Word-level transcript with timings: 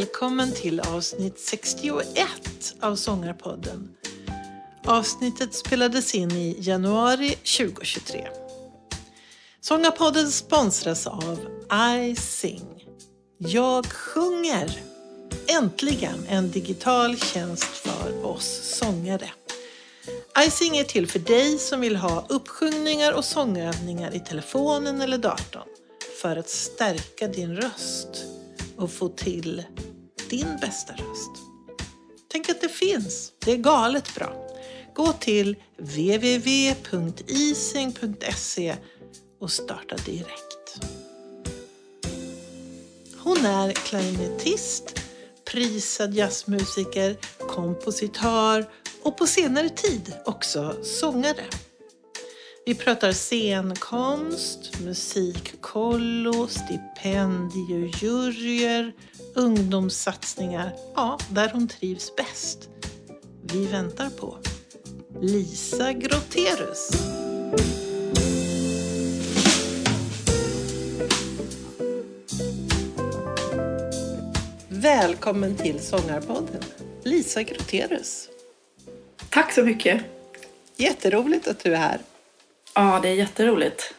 välkommen 0.00 0.52
till 0.52 0.80
avsnitt 0.80 1.38
61 1.38 2.26
av 2.80 2.96
Sångarpodden. 2.96 3.88
Avsnittet 4.86 5.54
spelades 5.54 6.14
in 6.14 6.32
i 6.32 6.56
januari 6.58 7.28
2023. 7.28 8.28
Sångarpodden 9.60 10.30
sponsras 10.30 11.06
av 11.06 11.38
I 12.00 12.16
Sing. 12.16 12.86
Jag 13.38 13.86
sjunger. 13.86 14.80
Äntligen 15.46 16.26
en 16.28 16.50
digital 16.50 17.16
tjänst 17.16 17.64
för 17.64 18.26
oss 18.26 18.60
sångare. 18.78 19.30
iSing 20.46 20.76
är 20.76 20.84
till 20.84 21.06
för 21.06 21.18
dig 21.18 21.58
som 21.58 21.80
vill 21.80 21.96
ha 21.96 22.26
uppsjungningar 22.28 23.12
och 23.12 23.24
sångövningar 23.24 24.14
i 24.14 24.20
telefonen 24.20 25.00
eller 25.00 25.18
datorn 25.18 25.68
för 26.22 26.36
att 26.36 26.48
stärka 26.48 27.28
din 27.28 27.56
röst 27.56 28.26
och 28.80 28.90
få 28.90 29.08
till 29.08 29.64
din 30.30 30.56
bästa 30.60 30.92
röst. 30.92 31.30
Tänk 32.28 32.48
att 32.48 32.60
det 32.60 32.68
finns. 32.68 33.32
Det 33.44 33.52
är 33.52 33.56
galet 33.56 34.14
bra. 34.14 34.46
Gå 34.94 35.12
till 35.12 35.56
www.ising.se 35.76 36.36
och 39.40 39.50
starta 39.50 39.96
direkt. 39.96 40.80
Hon 43.16 43.46
är 43.46 43.72
klarinettist, 43.72 45.00
prisad 45.52 46.14
jazzmusiker, 46.14 47.16
kompositör 47.38 48.70
och 49.02 49.18
på 49.18 49.26
senare 49.26 49.68
tid 49.68 50.14
också 50.24 50.76
sångare. 50.82 51.44
Vi 52.66 52.74
pratar 52.74 53.12
scenkonst, 53.12 54.80
musikkollo, 54.80 56.46
stipendiejuryer, 56.46 58.92
ungdomssatsningar. 59.40 60.72
Ja, 60.94 61.18
där 61.30 61.50
hon 61.52 61.68
trivs 61.68 62.16
bäst. 62.16 62.68
Vi 63.42 63.66
väntar 63.66 64.10
på 64.10 64.38
Lisa 65.20 65.92
Groterus. 65.92 66.90
Välkommen 74.68 75.56
till 75.56 75.80
Sångarpodden, 75.80 76.62
Lisa 77.02 77.42
Groterus. 77.42 78.28
Tack 79.30 79.52
så 79.52 79.62
mycket. 79.62 80.02
Jätteroligt 80.76 81.48
att 81.48 81.58
du 81.64 81.72
är 81.72 81.78
här. 81.78 82.00
Ja, 82.74 83.00
det 83.02 83.08
är 83.08 83.14
jätteroligt 83.14 83.94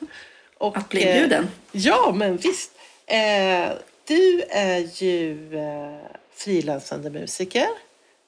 Och, 0.58 0.78
att 0.78 0.90
bli 0.90 1.04
eh, 1.04 1.16
inbjuden. 1.16 1.48
Ja, 1.72 2.14
men 2.16 2.38
visst. 2.38 2.72
Eh, 3.06 3.72
du 4.12 4.42
är 4.50 5.04
ju 5.04 5.56
eh, 5.58 6.06
frilansande 6.34 7.10
musiker 7.10 7.68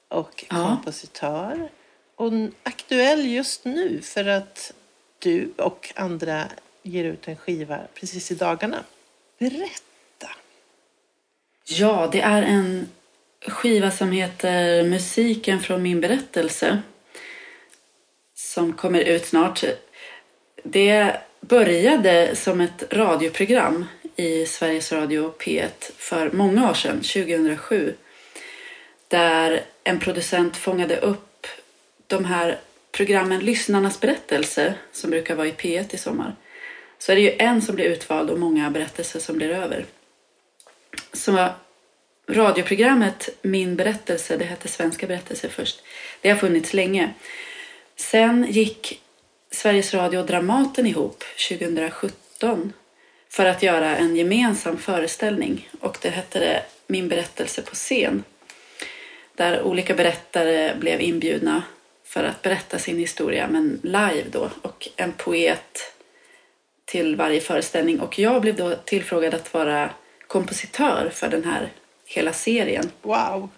och 0.08 0.44
Ja. 0.50 0.56
kompositör. 0.56 1.68
Och 2.16 2.32
aktuell 2.62 3.26
just 3.26 3.64
nu 3.64 4.00
för 4.02 4.24
att 4.28 4.72
du 5.18 5.52
och 5.58 5.92
andra 5.96 6.44
ger 6.82 7.04
ut 7.04 7.28
en 7.28 7.36
skiva 7.36 7.80
precis 7.94 8.30
i 8.30 8.34
dagarna. 8.34 8.84
Berätta. 9.38 10.30
Ja, 11.64 12.08
det 12.12 12.20
är 12.20 12.42
en 12.42 12.88
skiva 13.46 13.90
som 13.90 14.12
heter 14.12 14.82
Musiken 14.84 15.60
från 15.60 15.82
min 15.82 16.00
berättelse. 16.00 16.82
Som 18.34 18.72
kommer 18.72 19.00
ut 19.00 19.26
snart. 19.26 19.64
Det 20.62 21.16
började 21.40 22.36
som 22.36 22.60
ett 22.60 22.84
radioprogram 22.92 23.86
i 24.16 24.46
Sveriges 24.46 24.92
Radio 24.92 25.34
P1 25.38 25.92
för 25.96 26.30
många 26.30 26.70
år 26.70 26.74
sedan, 26.74 26.96
2007. 26.96 27.94
Där 29.08 29.62
en 29.84 30.00
producent 30.00 30.56
fångade 30.56 30.96
upp 30.96 31.46
de 32.06 32.24
här 32.24 32.58
programmen 32.92 33.40
Lyssnarnas 33.40 34.00
berättelse 34.00 34.74
som 34.92 35.10
brukar 35.10 35.34
vara 35.34 35.46
i 35.46 35.52
P1 35.52 35.94
i 35.94 35.98
sommar. 35.98 36.36
Så 36.98 37.12
är 37.12 37.16
det 37.16 37.22
ju 37.22 37.36
en 37.38 37.62
som 37.62 37.74
blir 37.74 37.84
utvald 37.84 38.30
och 38.30 38.38
många 38.38 38.70
berättelser 38.70 39.20
som 39.20 39.36
blir 39.36 39.50
över. 39.50 39.86
Så 41.12 41.48
radioprogrammet 42.28 43.28
Min 43.42 43.76
berättelse, 43.76 44.36
det 44.36 44.44
hette 44.44 44.68
Svenska 44.68 45.06
berättelser 45.06 45.48
först, 45.48 45.82
det 46.20 46.28
har 46.28 46.36
funnits 46.36 46.74
länge. 46.74 47.14
Sen 47.96 48.46
gick 48.50 49.02
Sveriges 49.50 49.94
Radio 49.94 50.18
och 50.18 50.26
Dramaten 50.26 50.86
ihop 50.86 51.24
2017 51.48 52.72
för 53.34 53.46
att 53.46 53.62
göra 53.62 53.96
en 53.96 54.16
gemensam 54.16 54.78
föreställning 54.78 55.68
och 55.80 55.98
det 56.02 56.08
hette 56.08 56.38
det 56.38 56.62
Min 56.86 57.08
berättelse 57.08 57.62
på 57.62 57.74
scen. 57.74 58.24
Där 59.34 59.62
olika 59.62 59.94
berättare 59.94 60.74
blev 60.74 61.00
inbjudna 61.00 61.62
för 62.04 62.24
att 62.24 62.42
berätta 62.42 62.78
sin 62.78 62.98
historia, 62.98 63.48
men 63.48 63.80
live 63.82 64.24
då. 64.30 64.50
Och 64.62 64.88
en 64.96 65.12
poet 65.12 65.94
till 66.84 67.16
varje 67.16 67.40
föreställning. 67.40 68.00
Och 68.00 68.18
jag 68.18 68.42
blev 68.42 68.56
då 68.56 68.74
tillfrågad 68.74 69.34
att 69.34 69.54
vara 69.54 69.90
kompositör 70.26 71.10
för 71.12 71.28
den 71.28 71.44
här 71.44 71.68
hela 72.06 72.32
serien. 72.32 72.90
Wow. 73.02 73.48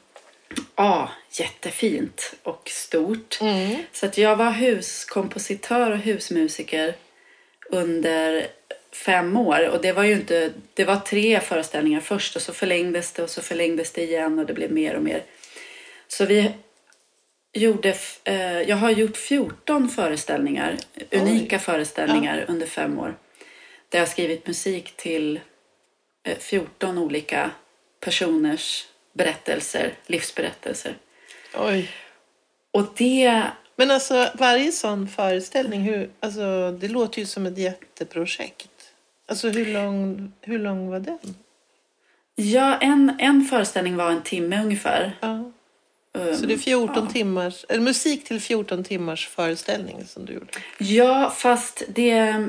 Ja, 0.76 1.10
jättefint 1.32 2.34
och 2.42 2.68
stort. 2.68 3.38
Mm. 3.40 3.76
Så 3.92 4.06
att 4.06 4.18
jag 4.18 4.36
var 4.36 4.50
huskompositör 4.50 5.90
och 5.90 5.98
husmusiker 5.98 6.94
under 7.70 8.46
fem 9.04 9.36
år. 9.36 9.68
Och 9.68 9.82
det 9.82 9.92
var 9.92 10.02
ju 10.02 10.12
inte, 10.12 10.52
det 10.74 10.84
var 10.84 10.96
tre 10.96 11.40
föreställningar 11.40 12.00
först 12.00 12.36
och 12.36 12.42
så 12.42 12.52
förlängdes 12.52 13.12
det 13.12 13.22
och 13.22 13.30
så 13.30 13.42
förlängdes 13.42 13.92
det 13.92 14.02
igen 14.02 14.38
och 14.38 14.46
det 14.46 14.54
blev 14.54 14.72
mer 14.72 14.94
och 14.94 15.02
mer. 15.02 15.22
Så 16.08 16.26
vi 16.26 16.50
gjorde, 17.52 17.96
eh, 18.24 18.60
jag 18.60 18.76
har 18.76 18.90
gjort 18.90 19.16
14 19.16 19.88
föreställningar, 19.88 20.76
unika 21.10 21.58
föreställningar 21.58 22.44
under 22.48 22.66
fem 22.66 22.98
år. 22.98 23.16
Där 23.88 23.98
jag 23.98 24.08
skrivit 24.08 24.46
musik 24.46 24.96
till 24.96 25.40
eh, 26.24 26.38
14 26.38 26.98
olika 26.98 27.50
personers 28.00 28.86
berättelser, 29.12 29.92
livsberättelser. 30.06 30.96
Oj. 31.54 31.90
Och 32.70 32.86
det 32.96 33.42
Men 33.76 33.90
alltså 33.90 34.30
varje 34.34 34.72
sån 34.72 35.08
föreställning, 35.08 35.80
hur, 35.80 36.10
alltså, 36.20 36.70
det 36.70 36.88
låter 36.88 37.18
ju 37.18 37.26
som 37.26 37.46
ett 37.46 37.58
jätteprojekt. 37.58 38.75
Alltså 39.28 39.48
hur 39.48 39.66
lång, 39.72 40.32
hur 40.40 40.58
lång 40.58 40.88
var 40.90 41.00
den? 41.00 41.18
Ja, 42.34 42.78
en, 42.78 43.16
en 43.18 43.44
föreställning 43.44 43.96
var 43.96 44.10
en 44.10 44.22
timme 44.22 44.62
ungefär. 44.62 45.18
Ja. 45.20 45.52
Um, 46.12 46.36
Så 46.36 46.46
det 46.46 46.54
är 46.54 46.58
14 46.58 47.04
ja. 47.04 47.12
timmars, 47.12 47.64
eller 47.68 47.80
musik 47.82 48.24
till 48.24 48.40
14 48.40 48.84
timmars 48.84 49.28
föreställning 49.28 50.04
som 50.06 50.24
du 50.24 50.32
gjorde? 50.32 50.46
Ja, 50.78 51.30
fast 51.36 51.82
det... 51.88 52.46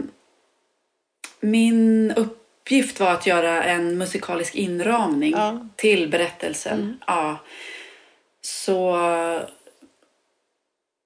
Min 1.39 2.11
uppgift 2.11 2.99
var 2.99 3.11
att 3.11 3.25
göra 3.27 3.63
en 3.63 3.97
musikalisk 3.97 4.55
inramning 4.55 5.31
Ja. 5.31 5.67
till 5.75 6.09
berättelsen. 6.09 6.99
Ja. 7.07 7.37
Så, 8.41 8.97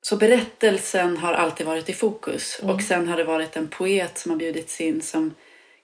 så 0.01 0.15
berättelsen 0.17 1.17
har 1.17 1.33
alltid 1.33 1.65
varit 1.65 1.89
i 1.89 1.93
fokus. 1.93 2.59
Och 2.63 2.81
sen 2.81 3.07
har 3.07 3.17
det 3.17 3.23
varit 3.23 3.55
en 3.55 3.67
poet 3.67 4.17
som 4.17 4.31
har 4.31 4.37
bjudits 4.37 4.81
in 4.81 5.01
som 5.01 5.33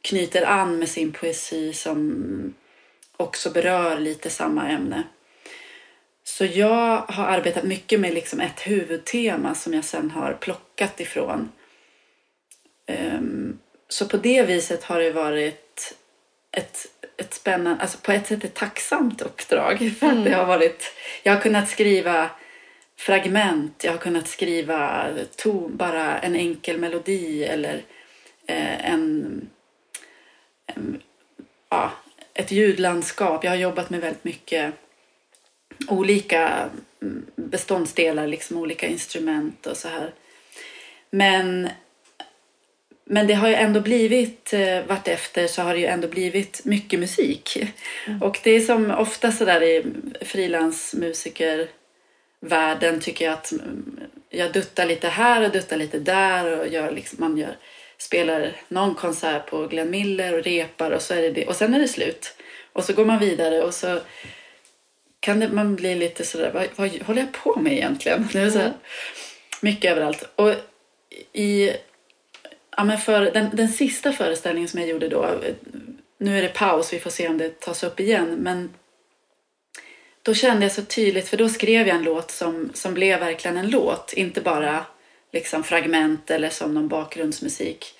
knyter 0.07 0.43
an 0.43 0.79
med 0.79 0.89
sin 0.89 1.11
poesi 1.11 1.73
som 1.73 2.53
också 3.17 3.49
berör 3.49 3.99
lite 3.99 4.29
samma 4.29 4.69
ämne. 4.69 5.03
Så 6.23 6.45
jag 6.45 6.97
har 6.97 7.25
arbetat 7.25 7.63
mycket 7.63 7.99
med 7.99 8.13
liksom 8.13 8.41
ett 8.41 8.67
huvudtema 8.67 9.55
som 9.55 9.73
jag 9.73 9.83
sen 9.83 10.11
har 10.11 10.33
plockat 10.33 10.99
ifrån. 10.99 11.51
Ehm, 12.85 13.59
så 13.89 14.05
på 14.05 14.17
det 14.17 14.43
viset 14.43 14.83
har 14.83 14.99
det 14.99 15.11
varit 15.11 15.95
ett, 16.51 16.85
ett 17.17 17.33
spännande, 17.33 17.81
alltså 17.81 17.97
på 17.97 18.11
ett 18.11 18.27
sätt 18.27 18.43
ett 18.43 18.53
tacksamt 18.53 19.21
uppdrag. 19.21 19.91
För 19.99 20.07
att 20.07 20.25
det 20.25 20.33
har 20.33 20.45
varit, 20.45 20.93
jag 21.23 21.33
har 21.33 21.41
kunnat 21.41 21.69
skriva 21.69 22.29
fragment, 22.97 23.83
jag 23.83 23.91
har 23.91 23.99
kunnat 23.99 24.27
skriva 24.27 25.09
to, 25.35 25.67
bara 25.67 26.19
en 26.19 26.35
enkel 26.35 26.77
melodi 26.77 27.43
eller 27.43 27.81
eh, 28.47 28.91
en, 28.91 29.49
ja, 31.69 31.91
ett 32.33 32.51
ljudlandskap. 32.51 33.43
Jag 33.43 33.51
har 33.51 33.57
jobbat 33.57 33.89
med 33.89 34.01
väldigt 34.01 34.23
mycket 34.23 34.73
olika 35.87 36.69
mm, 37.01 37.25
beståndsdelar, 37.35 38.27
liksom 38.27 38.57
olika 38.57 38.87
instrument 38.87 39.67
och 39.67 39.77
så 39.77 39.87
här. 39.87 40.13
Men, 41.09 41.69
men 43.05 43.27
det 43.27 43.33
har 43.33 43.47
ju 43.47 43.55
ändå 43.55 43.81
blivit, 43.81 44.53
eh, 44.53 44.85
vartefter 44.87 45.47
så 45.47 45.61
har 45.61 45.73
det 45.73 45.79
ju 45.79 45.85
ändå 45.85 46.07
blivit 46.07 46.65
mycket 46.65 46.99
musik. 46.99 47.57
Och 48.21 48.39
det 48.43 48.51
är 48.51 48.59
som 48.59 48.91
ofta 48.91 49.31
så 49.31 49.45
där 49.45 49.63
i 49.63 49.85
frilansmusikervärlden 50.21 52.99
tycker 53.01 53.25
jag 53.25 53.33
att 53.33 53.51
mm, 53.51 53.99
jag 54.29 54.53
duttar 54.53 54.85
lite 54.85 55.07
här 55.07 55.45
och 55.45 55.51
duttar 55.51 55.77
lite 55.77 55.99
där 55.99 56.59
och 56.59 56.67
gör 56.67 56.91
liksom, 56.91 57.17
man 57.19 57.37
gör, 57.37 57.57
spelar 57.97 58.55
någon 58.67 58.95
konsert 58.95 59.49
på 59.49 59.67
Glenn 59.67 59.89
Miller 59.89 60.37
och 60.37 60.43
repar 60.43 60.91
och 60.91 61.01
så 61.01 61.13
är 61.13 61.21
det 61.21 61.31
det. 61.31 61.47
Och 61.47 61.55
sen 61.55 61.73
är 61.73 61.79
det 61.79 61.87
slut. 61.87 62.35
Och 62.73 62.83
så 62.83 62.93
går 62.93 63.05
man 63.05 63.19
vidare 63.19 63.61
och 63.63 63.73
så 63.73 63.99
kan 65.19 65.39
det, 65.39 65.49
man 65.49 65.75
bli 65.75 65.95
lite 65.95 66.25
sådär, 66.25 66.51
vad, 66.53 66.67
vad 66.75 67.01
håller 67.01 67.21
jag 67.21 67.31
på 67.31 67.59
med 67.59 67.73
egentligen? 67.73 68.27
Det 68.33 68.39
är 68.39 68.49
så 68.49 68.59
här, 68.59 68.73
mycket 69.61 69.91
överallt. 69.91 70.23
Och 70.35 70.53
i, 71.33 71.71
ja, 72.77 72.83
men 72.83 72.97
för 72.97 73.21
den, 73.21 73.49
den 73.53 73.69
sista 73.69 74.11
föreställningen 74.11 74.69
som 74.69 74.79
jag 74.79 74.89
gjorde 74.89 75.09
då, 75.09 75.39
nu 76.17 76.37
är 76.37 76.41
det 76.41 76.53
paus, 76.53 76.93
vi 76.93 76.99
får 76.99 77.09
se 77.09 77.27
om 77.27 77.37
det 77.37 77.59
tas 77.59 77.83
upp 77.83 77.99
igen, 77.99 78.35
men 78.39 78.73
då 80.21 80.33
kände 80.33 80.65
jag 80.65 80.71
så 80.71 80.81
tydligt, 80.81 81.29
för 81.29 81.37
då 81.37 81.49
skrev 81.49 81.87
jag 81.87 81.95
en 81.95 82.03
låt 82.03 82.31
som, 82.31 82.71
som 82.73 82.93
blev 82.93 83.19
verkligen 83.19 83.57
en 83.57 83.69
låt, 83.69 84.13
inte 84.13 84.41
bara 84.41 84.85
liksom 85.31 85.63
fragment 85.63 86.31
eller 86.31 86.49
som 86.49 86.73
någon 86.73 86.87
bakgrundsmusik. 86.87 87.93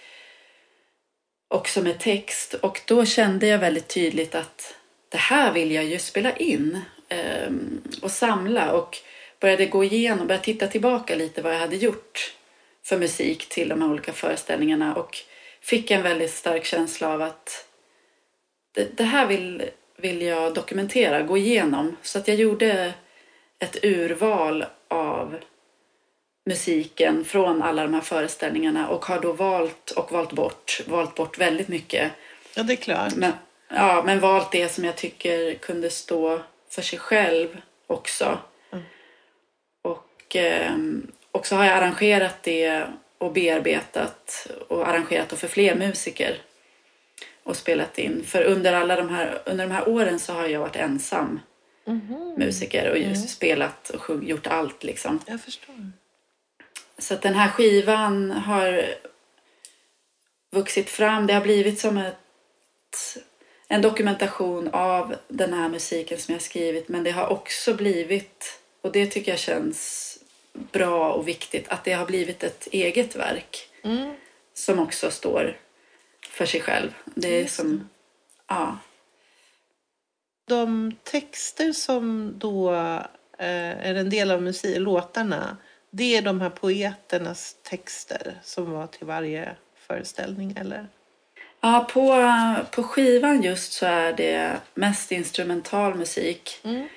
Också 1.48 1.82
med 1.82 2.00
text. 2.00 2.54
Och 2.54 2.82
då 2.86 3.06
kände 3.06 3.48
jag 3.48 3.60
väldigt 3.60 3.88
tydligt 3.88 4.36
att 4.36 4.76
det 5.10 5.18
här 5.18 5.54
vill 5.54 5.72
jag 5.72 5.86
ju 5.86 6.00
spela 6.00 6.36
in 6.36 6.82
ehm, 7.10 7.82
och 8.02 8.12
samla 8.12 8.72
och 8.72 8.98
började 9.40 9.66
gå 9.66 9.84
igenom, 9.84 10.28
började 10.28 10.46
titta 10.46 10.68
tillbaka 10.68 11.16
lite 11.16 11.42
vad 11.42 11.54
jag 11.54 11.60
hade 11.60 11.76
gjort 11.76 12.36
för 12.84 12.98
musik 12.98 13.50
till 13.50 13.70
de 13.70 13.82
här 13.82 13.90
olika 13.90 14.14
föreställningarna 14.14 14.96
och 14.96 15.18
fick 15.62 15.92
en 15.92 16.04
väldigt 16.04 16.34
stark 16.34 16.66
känsla 16.66 17.14
av 17.14 17.22
att 17.22 17.68
det, 18.72 18.98
det 18.98 19.04
här 19.04 19.28
vill, 19.28 19.70
vill 19.98 20.22
jag 20.22 20.54
dokumentera, 20.54 21.22
gå 21.22 21.38
igenom. 21.38 21.96
Så 22.02 22.20
att 22.20 22.28
jag 22.28 22.38
gjorde 22.38 22.94
ett 23.60 23.84
urval 23.84 24.66
av 24.88 25.38
musiken 26.48 27.26
från 27.26 27.62
alla 27.62 27.84
de 27.84 27.94
här 27.94 28.02
föreställningarna 28.02 28.90
och 28.90 29.06
har 29.06 29.20
då 29.20 29.32
valt 29.32 29.92
och 29.92 30.12
valt 30.12 30.34
bort, 30.34 30.82
valt 30.88 31.16
bort 31.16 31.38
väldigt 31.38 31.68
mycket. 31.68 32.12
Ja, 32.56 32.64
det 32.64 32.74
är 32.74 32.78
klart. 32.78 33.16
Men, 33.16 33.32
ja, 33.70 34.04
men 34.06 34.20
valt 34.20 34.52
det 34.52 34.70
som 34.70 34.84
jag 34.84 34.96
tycker 34.96 35.54
kunde 35.54 35.90
stå 35.90 36.42
för 36.70 36.82
sig 36.82 37.00
själv 37.00 37.48
också. 37.88 38.40
Mm. 38.72 38.84
Och, 39.82 40.36
eh, 40.36 40.76
och 41.32 41.48
så 41.48 41.56
har 41.56 41.66
jag 41.66 41.74
arrangerat 41.74 42.44
det 42.44 42.84
och 43.18 43.32
bearbetat 43.32 44.48
och 44.68 44.88
arrangerat 44.88 45.30
det 45.30 45.36
för 45.36 45.48
fler 45.48 45.76
musiker 45.76 46.42
och 47.44 47.56
spelat 47.56 47.98
in. 47.98 48.24
För 48.26 48.44
under 48.44 48.74
alla 48.74 48.96
de 48.96 49.10
här, 49.10 49.42
under 49.46 49.68
de 49.68 49.74
här 49.74 49.90
åren 49.90 50.20
så 50.20 50.34
har 50.34 50.48
jag 50.48 50.60
varit 50.60 50.76
ensam 50.76 51.40
mm. 51.88 52.34
musiker 52.38 52.90
och 52.90 52.98
mm. 52.98 53.16
spelat 53.16 53.90
och 53.90 54.24
gjort 54.24 54.48
allt 54.48 54.84
liksom. 54.84 55.20
Jag 55.26 55.42
förstår. 55.42 55.92
Så 56.98 57.14
att 57.14 57.22
den 57.22 57.34
här 57.34 57.50
skivan 57.50 58.32
har 58.32 58.96
vuxit 60.52 60.90
fram. 60.90 61.28
Det 61.28 61.34
har 61.34 61.42
blivit 61.42 61.80
som 61.80 61.98
ett, 61.98 63.18
en 63.68 63.82
dokumentation 63.82 64.70
av 64.74 65.16
den 65.28 65.54
här 65.54 65.70
musiken 65.70 66.20
som 66.20 66.34
jag 66.34 66.42
skrivit. 66.42 66.88
Men 66.88 67.04
det 67.04 67.12
har 67.12 67.28
också 67.28 67.74
blivit, 67.74 68.60
och 68.82 68.92
det 68.92 69.08
tycker 69.08 69.32
jag 69.32 69.40
känns 69.40 70.14
bra 70.54 71.14
och 71.14 71.28
viktigt, 71.28 71.70
att 71.70 71.84
det 71.84 71.94
har 71.94 72.06
blivit 72.06 72.44
ett 72.44 72.68
eget 72.72 73.16
verk. 73.16 73.70
Mm. 73.84 74.14
Som 74.54 74.80
också 74.80 75.12
står 75.12 75.58
för 76.30 76.46
sig 76.46 76.62
själv. 76.62 76.94
Det 77.06 77.42
är 77.42 77.48
som, 77.48 77.90
ja. 78.48 78.78
De 80.48 80.92
texter 81.04 81.74
som 81.74 82.34
då 82.38 82.74
eh, 83.38 83.88
är 83.88 83.96
en 83.96 84.10
del 84.10 84.32
av 84.32 84.42
musik, 84.42 84.78
låtarna, 84.78 85.58
det 85.92 86.18
är 86.18 86.22
de 86.22 86.42
här 86.42 86.50
poeternas 86.50 87.56
texter 87.64 88.40
som 88.44 88.72
var 88.72 88.88
till 88.88 89.08
varje 89.08 89.56
föreställning, 89.88 90.56
eller? 90.60 90.88
Ja, 91.62 91.88
på, 91.94 92.26
på 92.72 92.84
skivan 92.84 93.42
just 93.42 93.74
så 93.74 93.86
är 93.86 94.14
det 94.14 94.58
mest 94.74 95.12
instrumental 95.12 95.96
musik. 95.96 96.60
Mm. 96.64 96.88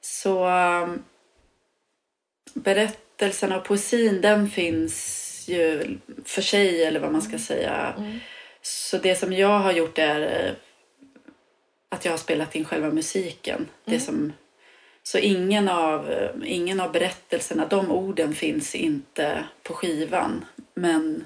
Så 0.00 0.48
um, 0.48 1.04
berättelsen 2.54 3.52
och 3.52 3.64
poesin, 3.64 4.20
den 4.20 4.50
finns 4.50 5.44
ju 5.48 5.98
för 6.24 6.42
sig, 6.42 6.84
eller 6.84 7.00
vad 7.00 7.12
man 7.12 7.22
ska 7.22 7.38
säga. 7.38 7.94
Mm. 7.98 8.18
Så 8.62 8.98
det 8.98 9.16
som 9.16 9.32
jag 9.32 9.58
har 9.58 9.72
gjort 9.72 9.98
är 9.98 10.20
eh, 10.20 10.52
att 11.88 12.04
jag 12.04 12.12
har 12.12 12.18
spelat 12.18 12.54
in 12.54 12.64
själva 12.64 12.90
musiken. 12.90 13.56
Mm. 13.56 13.68
Det 13.84 14.00
som 14.00 14.32
så 15.06 15.18
ingen 15.18 15.68
av, 15.68 16.32
ingen 16.44 16.80
av 16.80 16.92
berättelserna, 16.92 17.66
de 17.66 17.90
orden 17.90 18.34
finns 18.34 18.74
inte 18.74 19.44
på 19.62 19.74
skivan. 19.74 20.44
Men 20.74 21.24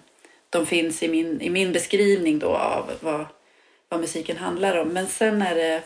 de 0.50 0.66
finns 0.66 1.02
i 1.02 1.08
min, 1.08 1.40
i 1.40 1.50
min 1.50 1.72
beskrivning 1.72 2.38
då 2.38 2.48
av 2.48 2.90
vad, 3.00 3.26
vad 3.88 4.00
musiken 4.00 4.36
handlar 4.36 4.76
om. 4.76 4.88
Men 4.88 5.06
sen 5.06 5.42
är 5.42 5.54
det 5.54 5.82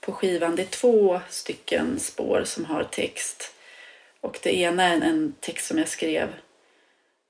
på 0.00 0.12
skivan, 0.12 0.56
det 0.56 0.62
är 0.62 0.66
två 0.66 1.20
stycken 1.28 2.00
spår 2.00 2.42
som 2.44 2.64
har 2.64 2.84
text. 2.84 3.54
Och 4.20 4.38
det 4.42 4.54
ena 4.58 4.82
är 4.82 5.00
en 5.00 5.34
text 5.40 5.66
som 5.66 5.78
jag 5.78 5.88
skrev. 5.88 6.28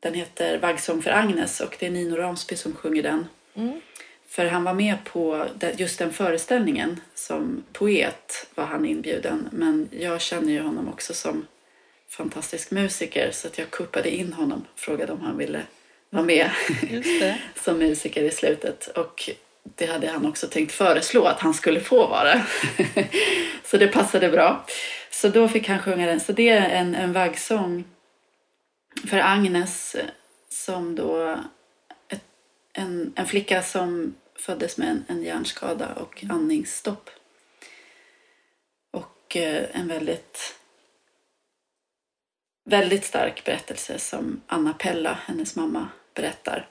Den 0.00 0.14
heter 0.14 0.58
Vaggsång 0.58 1.02
för 1.02 1.10
Agnes 1.10 1.60
och 1.60 1.76
det 1.78 1.86
är 1.86 1.90
Nino 1.90 2.16
Ramsby 2.16 2.56
som 2.56 2.76
sjunger 2.76 3.02
den. 3.02 3.26
Mm. 3.54 3.80
För 4.34 4.46
han 4.46 4.64
var 4.64 4.74
med 4.74 4.96
på 5.04 5.46
just 5.76 5.98
den 5.98 6.12
föreställningen. 6.12 7.00
Som 7.14 7.64
poet 7.72 8.46
var 8.54 8.64
han 8.64 8.86
inbjuden. 8.86 9.48
Men 9.52 9.88
jag 9.92 10.20
känner 10.20 10.52
ju 10.52 10.60
honom 10.60 10.88
också 10.88 11.14
som 11.14 11.46
fantastisk 12.08 12.70
musiker. 12.70 13.30
Så 13.32 13.48
att 13.48 13.58
jag 13.58 13.70
kuppade 13.70 14.10
in 14.10 14.32
honom 14.32 14.64
och 14.72 14.80
frågade 14.80 15.12
om 15.12 15.20
han 15.20 15.38
ville 15.38 15.62
vara 16.10 16.24
med 16.24 16.50
som 17.64 17.78
musiker 17.78 18.22
i 18.22 18.30
slutet. 18.30 18.86
Och 18.86 19.30
det 19.62 19.86
hade 19.86 20.08
han 20.08 20.26
också 20.26 20.46
tänkt 20.46 20.72
föreslå 20.72 21.24
att 21.24 21.40
han 21.40 21.54
skulle 21.54 21.80
få 21.80 22.06
vara. 22.06 22.46
så 23.64 23.76
det 23.76 23.88
passade 23.88 24.28
bra. 24.28 24.66
Så 25.10 25.28
då 25.28 25.48
fick 25.48 25.68
han 25.68 25.82
sjunga 25.82 26.06
den. 26.06 26.20
Så 26.20 26.32
det 26.32 26.48
är 26.48 26.70
en, 26.70 26.94
en 26.94 27.12
vaggsång 27.12 27.84
för 29.08 29.18
Agnes 29.18 29.96
som 30.48 30.94
då 30.94 31.38
en, 32.72 33.12
en 33.16 33.26
flicka 33.26 33.62
som 33.62 34.14
föddes 34.36 34.78
med 34.78 34.88
en, 34.88 35.04
en 35.08 35.22
hjärnskada 35.22 35.94
och 35.94 36.24
andningsstopp. 36.30 37.10
Och 38.90 39.36
eh, 39.36 39.66
en 39.72 39.88
väldigt, 39.88 40.54
väldigt 42.64 43.04
stark 43.04 43.44
berättelse 43.44 43.98
som 43.98 44.42
Anna 44.46 44.72
Pella, 44.72 45.18
hennes 45.26 45.56
mamma, 45.56 45.88
berättar. 46.14 46.68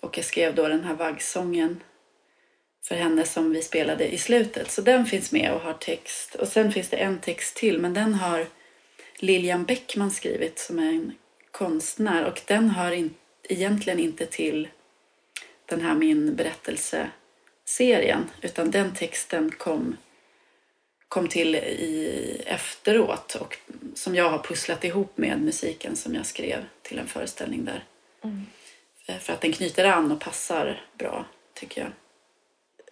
Och 0.00 0.18
jag 0.18 0.24
skrev 0.24 0.54
då 0.54 0.68
den 0.68 0.84
här 0.84 0.94
vaggsången 0.94 1.82
för 2.84 2.94
henne 2.94 3.24
som 3.24 3.52
vi 3.52 3.62
spelade 3.62 4.14
i 4.14 4.18
slutet. 4.18 4.70
Så 4.70 4.82
den 4.82 5.06
finns 5.06 5.32
med 5.32 5.52
och 5.52 5.60
har 5.60 5.74
text. 5.74 6.34
Och 6.34 6.48
sen 6.48 6.72
finns 6.72 6.88
det 6.88 6.96
en 6.96 7.18
text 7.18 7.56
till, 7.56 7.78
men 7.78 7.94
den 7.94 8.14
har 8.14 8.46
Lilian 9.18 9.64
Bäckman 9.64 10.10
skrivit 10.10 10.58
som 10.58 10.78
är 10.78 10.88
en 10.88 11.12
konstnär 11.50 12.24
och 12.24 12.40
den 12.46 12.70
hör 12.70 12.92
in, 12.92 13.14
egentligen 13.42 13.98
inte 13.98 14.26
till 14.26 14.68
den 15.68 15.80
här 15.80 15.94
min 15.94 16.36
berättelseserien 16.36 18.30
utan 18.40 18.70
den 18.70 18.94
texten 18.94 19.50
kom, 19.50 19.96
kom 21.08 21.28
till 21.28 21.54
i, 21.54 22.42
efteråt 22.46 23.34
och 23.34 23.58
som 23.94 24.14
jag 24.14 24.30
har 24.30 24.38
pusslat 24.38 24.84
ihop 24.84 25.18
med 25.18 25.40
musiken 25.40 25.96
som 25.96 26.14
jag 26.14 26.26
skrev 26.26 26.64
till 26.82 26.98
en 26.98 27.06
föreställning 27.06 27.64
där. 27.64 27.84
Mm. 28.24 28.46
För 29.20 29.32
att 29.32 29.40
den 29.40 29.52
knyter 29.52 29.84
an 29.84 30.12
och 30.12 30.20
passar 30.20 30.80
bra 30.98 31.26
tycker 31.54 31.80
jag. 31.80 31.90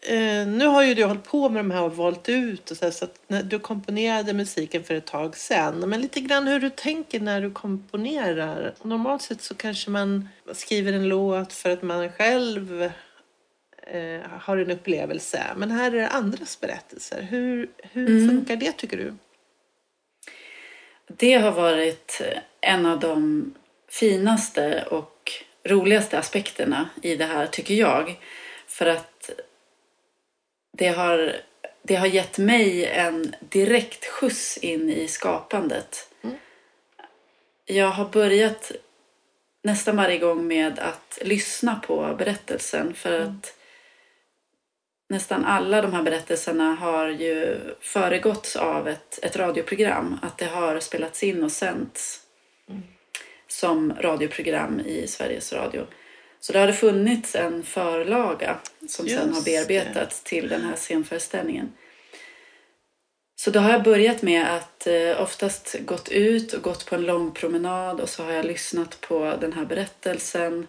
Eh, 0.08 0.46
nu 0.46 0.66
har 0.66 0.82
ju 0.82 0.94
du 0.94 1.04
hållit 1.04 1.24
på 1.24 1.48
med 1.48 1.64
de 1.64 1.70
här 1.70 1.82
och 1.82 1.96
valt 1.96 2.28
ut 2.28 2.70
och 2.70 2.76
så, 2.76 2.84
här, 2.84 2.92
så 2.92 3.04
att 3.04 3.20
när 3.26 3.42
du 3.42 3.58
komponerade 3.58 4.32
musiken 4.32 4.84
för 4.84 4.94
ett 4.94 5.06
tag 5.06 5.36
sedan. 5.36 5.78
Men 5.78 6.00
lite 6.00 6.20
grann 6.20 6.46
hur 6.46 6.60
du 6.60 6.70
tänker 6.70 7.20
när 7.20 7.40
du 7.40 7.50
komponerar. 7.50 8.74
Normalt 8.82 9.22
sett 9.22 9.42
så 9.42 9.54
kanske 9.54 9.90
man 9.90 10.28
skriver 10.52 10.92
en 10.92 11.08
låt 11.08 11.52
för 11.52 11.70
att 11.70 11.82
man 11.82 12.12
själv 12.12 12.82
eh, 13.86 14.20
har 14.40 14.56
en 14.56 14.70
upplevelse. 14.70 15.42
Men 15.56 15.70
här 15.70 15.92
är 15.92 15.96
det 15.96 16.08
andras 16.08 16.60
berättelser. 16.60 17.22
Hur, 17.22 17.70
hur 17.82 18.08
mm. 18.08 18.28
funkar 18.28 18.56
det 18.56 18.72
tycker 18.72 18.96
du? 18.96 19.14
Det 21.16 21.34
har 21.34 21.52
varit 21.52 22.22
en 22.60 22.86
av 22.86 23.00
de 23.00 23.54
finaste 23.88 24.84
och 24.90 25.32
roligaste 25.64 26.18
aspekterna 26.18 26.88
i 27.02 27.16
det 27.16 27.24
här 27.24 27.46
tycker 27.46 27.74
jag. 27.74 28.18
För 28.66 28.86
att 28.86 29.15
det 30.76 30.88
har, 30.88 31.36
det 31.82 31.96
har 31.96 32.06
gett 32.06 32.38
mig 32.38 32.86
en 32.86 33.34
direkt 33.40 34.06
skjuts 34.06 34.58
in 34.58 34.90
i 34.90 35.08
skapandet. 35.08 36.08
Mm. 36.22 36.36
Jag 37.64 37.90
har 37.90 38.08
börjat 38.08 38.72
nästan 39.62 39.96
varje 39.96 40.18
gång 40.18 40.46
med 40.46 40.78
att 40.78 41.18
lyssna 41.22 41.80
på 41.86 42.14
berättelsen 42.18 42.94
för 42.94 43.20
mm. 43.20 43.28
att 43.28 43.54
nästan 45.08 45.44
alla 45.44 45.82
de 45.82 45.92
här 45.92 46.02
berättelserna 46.02 46.74
har 46.74 47.08
ju 47.08 47.58
föregåtts 47.80 48.56
av 48.56 48.88
ett, 48.88 49.18
ett 49.22 49.36
radioprogram. 49.36 50.18
Att 50.22 50.38
det 50.38 50.46
har 50.46 50.80
spelats 50.80 51.22
in 51.22 51.44
och 51.44 51.52
sänts 51.52 52.20
mm. 52.68 52.82
som 53.48 53.94
radioprogram 54.00 54.80
i 54.80 55.06
Sveriges 55.06 55.52
Radio. 55.52 55.86
Så 56.46 56.52
det 56.52 56.58
hade 56.58 56.72
funnits 56.72 57.34
en 57.34 57.62
förlaga 57.62 58.58
som 58.88 59.06
Just 59.06 59.20
sen 59.20 59.34
har 59.34 59.42
bearbetats 59.42 60.22
det. 60.22 60.28
till 60.28 60.48
den 60.48 60.62
här 60.64 60.76
scenföreställningen. 60.76 61.72
Så 63.36 63.50
då 63.50 63.60
har 63.60 63.70
jag 63.72 63.82
börjat 63.82 64.22
med 64.22 64.54
att 64.56 64.86
eh, 64.86 65.22
oftast 65.22 65.76
gått 65.80 66.08
ut 66.08 66.52
och 66.52 66.62
gått 66.62 66.86
på 66.86 66.94
en 66.94 67.02
lång 67.06 67.32
promenad 67.32 68.00
och 68.00 68.08
så 68.08 68.22
har 68.24 68.32
jag 68.32 68.44
lyssnat 68.44 69.00
på 69.00 69.36
den 69.40 69.52
här 69.52 69.64
berättelsen. 69.64 70.66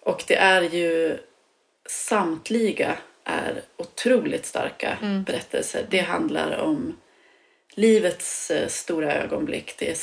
Och 0.00 0.24
det 0.26 0.36
är 0.36 0.62
ju 0.62 1.18
samtliga 1.88 2.98
är 3.24 3.62
otroligt 3.76 4.46
starka 4.46 4.98
Mm. 5.02 5.22
berättelser. 5.22 5.86
Det 5.90 6.00
handlar 6.00 6.58
om 6.58 6.96
livets 7.74 8.50
eh, 8.50 8.68
stora 8.68 9.14
ögonblick. 9.14 9.74
Det 9.78 9.90
är 9.90 9.98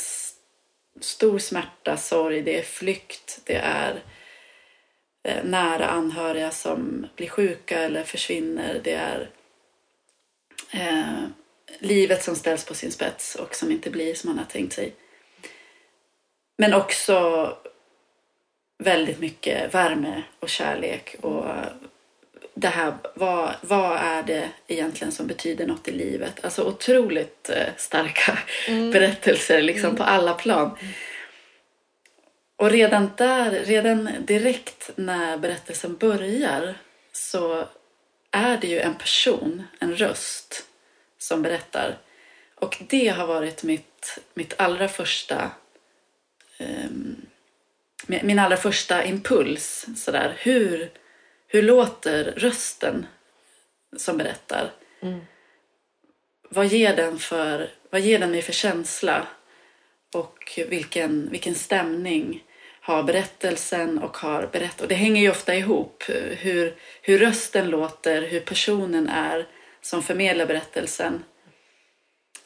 stor 1.00 1.38
smärta, 1.38 1.96
sorg, 1.96 2.42
det 2.42 2.58
är 2.58 2.62
flykt, 2.62 3.40
det 3.44 3.56
är 3.56 4.02
nära 5.44 5.86
anhöriga 5.86 6.50
som 6.50 7.06
blir 7.16 7.28
sjuka 7.28 7.78
eller 7.78 8.04
försvinner. 8.04 8.80
Det 8.84 8.94
är 8.94 9.30
eh, 10.70 11.22
livet 11.78 12.22
som 12.22 12.36
ställs 12.36 12.64
på 12.64 12.74
sin 12.74 12.92
spets 12.92 13.34
och 13.34 13.54
som 13.54 13.70
inte 13.70 13.90
blir 13.90 14.14
som 14.14 14.30
man 14.30 14.38
har 14.38 14.44
tänkt 14.44 14.72
sig. 14.72 14.94
Men 16.58 16.74
också 16.74 17.56
väldigt 18.78 19.18
mycket 19.18 19.74
värme 19.74 20.22
och 20.40 20.48
kärlek 20.48 21.16
och 21.20 21.44
det 22.54 22.68
här, 22.68 22.94
vad, 23.14 23.50
vad 23.60 23.96
är 23.96 24.22
det 24.22 24.48
egentligen 24.66 25.12
som 25.12 25.26
betyder 25.26 25.66
något 25.66 25.88
i 25.88 25.92
livet? 25.92 26.44
Alltså 26.44 26.64
otroligt 26.64 27.50
eh, 27.50 27.66
starka 27.76 28.38
berättelser 28.92 29.62
liksom 29.62 29.96
på 29.96 30.02
alla 30.02 30.34
plan. 30.34 30.78
Och 32.58 32.70
redan 32.70 33.10
där, 33.16 33.50
redan 33.50 34.10
direkt 34.20 34.90
när 34.96 35.38
berättelsen 35.38 35.96
börjar 35.96 36.74
så 37.12 37.68
är 38.30 38.56
det 38.56 38.66
ju 38.66 38.80
en 38.80 38.94
person, 38.94 39.62
en 39.78 39.96
röst 39.96 40.66
som 41.18 41.42
berättar. 41.42 41.98
Och 42.54 42.82
det 42.88 43.08
har 43.08 43.26
varit 43.26 43.62
mitt, 43.62 44.18
mitt 44.34 44.54
allra 44.60 44.88
första 44.88 45.50
ehm, 46.58 47.26
min 48.06 48.38
allra 48.38 48.56
första 48.56 49.04
impuls. 49.04 49.86
Sådär. 49.96 50.34
Hur, 50.38 50.90
hur 51.46 51.62
låter 51.62 52.24
rösten 52.24 53.06
som 53.96 54.18
berättar? 54.18 54.72
Vad, 56.50 56.66
ger 56.66 56.96
den 56.96 57.18
för, 57.18 57.70
vad 57.90 58.00
ger 58.00 58.18
den 58.18 58.30
mig 58.30 58.42
för 58.42 58.52
känsla? 58.52 59.26
Och 60.14 60.58
vilken, 60.68 61.30
vilken 61.30 61.54
stämning 61.54 62.44
har 62.88 63.02
berättelsen 63.02 63.98
och 63.98 64.16
har 64.16 64.46
berätt 64.46 64.80
Och 64.80 64.88
det 64.88 64.94
hänger 64.94 65.22
ju 65.22 65.30
ofta 65.30 65.54
ihop. 65.54 66.04
Hur, 66.38 66.74
hur 67.02 67.18
rösten 67.18 67.70
låter, 67.70 68.22
hur 68.22 68.40
personen 68.40 69.08
är 69.08 69.46
som 69.80 70.02
förmedlar 70.02 70.46
berättelsen 70.46 71.24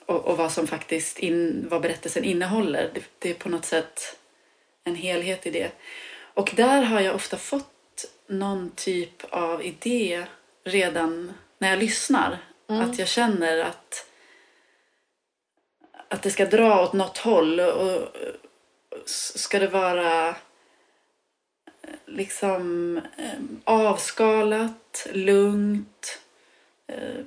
och, 0.06 0.24
och 0.24 0.36
vad 0.36 0.52
som 0.52 0.66
faktiskt 0.66 1.18
in, 1.18 1.66
vad 1.70 1.82
berättelsen 1.82 2.24
innehåller. 2.24 2.90
Det, 2.94 3.02
det 3.18 3.30
är 3.30 3.34
på 3.34 3.48
något 3.48 3.64
sätt 3.64 4.16
en 4.84 4.94
helhet 4.94 5.46
i 5.46 5.50
det. 5.50 5.70
Och 6.34 6.52
där 6.56 6.82
har 6.82 7.00
jag 7.00 7.14
ofta 7.14 7.36
fått 7.36 8.04
någon 8.26 8.70
typ 8.70 9.24
av 9.30 9.64
idé 9.64 10.24
redan 10.64 11.32
när 11.58 11.70
jag 11.70 11.78
lyssnar. 11.78 12.38
Att 12.66 12.98
jag 12.98 13.08
känner 13.08 13.58
att, 13.58 14.06
att 16.08 16.22
det 16.22 16.30
ska 16.30 16.46
dra 16.46 16.82
åt 16.82 16.92
något 16.92 17.18
håll. 17.18 17.60
Och 17.60 18.08
ska 19.06 19.58
det 19.58 19.68
vara 19.68 20.28
eh, 20.28 20.34
liksom 22.06 22.96
eh, 22.96 23.40
avskalat, 23.64 25.06
lugnt, 25.12 26.20
eh, 26.86 27.24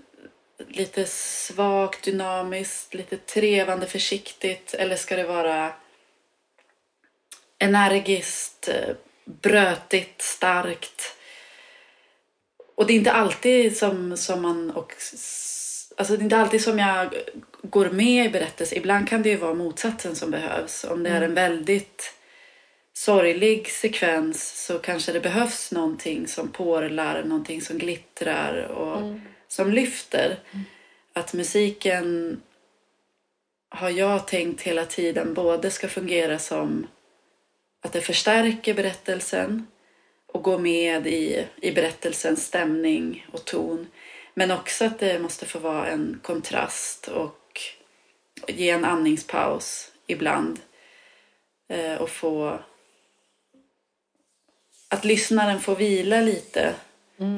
lite 0.67 1.05
svagt, 1.05 2.03
dynamiskt, 2.03 2.93
lite 2.93 3.17
trevande, 3.17 3.87
försiktigt? 3.87 4.73
Eller 4.73 4.95
ska 4.95 5.15
det 5.15 5.23
vara 5.23 5.73
energiskt, 7.59 8.69
brötigt, 9.25 10.21
starkt. 10.21 11.15
Och 12.75 12.87
det 12.87 12.93
är 12.93 12.97
inte 12.97 13.11
alltid 13.11 13.77
som, 13.77 14.17
som 14.17 14.41
man... 14.41 14.71
Och, 14.71 14.93
alltså 15.97 16.17
det 16.17 16.21
är 16.21 16.23
inte 16.23 16.37
alltid 16.37 16.63
som 16.63 16.79
jag 16.79 17.15
går 17.69 17.89
med 17.89 18.25
i 18.25 18.29
berättelsen. 18.29 18.77
Ibland 18.77 19.07
kan 19.07 19.21
det 19.21 19.29
ju 19.29 19.37
vara 19.37 19.53
motsatsen 19.53 20.15
som 20.15 20.31
behövs. 20.31 20.83
Om 20.83 21.03
det 21.03 21.09
är 21.09 21.21
en 21.21 21.33
väldigt 21.33 22.13
sorglig 22.93 23.69
sekvens 23.69 24.65
så 24.65 24.79
kanske 24.79 25.11
det 25.11 25.19
behövs 25.19 25.71
någonting 25.71 26.27
som 26.27 26.51
porlar, 26.51 27.23
någonting 27.23 27.61
som 27.61 27.77
glittrar 27.77 28.67
och 28.67 29.19
som 29.47 29.71
lyfter. 29.71 30.39
Att 31.13 31.33
musiken 31.33 32.41
har 33.69 33.89
jag 33.89 34.27
tänkt 34.27 34.61
hela 34.61 34.85
tiden 34.85 35.33
både 35.33 35.71
ska 35.71 35.87
fungera 35.87 36.39
som 36.39 36.87
att 37.81 37.93
det 37.93 38.01
förstärker 38.01 38.73
berättelsen 38.73 39.67
och 40.27 40.43
går 40.43 40.59
med 40.59 41.07
i, 41.07 41.45
i 41.61 41.71
berättelsens 41.71 42.45
stämning 42.45 43.27
och 43.31 43.45
ton. 43.45 43.87
Men 44.33 44.51
också 44.51 44.85
att 44.85 44.99
det 44.99 45.19
måste 45.19 45.45
få 45.45 45.59
vara 45.59 45.87
en 45.87 46.19
kontrast 46.23 47.07
och 47.07 47.44
ge 48.47 48.69
en 48.69 48.85
andningspaus 48.85 49.91
ibland. 50.07 50.59
Eh, 51.69 51.95
och 51.95 52.09
få... 52.09 52.59
Att 54.89 55.05
lyssnaren 55.05 55.59
får 55.61 55.75
vila 55.75 56.21
lite 56.21 56.75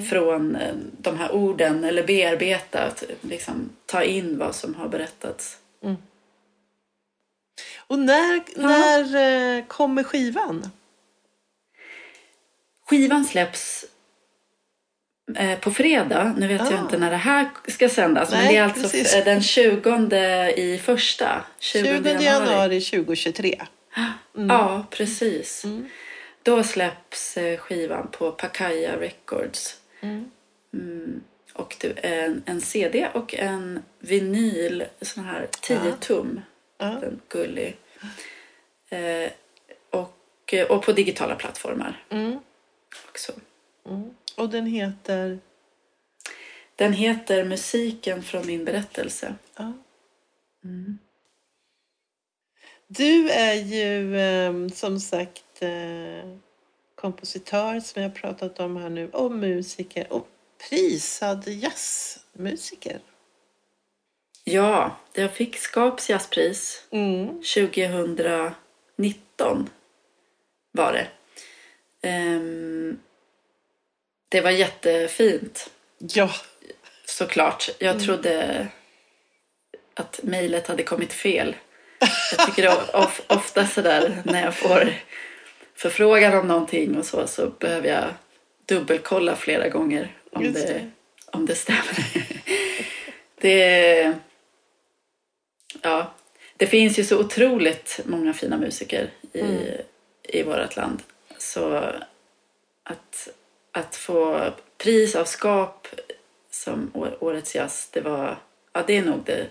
från 0.10 0.56
eh, 0.56 0.76
de 0.98 1.18
här 1.18 1.32
orden 1.32 1.84
eller 1.84 2.08
bearbeta, 2.08 2.84
att 2.84 3.04
liksom 3.22 3.70
ta 3.86 4.04
in 4.04 4.38
vad 4.38 4.56
som 4.56 4.76
har 4.76 4.88
berättats. 4.88 5.58
Och 7.78 8.00
när, 8.00 8.44
när 8.56 9.16
eh, 9.58 9.66
kommer 9.66 10.04
skivan? 10.04 10.70
Skivan 12.86 13.26
släpps 13.26 13.86
på 15.62 15.72
fredag. 15.72 16.36
Nu 16.38 16.48
vet 16.48 16.62
Ah. 16.62 16.72
jag 16.72 16.80
inte 16.80 16.98
när 16.98 17.12
det 17.12 17.18
här 17.18 17.50
ska 17.68 17.90
sändas. 17.90 18.32
men 18.32 18.40
Nej, 18.40 18.54
det 18.54 18.58
är 18.60 18.64
alltså 18.64 18.82
precis. 18.82 19.14
f- 19.16 19.26
den 19.26 19.42
20 19.42 20.52
i 20.58 20.78
första. 20.78 21.44
20 21.60 22.18
januari 22.22 22.82
2023. 22.82 23.62
Ja, 24.50 24.86
precis. 24.90 25.66
Då 26.44 26.64
släpps 26.64 27.38
eh, 27.38 27.58
skivan 27.58 28.08
på 28.12 28.32
Pacaya 28.32 28.98
Records. 29.00 29.78
Mm. 30.02 31.22
Och 31.54 31.76
det 31.80 32.06
är 32.06 32.24
en, 32.26 32.44
en 32.46 32.62
CD 32.62 33.08
och 33.14 33.36
en 33.36 33.84
vinyl, 34.00 34.86
sån 35.02 35.24
här 35.24 35.48
10 35.62 35.78
tum. 36.00 36.42
Ja. 36.78 36.86
En 36.86 37.20
gullig. 37.30 37.78
Eh, 38.90 39.32
och, 39.90 40.54
och 40.70 40.84
på 40.86 40.92
digitala 40.92 41.36
plattformar 41.36 42.04
Mm. 42.10 42.40
Och 44.38 44.50
den 44.50 44.66
heter? 44.66 45.40
Den 46.76 46.94
heter 46.94 47.46
Musiken 47.46 48.24
från 48.24 48.48
min 48.48 48.66
berättelse. 48.66 49.36
Ja. 49.56 49.74
Du 52.88 53.30
är 53.30 53.54
ju 53.54 54.20
eh, 54.20 54.68
som 54.68 55.00
sagt 55.00 55.62
eh, 55.62 56.34
kompositör 56.96 57.80
som 57.80 58.02
jag 58.02 58.16
pratat 58.16 58.60
om 58.60 58.78
här 58.78 58.90
nu 58.90 59.10
och 59.10 59.32
musiker 59.32 60.14
och 60.14 60.28
prisad 60.70 61.48
jazzmusiker. 61.48 63.00
Ja, 64.44 64.98
jag 65.14 65.34
fick 65.34 65.58
Skaps 65.58 66.10
jazzpris 66.10 66.84
Mm. 66.92 67.28
2019 67.28 69.70
var 70.72 70.94
det. 70.94 71.08
Ehm, 72.02 73.00
det 74.30 74.42
var 74.42 74.52
jättefint 74.52 75.70
Ja, 75.98 76.30
såklart. 77.06 77.70
Jag 77.80 78.00
trodde 78.04 78.68
att 79.94 80.20
mejlet 80.24 80.68
hade 80.68 80.84
kommit 80.84 81.14
fel. 81.14 81.56
Jag 82.38 82.46
tycker 82.48 82.62
det 82.62 82.94
of, 82.94 83.22
ofta 83.28 83.68
sådär 83.68 84.22
när 84.26 84.44
jag 84.44 84.56
får 84.56 84.94
förfrågan 85.76 86.38
om 86.38 86.48
någonting 86.48 86.98
och 86.98 87.06
så, 87.06 87.28
så 87.28 87.50
behöver 87.50 87.90
jag 87.90 88.06
dubbelkolla 88.66 89.36
flera 89.36 89.70
gånger 89.70 90.16
om, 90.32 90.44
Just 90.44 90.68
det, 90.68 90.74
det. 90.74 90.92
om 91.26 91.46
det 91.46 91.56
stämmer. 91.56 92.08
det, 93.42 94.14
ja, 95.82 96.14
det 96.58 96.68
finns 96.68 97.00
ju 97.00 97.04
så 97.04 97.20
otroligt 97.20 98.00
många 98.06 98.34
fina 98.34 98.58
musiker 98.58 99.10
i, 99.34 99.72
i 100.24 100.44
vårt 100.44 100.76
land. 100.76 101.04
Så 101.38 101.94
att, 102.84 103.30
att 103.78 103.96
få 103.96 104.52
pris 104.78 105.16
av 105.16 105.26
Skap 105.26 105.88
som 106.52 106.92
Årets 107.20 107.56
jazz, 107.56 107.90
det 107.92 108.02
var, 108.02 108.38
ja 108.74 108.84
det 108.88 108.98
är 108.98 109.02
nog 109.02 109.24
det, 109.26 109.48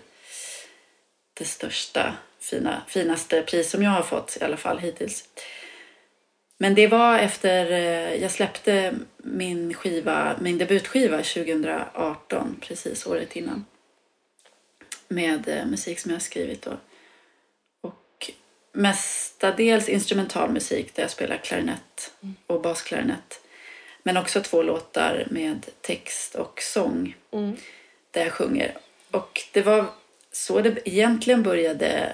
det 1.33 1.45
största, 1.45 2.13
fina, 2.39 2.81
finaste 2.87 3.41
pris 3.41 3.69
som 3.69 3.83
jag 3.83 3.91
har 3.91 4.03
fått 4.03 4.37
i 4.41 4.43
alla 4.43 4.57
fall 4.57 4.79
hittills. 4.79 5.29
Men 6.57 6.75
det 6.75 6.87
var 6.87 7.19
efter, 7.19 7.71
eh, 7.71 8.21
jag 8.21 8.31
släppte 8.31 8.95
min 9.17 9.73
skiva, 9.73 10.35
min 10.41 10.57
debutskiva 10.57 11.17
2018, 11.17 12.57
precis 12.61 13.05
året 13.05 13.35
innan. 13.35 13.65
med 15.07 15.47
eh, 15.47 15.65
musik 15.65 15.99
som 15.99 16.11
jag 16.11 16.15
har 16.15 16.21
skrivit. 16.21 16.61
Då. 16.61 16.77
Och 17.81 18.31
mestadels 18.71 19.89
instrumental 19.89 20.51
musik 20.51 20.95
där 20.95 21.03
jag 21.03 21.11
spelar 21.11 21.37
klarinett 21.37 22.13
och 22.47 22.61
basklarinett. 22.61 23.41
Men 24.07 24.17
också 24.17 24.41
två 24.41 24.61
låtar 24.63 25.27
med 25.29 25.65
text 25.81 26.35
och 26.35 26.61
sång 26.61 27.15
Mm. 27.31 27.55
där 28.11 28.23
jag 28.23 28.33
sjunger. 28.33 28.77
Och 29.11 29.41
det 29.51 29.61
var 29.61 29.85
så 30.31 30.61
det 30.61 30.89
egentligen 30.89 31.43
började 31.43 32.13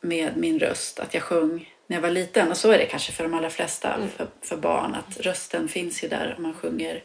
med 0.00 0.36
min 0.36 0.58
röst, 0.58 1.00
att 1.00 1.14
jag 1.14 1.22
sjöng 1.22 1.74
när 1.86 1.96
jag 1.96 2.02
var 2.02 2.10
liten. 2.10 2.50
Och 2.50 2.56
så 2.56 2.70
är 2.70 2.78
det 2.78 2.86
kanske 2.86 3.12
för 3.12 3.24
de 3.24 3.34
allra 3.34 3.50
flesta, 3.50 4.08
för, 4.16 4.26
för 4.40 4.56
barn, 4.56 4.94
att 4.94 5.20
rösten 5.20 5.68
finns 5.68 6.04
ju 6.04 6.08
där 6.08 6.34
om 6.36 6.42
man 6.42 6.54
sjunger. 6.54 7.04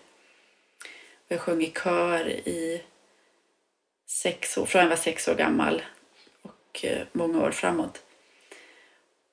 Och 1.25 1.32
jag 1.32 1.39
sjöng 1.39 1.62
i 1.62 1.72
kör 1.84 2.29
i 2.29 2.84
sex 4.08 4.58
år, 4.58 4.65
från 4.65 4.82
jag 4.82 4.89
var 4.89 4.96
sex 4.96 5.27
år 5.27 5.36
gammal 5.36 5.82
och 6.41 6.86
eh, 6.86 7.08
många 7.12 7.44
år 7.44 7.51
framåt. 7.51 8.03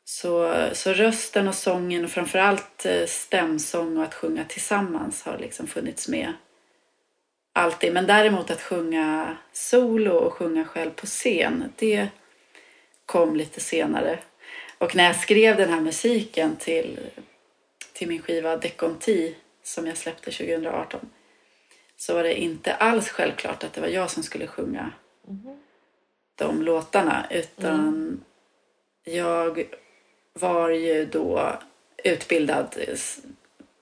Så, 0.04 0.68
så 0.72 0.92
rösten 0.92 1.48
och 1.48 1.54
sången 1.54 2.04
och 2.04 2.10
framförallt 2.10 2.86
eh, 2.86 3.06
stämsång 3.06 3.96
och 3.96 4.04
att 4.04 4.14
sjunga 4.14 4.44
tillsammans 4.44 5.22
har 5.22 5.38
liksom 5.38 5.66
funnits 5.66 6.08
med 6.08 6.32
alltid. 7.52 7.92
Men 7.92 8.06
däremot 8.06 8.50
att 8.50 8.62
sjunga 8.62 9.36
solo 9.52 10.12
och 10.12 10.32
sjunga 10.32 10.64
själv 10.64 10.90
på 10.90 11.06
scen, 11.06 11.72
det 11.76 12.08
kom 13.06 13.36
lite 13.36 13.60
senare. 13.60 14.18
Och 14.78 14.96
när 14.96 15.04
jag 15.04 15.16
skrev 15.16 15.56
den 15.56 15.68
här 15.68 15.80
musiken 15.80 16.56
till, 16.56 17.00
till 17.92 18.08
min 18.08 18.22
skiva 18.22 18.56
Deconti 18.56 19.34
som 19.62 19.86
jag 19.86 19.96
släppte 19.96 20.30
2018 20.30 21.00
så 21.96 22.14
var 22.14 22.22
det 22.22 22.40
inte 22.40 22.74
alls 22.74 23.08
självklart 23.08 23.64
att 23.64 23.72
det 23.72 23.80
var 23.80 23.88
jag 23.88 24.10
som 24.10 24.22
skulle 24.22 24.46
sjunga 24.46 24.92
de 26.34 26.62
låtarna 26.62 27.26
utan 27.30 28.20
jag 29.04 29.64
var 30.34 30.70
ju 30.70 31.06
då 31.06 31.58
utbildad 32.04 32.74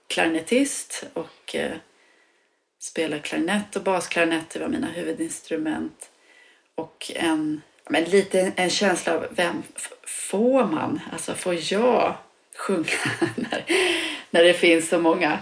klarinettist 0.06 1.04
och 1.12 1.54
eh, 1.54 1.76
spelade 2.80 3.23
klarinett 3.23 3.76
och 3.76 3.82
basklarinett, 3.82 4.50
det 4.50 4.59
var 4.59 4.68
mina 4.68 4.87
huvudinstrument. 4.87 6.11
Och 6.75 7.11
en, 7.14 7.62
men 7.88 8.04
lite 8.04 8.52
en 8.56 8.71
känsla 8.71 9.14
av 9.14 9.26
vem 9.30 9.62
får 10.06 10.66
man? 10.66 11.00
Alltså 11.12 11.35
får 11.35 11.73
jag 11.73 12.14
sjunga 12.56 12.87
när, 13.37 13.64
när 14.30 14.44
det 14.44 14.54
finns 14.54 14.88
så 14.88 14.99
många 14.99 15.38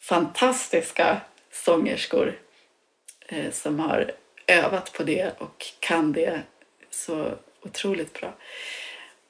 fantastiska 0.00 1.20
sångerskor 1.52 2.38
eh, 3.28 3.50
som 3.50 3.80
har 3.80 4.12
övat 4.46 4.92
på 4.92 5.02
det 5.02 5.32
och 5.38 5.66
kan 5.80 6.12
det 6.12 6.42
så 6.90 7.34
otroligt 7.62 8.20
bra. 8.20 8.34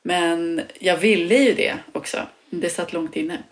Men 0.02 0.62
jag 0.78 0.96
ville 0.96 1.34
ju 1.34 1.54
det 1.54 1.78
också. 1.92 2.26
Det 2.50 2.70
satt 2.70 2.92
långt 2.92 3.16
inne. 3.16 3.42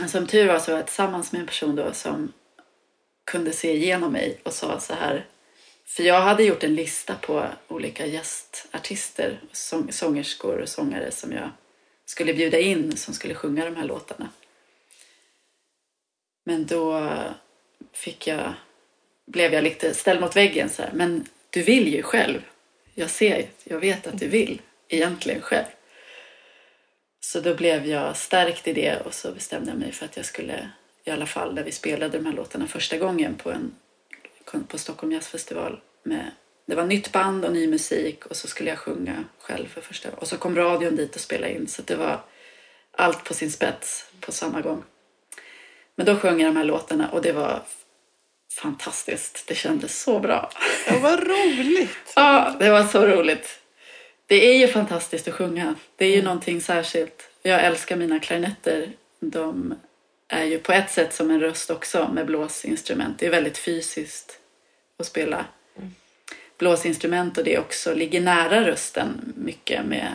Men 0.00 0.08
Som 0.08 0.26
tur 0.26 0.46
var 0.46 0.58
så 0.58 0.70
var 0.70 0.78
jag 0.78 0.86
tillsammans 0.86 1.32
med 1.32 1.40
en 1.40 1.46
person 1.46 1.76
då 1.76 1.92
som 1.92 2.32
kunde 3.24 3.52
se 3.52 3.72
igenom 3.72 4.12
mig 4.12 4.40
och 4.42 4.52
sa 4.52 4.80
så 4.80 4.94
här. 4.94 5.26
För 5.86 6.02
jag 6.02 6.20
hade 6.20 6.44
gjort 6.44 6.64
en 6.64 6.74
lista 6.74 7.14
på 7.14 7.46
olika 7.68 8.06
gästartister, 8.06 9.40
sång, 9.52 9.92
sångerskor 9.92 10.58
och 10.58 10.68
sångare 10.68 11.10
som 11.10 11.32
jag 11.32 11.50
skulle 12.04 12.34
bjuda 12.34 12.58
in 12.58 12.96
som 12.96 13.14
skulle 13.14 13.34
sjunga 13.34 13.64
de 13.64 13.76
här 13.76 13.84
låtarna. 13.84 14.28
Men 16.44 16.66
då 16.66 17.12
fick 17.92 18.26
jag, 18.26 18.54
blev 19.26 19.54
jag 19.54 19.64
lite 19.64 19.94
ställd 19.94 20.20
mot 20.20 20.36
väggen 20.36 20.68
så 20.68 20.82
här. 20.82 20.92
Men 20.92 21.26
du 21.50 21.62
vill 21.62 21.94
ju 21.94 22.02
själv. 22.02 22.40
Jag 22.94 23.10
ser, 23.10 23.48
jag 23.64 23.80
vet 23.80 24.06
att 24.06 24.18
du 24.18 24.28
vill 24.28 24.60
egentligen 24.88 25.40
själv. 25.40 25.64
Så 27.20 27.40
då 27.40 27.54
blev 27.54 27.86
jag 27.86 28.16
stärkt 28.16 28.68
i 28.68 28.72
det 28.72 29.00
och 29.00 29.14
så 29.14 29.32
bestämde 29.32 29.70
jag 29.70 29.78
mig 29.78 29.92
för 29.92 30.04
att 30.04 30.16
jag 30.16 30.26
skulle, 30.26 30.70
i 31.04 31.10
alla 31.10 31.26
fall 31.26 31.54
där 31.54 31.64
vi 31.64 31.72
spelade 31.72 32.18
de 32.18 32.26
här 32.26 32.32
låtarna 32.32 32.66
första 32.66 32.98
gången 32.98 33.34
på, 33.34 33.50
en, 33.50 33.74
på 34.68 34.78
Stockholm 34.78 35.12
Jazzfestival. 35.12 35.80
Med, 36.02 36.30
det 36.66 36.74
var 36.74 36.84
nytt 36.84 37.12
band 37.12 37.44
och 37.44 37.52
ny 37.52 37.66
musik 37.66 38.26
och 38.26 38.36
så 38.36 38.48
skulle 38.48 38.70
jag 38.70 38.78
sjunga 38.78 39.24
själv 39.38 39.66
för 39.66 39.80
första 39.80 40.08
gången. 40.08 40.20
Och 40.20 40.28
så 40.28 40.36
kom 40.36 40.56
radion 40.56 40.96
dit 40.96 41.14
och 41.14 41.20
spelade 41.20 41.52
in 41.52 41.68
så 41.68 41.82
det 41.82 41.96
var 41.96 42.20
allt 42.92 43.24
på 43.24 43.34
sin 43.34 43.50
spets 43.50 44.06
på 44.20 44.32
samma 44.32 44.60
gång. 44.60 44.82
Men 45.94 46.06
då 46.06 46.16
sjöng 46.16 46.40
jag 46.40 46.48
de 46.48 46.56
här 46.56 46.64
låtarna 46.64 47.10
och 47.10 47.22
det 47.22 47.32
var 47.32 47.62
fantastiskt. 48.52 49.44
Det 49.46 49.54
kändes 49.54 50.02
så 50.02 50.18
bra. 50.18 50.50
Ja, 50.86 50.98
vad 50.98 51.20
roligt! 51.20 51.90
Ja, 52.16 52.56
det 52.58 52.70
var 52.70 52.84
så 52.84 53.06
roligt. 53.06 53.60
Det 54.26 54.46
är 54.46 54.58
ju 54.58 54.68
fantastiskt 54.68 55.28
att 55.28 55.34
sjunga. 55.34 55.74
Det 55.96 56.04
är 56.04 56.16
ju 56.16 56.22
någonting 56.22 56.60
särskilt. 56.60 57.30
Jag 57.42 57.64
älskar 57.64 57.96
mina 57.96 58.20
klarinetter. 58.20 58.92
De 59.20 59.74
är 60.28 60.44
ju 60.44 60.58
på 60.58 60.72
ett 60.72 60.90
sätt 60.90 61.14
som 61.14 61.30
en 61.30 61.40
röst 61.40 61.70
också 61.70 62.10
med 62.12 62.26
blåsinstrument. 62.26 63.18
Det 63.18 63.26
är 63.26 63.30
väldigt 63.30 63.58
fysiskt 63.58 64.38
att 64.98 65.06
spela 65.06 65.46
blåsinstrument 66.58 67.38
och 67.38 67.44
det 67.44 67.58
också 67.58 67.94
ligger 67.94 68.20
nära 68.20 68.66
rösten 68.66 69.32
mycket 69.36 69.86
med 69.86 70.08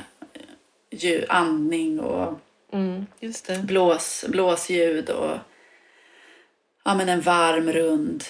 ljud, 0.91 1.25
andning 1.29 1.99
och 1.99 2.39
Mm, 2.71 3.05
blås, 3.63 4.25
blåsljud 4.27 5.09
och 5.09 5.37
ja, 6.83 6.95
men 6.95 7.09
en 7.09 7.21
varm, 7.21 7.71
rund, 7.71 8.23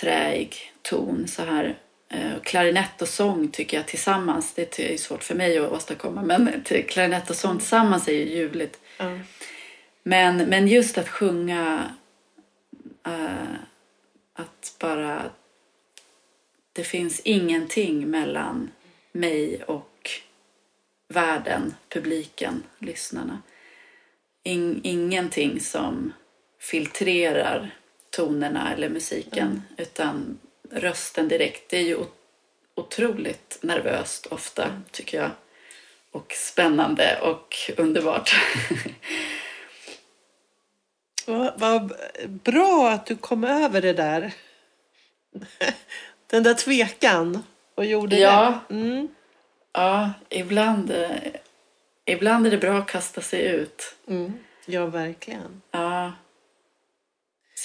träig 0.00 0.72
ton 0.82 1.28
så 1.28 1.42
här. 1.42 1.78
Eh, 2.08 2.40
Klarinett 2.42 3.02
och 3.02 3.08
sång 3.08 3.48
tycker 3.48 3.76
jag 3.76 3.86
tillsammans, 3.86 4.54
det 4.54 4.78
är 4.78 4.96
svårt 4.96 5.24
för 5.24 5.34
mig 5.34 5.58
att 5.58 5.72
åstadkomma, 5.72 6.22
men 6.22 6.64
klarinett 6.88 7.30
och 7.30 7.36
sång 7.36 7.58
tillsammans 7.58 8.08
är 8.08 8.12
ju 8.12 8.24
ljuvligt. 8.24 8.80
Ja. 8.98 9.18
Men, 10.02 10.36
men 10.36 10.68
just 10.68 10.98
att 10.98 11.08
sjunga, 11.08 11.90
eh, 13.06 13.54
att 14.34 14.76
bara, 14.78 15.22
det 16.72 16.84
finns 16.84 17.20
ingenting 17.20 18.10
mellan 18.10 18.70
mig 19.12 19.62
och 19.62 20.10
världen, 21.08 21.74
publiken, 21.88 22.62
lyssnarna. 22.78 23.42
In, 24.42 24.80
ingenting 24.84 25.60
som 25.60 26.12
filtrerar 26.60 27.74
tonerna 28.10 28.72
eller 28.72 28.88
musiken 28.88 29.62
utan 29.76 30.38
rösten 30.76 31.28
direkt. 31.28 31.70
Det 31.70 31.76
är 31.76 31.82
ju 31.82 31.98
otroligt 32.74 33.58
nervöst 33.62 34.26
ofta 34.26 34.82
tycker 34.90 35.18
jag. 35.18 35.30
Och 36.10 36.32
spännande 36.32 37.18
och 37.22 37.54
underbart. 37.76 38.36
Vad, 41.26 41.60
vad 41.60 41.92
bra 42.28 42.90
att 42.90 43.06
du 43.06 43.16
kom 43.16 43.44
över 43.44 43.82
det 43.82 43.92
där. 43.92 44.32
Den 46.26 46.42
där 46.42 46.54
tvekan 46.54 47.42
och 47.74 47.84
gjorde 47.86 48.16
Ja. 48.18 48.60
det. 48.68 48.74
Mm. 48.74 49.08
ja, 49.72 50.10
ibland, 50.28 50.90
eh, 50.90 51.10
ibland 52.04 52.46
är 52.46 52.50
det 52.50 52.58
bra 52.58 52.78
att 52.78 52.86
kasta 52.86 53.20
sig 53.20 53.42
ut. 53.46 53.96
Mm. 54.08 54.32
Ja, 54.66 54.86
verkligen. 54.86 55.62
Ja. 55.70 56.12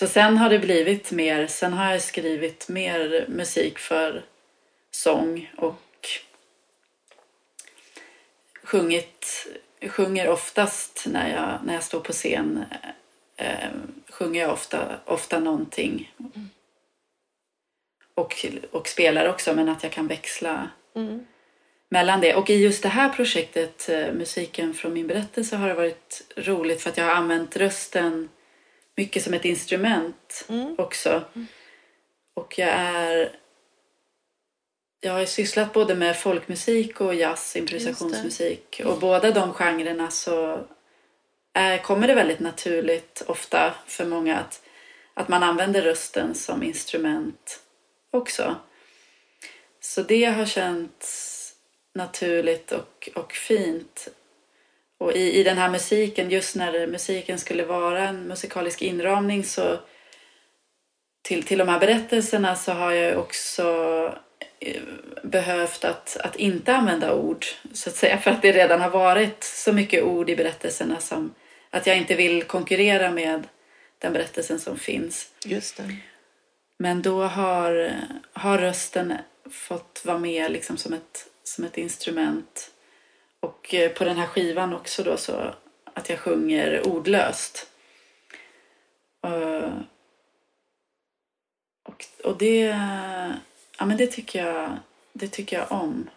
Så 0.01 0.07
sen 0.07 0.37
har 0.37 0.49
det 0.49 0.59
blivit 0.59 1.11
mer, 1.11 1.47
sen 1.47 1.73
har 1.73 1.91
jag 1.91 2.01
skrivit 2.01 2.69
mer 2.69 3.25
musik 3.29 3.79
för 3.79 4.25
sång 4.91 5.51
och 5.57 6.07
sjungit, 8.63 9.47
sjunger 9.87 10.29
oftast 10.29 11.05
när 11.07 11.33
jag, 11.33 11.65
när 11.65 11.73
jag 11.73 11.83
står 11.83 11.99
på 11.99 12.13
scen 12.13 12.65
eh, 13.37 13.69
sjunger 14.09 14.41
jag 14.41 14.53
ofta, 14.53 14.99
ofta 15.05 15.39
någonting. 15.39 16.13
Och, 18.13 18.45
och 18.71 18.87
spelar 18.87 19.29
också, 19.29 19.53
men 19.53 19.69
att 19.69 19.83
jag 19.83 19.91
kan 19.91 20.07
växla 20.07 20.69
Mm. 20.95 21.25
mellan 21.89 22.21
det. 22.21 22.35
Och 22.35 22.49
i 22.49 22.55
just 22.55 22.83
det 22.83 22.89
här 22.89 23.09
projektet, 23.09 23.89
eh, 23.89 24.13
musiken 24.13 24.73
från 24.73 24.93
min 24.93 25.07
berättelse, 25.07 25.55
har 25.55 25.67
det 25.67 25.73
varit 25.73 26.33
roligt 26.35 26.81
för 26.81 26.89
att 26.89 26.97
jag 26.97 27.05
har 27.05 27.11
använt 27.11 27.57
rösten 27.57 28.29
mycket 29.01 29.23
som 29.23 29.33
ett 29.33 29.45
instrument 29.45 30.45
Mm. 30.49 30.75
också. 30.77 31.23
Och 32.33 32.59
jag 32.59 32.69
är... 32.69 33.35
Jag 34.99 35.13
har 35.13 35.25
sysslat 35.25 35.73
både 35.73 35.95
med 35.95 36.19
folkmusik 36.19 37.01
och 37.01 37.15
jazz, 37.15 37.55
improvisationsmusik. 37.55 38.81
Och 38.85 38.99
båda 38.99 39.31
de 39.31 39.53
genrerna 39.53 40.11
så 40.11 40.59
är, 41.53 41.77
kommer 41.77 42.07
det 42.07 42.15
väldigt 42.15 42.39
naturligt 42.39 43.23
ofta 43.27 43.73
för 43.87 44.05
många 44.05 44.37
att, 44.37 44.61
att 45.13 45.27
man 45.27 45.43
använder 45.43 45.81
rösten 45.81 46.35
som 46.35 46.63
instrument 46.63 47.59
också. 48.11 48.55
Så 49.79 50.01
det 50.01 50.25
har 50.25 50.45
känts 50.45 51.53
naturligt 51.95 52.71
och, 52.71 53.09
och 53.15 53.33
fint. 53.33 54.07
Och 55.01 55.15
i, 55.15 55.39
i 55.39 55.43
den 55.43 55.57
här 55.57 55.69
musiken, 55.69 56.29
just 56.29 56.55
när 56.55 56.87
musiken 56.87 57.39
skulle 57.39 57.65
vara 57.65 58.07
en 58.07 58.23
musikalisk 58.23 58.81
inramning 58.81 59.43
så 59.43 59.79
till, 61.21 61.43
till 61.43 61.57
de 61.57 61.67
här 61.67 61.79
berättelserna 61.79 62.55
så 62.55 62.71
har 62.71 62.91
jag 62.91 63.19
också 63.19 63.63
eh, 64.59 64.81
behövt 65.23 65.85
att, 65.85 66.17
att 66.17 66.35
inte 66.35 66.75
använda 66.75 67.13
ord, 67.13 67.45
så 67.73 67.89
att 67.89 67.95
säga, 67.95 68.17
för 68.23 68.31
att 68.31 68.41
det 68.41 68.51
redan 68.51 68.81
har 68.81 68.89
varit 68.89 69.43
så 69.43 69.73
mycket 69.73 70.03
ord 70.03 70.29
i 70.29 70.35
berättelserna 70.35 70.99
som 70.99 71.33
att 71.69 71.87
jag 71.87 71.97
inte 71.97 72.15
vill 72.15 72.43
konkurrera 72.43 73.11
med 73.11 73.47
den 73.99 74.13
berättelsen 74.13 74.59
som 74.59 74.77
finns. 74.77 75.29
Just 75.45 75.77
det. 75.77 75.95
Men 76.77 77.01
då 77.01 77.23
har, 77.23 77.93
har 78.33 78.57
rösten 78.57 79.13
fått 79.51 80.01
vara 80.05 80.17
med 80.17 80.51
liksom 80.51 80.77
som, 80.77 80.93
ett, 80.93 81.27
som 81.43 81.63
ett 81.63 81.77
instrument. 81.77 82.71
Och 83.41 83.73
eh, 83.73 83.91
på 83.91 84.03
den 84.03 84.17
här 84.17 84.27
skivan 84.27 84.73
också 84.73 85.03
då 85.03 85.17
så 85.17 85.53
att 85.93 86.09
jag 86.09 86.19
sjunger 86.19 86.87
ordlöst. 86.87 87.67
Och, 89.21 89.63
och, 91.83 92.05
och 92.23 92.37
det, 92.37 92.59
ja, 93.77 93.85
men 93.85 93.97
det, 93.97 94.07
tycker 94.07 94.45
jag, 94.45 94.77
det 95.13 95.27
tycker 95.27 95.57
jag 95.57 95.71
om. 95.71 96.09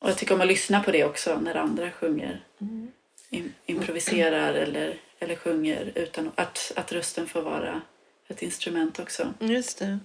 Och 0.00 0.10
jag 0.10 0.18
tycker 0.18 0.34
om 0.34 0.40
att 0.40 0.46
lyssna 0.46 0.82
på 0.82 0.90
det 0.90 1.04
också 1.04 1.40
när 1.40 1.54
andra 1.54 1.90
sjunger. 1.90 2.44
Mm. 2.60 2.92
In, 3.30 3.54
improviserar 3.66 4.54
eller, 4.54 5.00
eller 5.18 5.36
sjunger 5.36 5.92
utan 5.94 6.30
att, 6.34 6.72
att 6.76 6.92
rösten 6.92 7.28
får 7.28 7.42
vara 7.42 7.82
ett 8.28 8.42
instrument 8.42 8.98
också. 8.98 9.34
Just 9.40 9.78
det. 9.78 9.98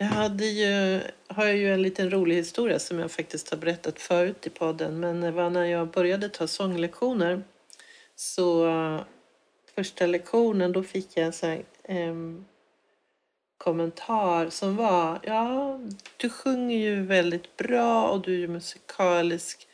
Jag 0.00 0.06
hade 0.06 0.44
ju, 0.44 1.00
har 1.26 1.46
ju 1.46 1.74
en 1.74 1.82
liten 1.82 2.10
rolig 2.10 2.36
historia 2.36 2.78
som 2.78 2.98
jag 2.98 3.10
faktiskt 3.10 3.50
har 3.50 3.56
berättat 3.56 4.00
förut 4.00 4.46
i 4.46 4.50
podden. 4.50 5.00
Men 5.00 5.20
det 5.20 5.30
var 5.30 5.50
när 5.50 5.64
jag 5.64 5.90
började 5.90 6.28
ta 6.28 6.46
sånglektioner. 6.46 7.42
Så 8.14 8.66
första 9.74 10.06
lektionen 10.06 10.72
då 10.72 10.82
fick 10.82 11.16
jag 11.16 11.26
en 11.26 11.32
sån 11.32 11.48
här, 11.48 11.64
eh, 11.84 12.14
kommentar 13.58 14.50
som 14.50 14.76
var 14.76 15.20
Ja, 15.22 15.80
du 16.16 16.30
sjunger 16.30 16.78
ju 16.78 17.02
väldigt 17.02 17.56
bra 17.56 18.08
och 18.08 18.20
du 18.20 18.34
är 18.34 18.38
ju 18.38 18.48
musikalisk. 18.48 19.68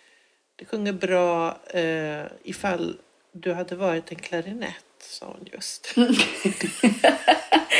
Du 0.57 0.65
sjunger 0.65 0.93
bra 0.93 1.59
eh, 1.67 2.25
ifall 2.43 2.97
du 3.33 3.53
hade 3.53 3.77
varit 3.77 4.11
en 4.11 4.19
klarinett, 4.19 4.85
sa 4.99 5.27
hon 5.27 5.49
just. 5.53 5.95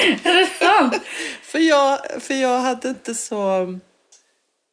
Är 0.05 0.35
det 0.41 0.47
sant? 0.47 1.03
För 1.43 1.59
jag, 1.59 2.23
för 2.23 2.35
jag 2.35 2.59
hade 2.59 2.89
inte 2.89 3.15
så... 3.15 3.79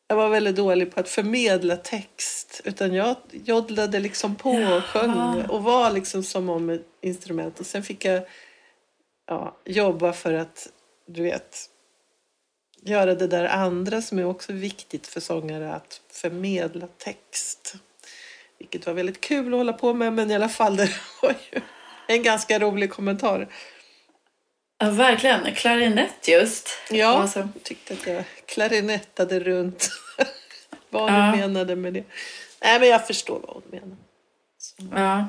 Jag 0.08 0.16
var 0.16 0.30
väldigt 0.30 0.56
dålig 0.56 0.94
på 0.94 1.00
att 1.00 1.10
förmedla 1.10 1.76
text. 1.76 2.62
Utan 2.64 2.94
jag 2.94 3.16
joddlade 3.32 4.00
liksom 4.00 4.36
på 4.36 4.52
och 4.52 4.84
sjöng 4.84 5.46
och 5.50 5.64
var 5.64 5.92
liksom 5.92 6.24
som 6.24 6.50
om 6.50 6.70
ett 6.70 6.86
instrument. 7.02 7.60
Och 7.60 7.66
sen 7.66 7.84
fick 7.84 8.06
jag 8.06 8.24
ja, 9.28 9.58
jobba 9.66 10.14
för 10.14 10.34
att, 10.34 10.68
du 11.08 11.24
vet, 11.24 11.70
göra 12.82 13.16
det 13.16 13.28
där 13.28 13.46
andra 13.46 14.02
som 14.02 14.20
är 14.20 14.26
också 14.26 14.54
viktigt 14.54 15.08
för 15.08 15.20
sångare, 15.20 15.74
att 15.74 16.02
förmedla 16.12 16.88
text. 16.98 17.76
Vilket 18.60 18.86
var 18.86 18.94
väldigt 18.94 19.22
kul 19.22 19.54
att 19.54 19.60
hålla 19.60 19.74
på 19.74 19.94
med, 19.94 20.14
men 20.14 20.32
i 20.32 20.36
alla 20.36 20.50
fall 20.50 20.76
det 20.76 20.90
var 21.22 21.36
ju 21.52 21.62
en 22.08 22.24
ganska 22.24 22.60
rolig 22.60 22.92
kommentar. 22.92 23.48
Ja, 24.82 24.90
verkligen. 24.92 25.56
Klarinett 25.56 26.28
just. 26.28 26.70
Ja, 26.90 27.08
Alltså, 27.22 27.40
jag 27.40 27.64
tyckte 27.64 27.94
att 27.94 28.08
jag 28.08 28.24
klarinettade 28.46 29.40
runt 29.40 29.90
vad 30.90 31.10
Ja. 31.12 31.16
hon 31.32 31.40
menade 31.40 31.76
med 31.76 31.94
det. 31.94 32.04
Nej, 32.64 32.80
men 32.80 32.90
jag 32.90 33.08
förstår 33.08 33.40
vad 33.40 33.50
hon 33.54 33.64
menar. 33.70 33.98
Så. 34.58 34.76
ja. 34.92 35.28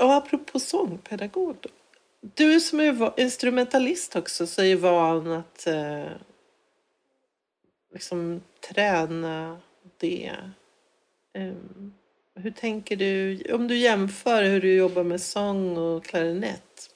Och 0.00 0.12
apropå 0.14 0.60
sångpedagog 0.60 1.56
då. 1.60 1.68
Du 2.20 2.60
som 2.60 2.80
är 2.80 3.20
instrumentalist 3.20 4.16
också 4.16 4.46
så 4.46 4.62
är 4.62 4.66
ju 4.66 4.76
van 4.76 5.32
att 5.32 5.66
eh, 5.66 6.06
liksom 7.92 8.42
träna 8.60 9.60
det. 9.98 10.32
Ehm, 11.34 11.94
hur 12.34 12.50
tänker 12.50 12.96
du, 12.96 13.42
om 13.52 13.68
du 13.68 13.76
jämför 13.76 14.42
hur 14.42 14.60
du 14.60 14.74
jobbar 14.74 15.02
med 15.04 15.20
sång 15.20 15.76
och 15.76 16.04
klarinett. 16.04 16.90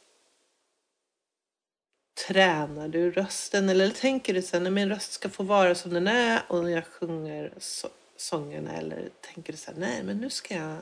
Tränar 2.26 2.88
du 2.88 3.10
rösten? 3.10 3.68
Eller 3.68 3.90
tänker 3.90 4.34
du 4.34 4.42
sen 4.42 4.62
när 4.62 4.70
min 4.70 4.88
röst 4.88 5.12
ska 5.12 5.28
få 5.28 5.42
vara 5.42 5.74
som 5.74 5.94
den 5.94 6.08
är 6.08 6.42
och 6.48 6.64
när 6.64 6.70
jag 6.70 6.86
sjunger 6.86 7.52
så, 7.58 7.88
sångerna? 8.16 8.72
Eller 8.72 9.08
tänker 9.20 9.52
du 9.52 9.56
så 9.56 9.70
här, 9.70 9.78
nej 9.78 10.02
men 10.04 10.16
nu 10.16 10.30
ska 10.30 10.54
jag 10.54 10.78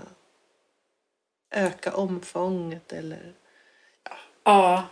öka 1.51 1.97
omfånget? 1.97 2.93
Eller 2.93 3.33
Ja, 4.45 4.87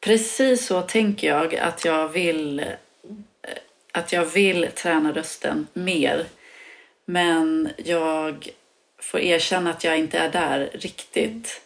precis 0.00 0.66
så 0.66 0.82
tänker 0.82 1.26
jag 1.26 1.56
att 1.56 1.84
jag 1.84 2.08
vill 2.08 2.58
eh, 2.60 2.66
att 3.92 4.12
jag 4.12 4.24
vill 4.26 4.68
träna 4.74 5.12
rösten 5.12 5.66
mer. 5.72 6.26
Men 7.06 7.70
jag 7.76 8.48
får 8.98 9.20
erkänna 9.20 9.70
att 9.70 9.84
jag 9.84 9.98
inte 9.98 10.18
är 10.18 10.28
där 10.28 10.70
riktigt. 10.72 11.60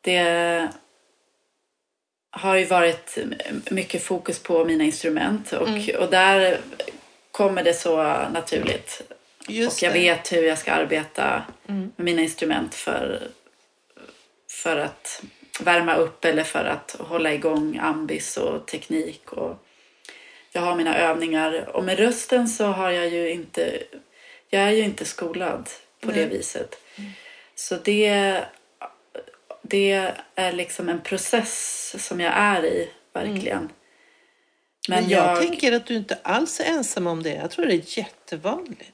Det 0.00 0.68
har 2.30 2.56
ju 2.56 2.64
varit 2.64 3.18
mycket 3.70 4.02
fokus 4.02 4.42
på 4.42 4.64
mina 4.64 4.84
instrument 4.84 5.52
och, 5.52 5.68
och 5.98 6.10
där 6.10 6.58
kommer 7.30 7.64
det 7.64 7.74
så 7.74 7.96
naturligt. 8.32 9.02
Just 9.48 9.76
och 9.76 9.82
jag 9.86 9.92
det. 9.94 9.98
vet 10.00 10.32
hur 10.32 10.42
jag 10.42 10.58
ska 10.58 10.72
arbeta 10.72 11.42
Mm. 11.68 11.92
med 11.96 12.04
mina 12.04 12.22
instrument 12.22 12.74
för, 12.74 13.28
för 14.50 14.76
att 14.76 15.22
värma 15.60 15.94
upp 15.94 16.24
eller 16.24 16.44
för 16.44 16.64
att 16.64 16.96
hålla 16.98 17.32
igång 17.32 17.78
ambis 17.82 18.36
och 18.36 18.66
teknik. 18.66 19.32
Och 19.32 19.66
jag 20.52 20.62
har 20.62 20.76
mina 20.76 20.98
övningar. 20.98 21.68
Och 21.76 21.84
med 21.84 21.98
rösten 21.98 22.48
så 22.48 22.64
har 22.66 22.90
jag 22.90 23.08
ju 23.08 23.30
inte... 23.30 23.82
Jag 24.54 24.62
är 24.62 24.70
ju 24.70 24.82
inte 24.82 25.04
skolad 25.04 25.68
på 26.00 26.10
det 26.10 26.26
Nej. 26.26 26.28
viset. 26.28 26.74
Så 27.54 27.76
det, 27.84 28.44
det 29.62 30.12
är 30.34 30.52
liksom 30.52 30.88
en 30.88 31.00
process 31.00 31.94
som 32.06 32.20
jag 32.20 32.32
är 32.36 32.64
i, 32.64 32.90
verkligen. 33.12 33.68
Men 34.88 35.08
jag, 35.08 35.40
tänker 35.40 35.72
att 35.72 35.86
du 35.86 35.94
inte 35.94 36.18
alls 36.22 36.60
är 36.60 36.64
ensam 36.64 37.06
om 37.06 37.22
det. 37.22 37.34
Jag 37.34 37.50
tror 37.50 37.66
det 37.66 37.74
är 37.74 37.98
jättevanligt. 37.98 38.90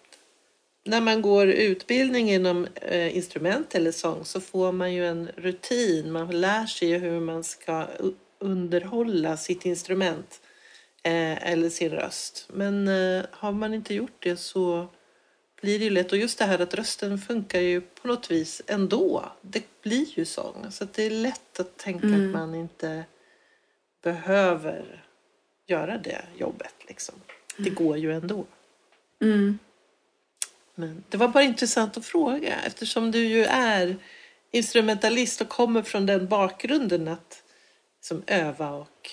När 0.84 1.00
man 1.00 1.22
går 1.22 1.48
utbildning 1.48 2.30
inom 2.30 2.68
eh, 2.74 3.16
instrument 3.16 3.74
eller 3.74 3.92
sång 3.92 4.24
så 4.24 4.40
får 4.40 4.72
man 4.72 4.94
ju 4.94 5.06
en 5.06 5.30
rutin. 5.36 6.12
Man 6.12 6.40
lär 6.40 6.66
sig 6.66 6.98
hur 6.98 7.20
man 7.20 7.44
ska 7.44 7.86
underhålla 8.38 9.36
sitt 9.36 9.66
instrument 9.66 10.40
eh, 11.02 11.50
eller 11.52 11.68
sin 11.68 11.90
röst. 11.90 12.46
Men 12.52 12.88
eh, 12.88 13.24
har 13.30 13.52
man 13.52 13.74
inte 13.74 13.94
gjort 13.94 14.22
det 14.22 14.36
så 14.36 14.88
blir 15.60 15.78
det 15.78 15.84
ju 15.84 15.90
lätt. 15.90 16.12
Och 16.12 16.18
just 16.18 16.38
det 16.38 16.44
här 16.44 16.58
att 16.58 16.74
rösten 16.74 17.18
funkar 17.18 17.60
ju 17.60 17.80
på 17.80 18.08
något 18.08 18.30
vis 18.30 18.62
ändå. 18.66 19.32
Det 19.42 19.82
blir 19.82 20.18
ju 20.18 20.24
sång. 20.24 20.66
Så 20.70 20.86
det 20.94 21.02
är 21.02 21.10
lätt 21.10 21.60
att 21.60 21.76
tänka 21.76 22.06
att 22.06 22.32
man 22.32 22.54
inte 22.54 23.04
behöver 24.02 25.04
göra 25.66 25.98
det 25.98 26.22
jobbet. 26.36 26.74
Liksom. 26.88 27.14
Det 27.56 27.70
går 27.70 27.98
ju 27.98 28.12
ändå. 28.12 28.44
Mm. 29.20 29.58
Men 30.74 31.04
det 31.08 31.16
var 31.16 31.28
bara 31.28 31.44
intressant 31.44 31.96
att 31.96 32.06
fråga 32.06 32.56
eftersom 32.66 33.10
du 33.10 33.26
ju 33.26 33.44
är 33.44 33.96
instrumentalist 34.50 35.40
och 35.40 35.48
kommer 35.48 35.82
från 35.82 36.06
den 36.06 36.28
bakgrunden 36.28 37.08
att 37.08 37.42
liksom, 37.96 38.22
öva 38.26 38.70
och... 38.70 39.10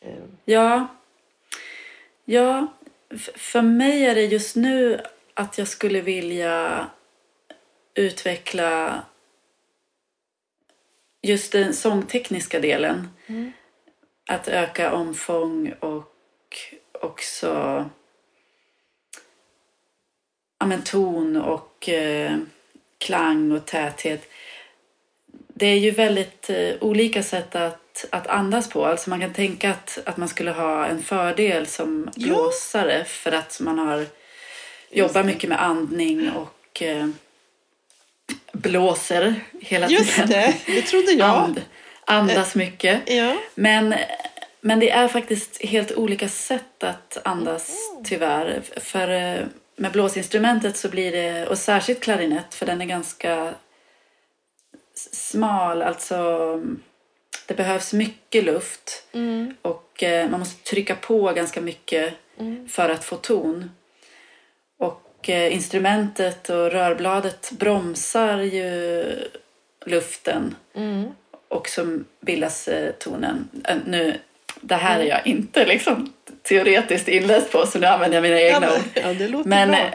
Eh, 0.00 0.24
Ja. 0.44 0.86
Ja, 2.24 2.66
för 3.34 3.62
mig 3.62 4.06
är 4.06 4.14
det 4.14 4.24
just 4.24 4.56
nu 4.56 5.00
att 5.34 5.58
jag 5.58 5.68
skulle 5.68 6.00
vilja 6.00 6.86
utveckla 7.94 9.02
just 11.22 11.52
den 11.52 11.74
sångtekniska 11.74 12.60
delen. 12.60 13.08
Mm. 13.26 13.52
Att 14.26 14.48
öka 14.48 14.92
omfång 14.92 15.74
och 15.80 16.14
också 16.92 17.48
ja, 20.58 20.66
men 20.66 20.82
ton 20.82 21.36
och 21.36 21.88
eh, 21.88 22.38
klang 22.98 23.52
och 23.52 23.66
täthet. 23.66 24.28
Det 25.54 25.66
är 25.66 25.78
ju 25.78 25.90
väldigt 25.90 26.50
eh, 26.50 26.74
olika 26.80 27.22
sätt 27.22 27.56
att, 27.56 28.06
att 28.10 28.26
andas 28.26 28.68
på. 28.70 28.86
Alltså 28.86 29.10
man 29.10 29.20
kan 29.20 29.32
tänka 29.32 29.70
att, 29.70 29.98
att 30.04 30.16
man 30.16 30.28
skulle 30.28 30.50
ha 30.50 30.86
en 30.86 31.02
fördel 31.02 31.66
som 31.66 32.10
Ja. 32.14 32.26
blåsare 32.26 33.04
för 33.04 33.32
att 33.32 33.60
man 33.60 33.78
har 33.78 34.06
jobbar 34.92 35.22
mycket 35.22 35.48
med 35.50 35.62
andning 35.62 36.30
och 36.30 36.82
eh, 36.82 37.08
blåser 38.52 39.34
hela 39.60 39.88
Just 39.88 40.14
tiden. 40.14 40.28
det, 40.28 40.54
det 40.66 40.82
trodde 40.82 41.12
jag. 41.12 41.28
And, 41.36 41.60
andas 42.04 42.54
mycket. 42.54 43.00
Ja. 43.06 43.36
Men, 43.54 43.94
men 44.60 44.80
det 44.80 44.90
är 44.90 45.08
faktiskt 45.08 45.62
helt 45.64 45.92
olika 45.92 46.28
sätt 46.28 46.84
att 46.84 47.18
andas 47.24 47.76
tyvärr. 48.04 48.62
För 48.76 49.08
eh, 49.08 49.46
med 49.76 49.92
blåsinstrumentet 49.92 50.76
så 50.76 50.88
blir 50.88 51.12
det, 51.12 51.46
och 51.46 51.58
särskilt 51.58 52.00
klarinett 52.00 52.54
för 52.54 52.66
den 52.66 52.80
är 52.80 52.86
ganska 52.86 53.54
smal, 54.94 55.82
alltså 55.82 56.16
det 57.46 57.54
behövs 57.54 57.92
mycket 57.92 58.44
luft 58.44 59.06
Mm. 59.12 59.54
och 59.62 60.02
eh, 60.02 60.30
man 60.30 60.40
måste 60.40 60.70
trycka 60.70 60.94
på 60.94 61.32
ganska 61.32 61.60
mycket 61.60 62.14
Mm. 62.38 62.68
för 62.68 62.88
att 62.88 63.04
få 63.04 63.16
ton. 63.16 63.70
Och 65.22 65.28
instrumentet 65.28 66.48
och 66.50 66.70
rörbladet 66.72 67.50
bromsar 67.58 68.38
ju 68.38 69.04
luften 69.86 70.54
Mm. 70.74 71.04
och 71.48 71.68
så 71.68 71.98
bildas 72.20 72.68
eh, 72.68 72.90
tonen. 72.92 73.48
Eh, 73.68 73.76
nu, 73.86 74.18
det 74.60 74.74
här 74.74 75.00
är 75.00 75.04
jag 75.04 75.26
inte 75.26 75.66
liksom 75.66 76.12
teoretiskt 76.42 77.08
inläst 77.08 77.52
på 77.52 77.66
så 77.66 77.78
nu 77.78 77.86
använder 77.86 78.16
jag 78.16 78.22
mina 78.22 78.40
Ja, 78.40 78.46
egna 78.56 78.60
men, 78.60 78.70
ord. 79.34 79.34
ja, 79.34 79.42
Men, 79.44 79.70
eh, 79.74 79.92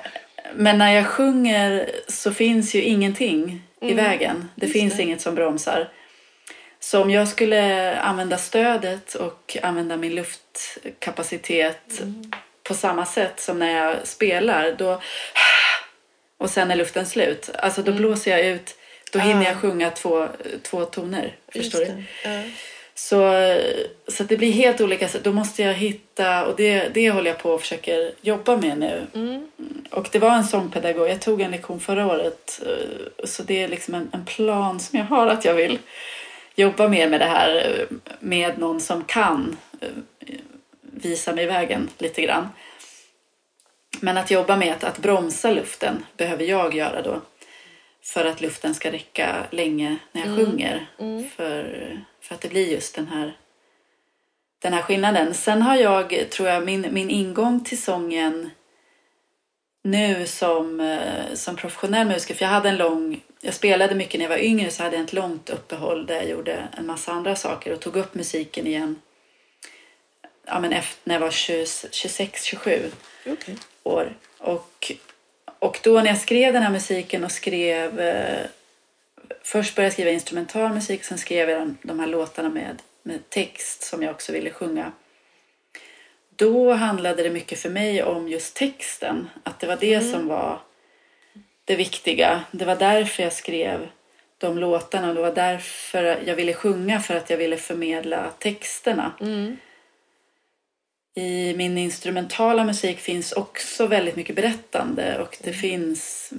men 0.55 0.77
när 0.77 0.91
jag 0.95 1.07
sjunger 1.07 1.89
så 2.07 2.33
finns 2.33 2.75
ju 2.75 2.81
ingenting 2.81 3.61
i 3.81 3.93
vägen. 3.93 4.49
Det 4.55 4.65
just 4.65 4.73
finns 4.79 4.97
det. 4.97 5.03
inget 5.03 5.21
som 5.21 5.35
bromsar. 5.35 5.89
Så 6.79 7.01
om 7.01 7.09
jag 7.11 7.27
skulle 7.27 7.95
använda 7.99 8.37
stödet 8.37 9.13
och 9.15 9.57
använda 9.63 9.97
min 9.97 10.15
luftkapacitet 10.15 12.01
på 12.67 12.73
samma 12.73 13.05
sätt 13.05 13.39
som 13.39 13.59
när 13.59 13.71
jag 13.85 14.07
spelar 14.07 14.71
då 14.77 15.01
och 16.37 16.49
sen 16.49 16.71
är 16.71 16.75
luften 16.75 17.05
slut. 17.05 17.49
Alltså 17.55 17.81
då 17.81 17.91
blåser 17.91 18.31
jag 18.31 18.45
ut. 18.45 18.75
Då 19.11 19.19
hinner 19.19 19.43
jag 19.45 19.53
Ah. 19.55 19.59
sjunga 19.59 19.89
två, 19.91 20.27
två 20.63 20.85
toner. 20.85 21.35
Förstår 21.53 21.79
du? 21.79 22.03
Så, 22.95 23.19
så 24.07 24.23
det 24.23 24.37
blir 24.37 24.51
helt 24.51 24.81
olika. 24.81 25.07
sätt. 25.07 25.23
Då 25.23 25.31
måste 25.31 25.63
jag 25.63 25.73
hitta, 25.73 26.45
och 26.45 26.55
det, 26.55 26.87
det 26.93 27.11
håller 27.11 27.31
jag 27.31 27.39
på 27.39 27.51
och 27.51 27.61
försöker 27.61 28.11
jobba 28.21 28.57
med 28.57 28.77
nu. 28.77 29.07
Mm. 29.15 29.47
Och 29.91 30.07
det 30.11 30.19
var 30.19 30.31
en 30.31 30.43
sångpedagog, 30.43 31.09
jag 31.09 31.21
tog 31.21 31.41
en 31.41 31.51
lektion 31.51 31.79
förra 31.79 32.05
året. 32.07 32.61
eh, 32.65 33.25
Så 33.25 33.43
det 33.43 33.63
är 33.63 33.67
liksom 33.67 33.93
en, 33.95 34.09
en 34.13 34.25
plan 34.25 34.79
som 34.79 34.99
jag 34.99 35.05
har 35.05 35.27
att 35.27 35.45
jag 35.45 35.53
vill 35.53 35.79
jobba 36.55 36.87
mer 36.87 37.09
med 37.09 37.19
det 37.19 37.25
här 37.25 37.55
eh, 37.55 37.95
med 38.19 38.57
någon 38.59 38.81
som 38.81 39.03
kan 39.03 39.57
eh, 39.81 39.87
visa 41.03 41.33
mig 41.33 41.45
vägen 41.45 41.89
lite 41.97 42.21
grann. 42.21 42.49
Men 44.01 44.17
att 44.17 44.31
jobba 44.31 44.55
med 44.55 44.73
att, 44.73 44.83
att 44.83 44.97
bromsa 44.97 45.51
luften 45.51 46.05
behöver 46.17 46.43
jag 46.43 46.75
göra 46.75 47.01
då. 47.01 47.21
För 48.03 48.25
att 48.25 48.41
luften 48.41 48.75
ska 48.75 48.91
räcka 48.91 49.47
länge 49.51 49.97
när 50.11 50.25
jag 50.25 50.35
sjunger. 50.37 50.87
För, 51.35 51.99
för 52.21 52.35
att 52.35 52.41
det 52.41 52.49
blir 52.49 52.71
just 52.71 52.95
den 52.95 53.07
här, 53.07 53.37
den 54.59 54.73
här 54.73 54.81
skillnaden. 54.81 55.33
Sen 55.33 55.61
har 55.61 55.75
jag, 55.75 56.29
tror 56.29 56.49
jag, 56.49 56.65
min, 56.65 56.87
min 56.91 57.09
ingång 57.09 57.63
till 57.63 57.81
sången 57.81 58.49
nu 59.83 60.27
som, 60.27 60.79
eh, 60.79 61.33
som 61.33 61.55
professionell 61.55 62.07
musiker. 62.07 62.35
För 62.35 62.45
jag 62.45 62.49
hade 62.49 62.69
en 62.69 62.77
lång, 62.77 63.21
jag 63.41 63.53
spelade 63.53 63.95
mycket 63.95 64.19
när 64.19 64.25
jag 64.25 64.29
var 64.29 64.43
yngre 64.43 64.71
så 64.71 64.83
hade 64.83 64.95
jag 64.95 65.05
ett 65.05 65.13
långt 65.13 65.49
uppehåll 65.49 66.05
där 66.05 66.15
jag 66.15 66.29
gjorde 66.29 66.67
en 66.77 66.85
massa 66.85 67.11
andra 67.11 67.35
saker 67.35 67.73
och 67.73 67.79
tog 67.79 67.95
upp 67.95 68.15
musiken 68.15 68.67
igen. 68.67 68.95
Ja, 70.47 70.59
men 70.59 70.73
efter, 70.73 71.01
när 71.03 71.15
jag 71.15 71.19
var 71.19 71.29
26-27 71.29 72.91
Okej. 73.25 73.55
år. 73.83 74.13
Och, 74.37 74.91
och 75.59 75.79
då 75.83 76.01
när 76.01 76.07
jag 76.07 76.17
skrev 76.17 76.53
den 76.53 76.63
här 76.63 76.71
musiken 76.71 77.23
och 77.23 77.31
skrev... 77.31 77.99
Eh, 77.99 78.45
först 79.43 79.75
började 79.75 79.87
jag 79.87 79.93
skriva 79.93 80.11
instrumental 80.11 80.73
musik, 80.73 81.03
sen 81.03 81.17
skrev 81.17 81.49
jag 81.49 81.61
de, 81.61 81.77
de 81.81 81.99
här 81.99 82.07
låtarna 82.07 82.49
med, 82.49 82.81
med 83.03 83.29
text 83.29 83.83
som 83.83 84.03
jag 84.03 84.11
också 84.11 84.31
ville 84.31 84.49
sjunga. 84.49 84.91
Då 86.35 86.73
handlade 86.73 87.23
det 87.23 87.29
mycket 87.29 87.59
för 87.59 87.69
mig 87.69 88.03
om 88.03 88.29
just 88.29 88.55
texten. 88.55 89.29
Att 89.43 89.59
det 89.59 89.67
var 89.67 89.77
det 89.79 90.01
som 90.01 90.27
var 90.27 90.59
det 91.65 91.75
viktiga. 91.75 92.43
Det 92.51 92.65
var 92.65 92.75
därför 92.75 93.23
jag 93.23 93.33
skrev 93.33 93.87
de 94.37 94.57
låtarna 94.57 95.09
och 95.09 95.15
det 95.15 95.21
var 95.21 95.35
därför 95.35 96.23
jag 96.25 96.35
ville 96.35 96.53
sjunga 96.53 96.99
för 96.99 97.15
att 97.15 97.29
jag 97.29 97.37
ville 97.37 97.57
förmedla 97.57 98.31
texterna. 98.39 99.11
Mm. 99.21 99.57
I 101.17 101.53
min 101.57 101.77
instrumentala 101.77 102.63
musik 102.63 102.99
finns 102.99 103.31
också 103.31 103.87
väldigt 103.87 104.15
mycket 104.15 104.35
berättande 104.35 105.19
och 105.19 105.37
det 105.41 105.53
finns... 105.53 106.31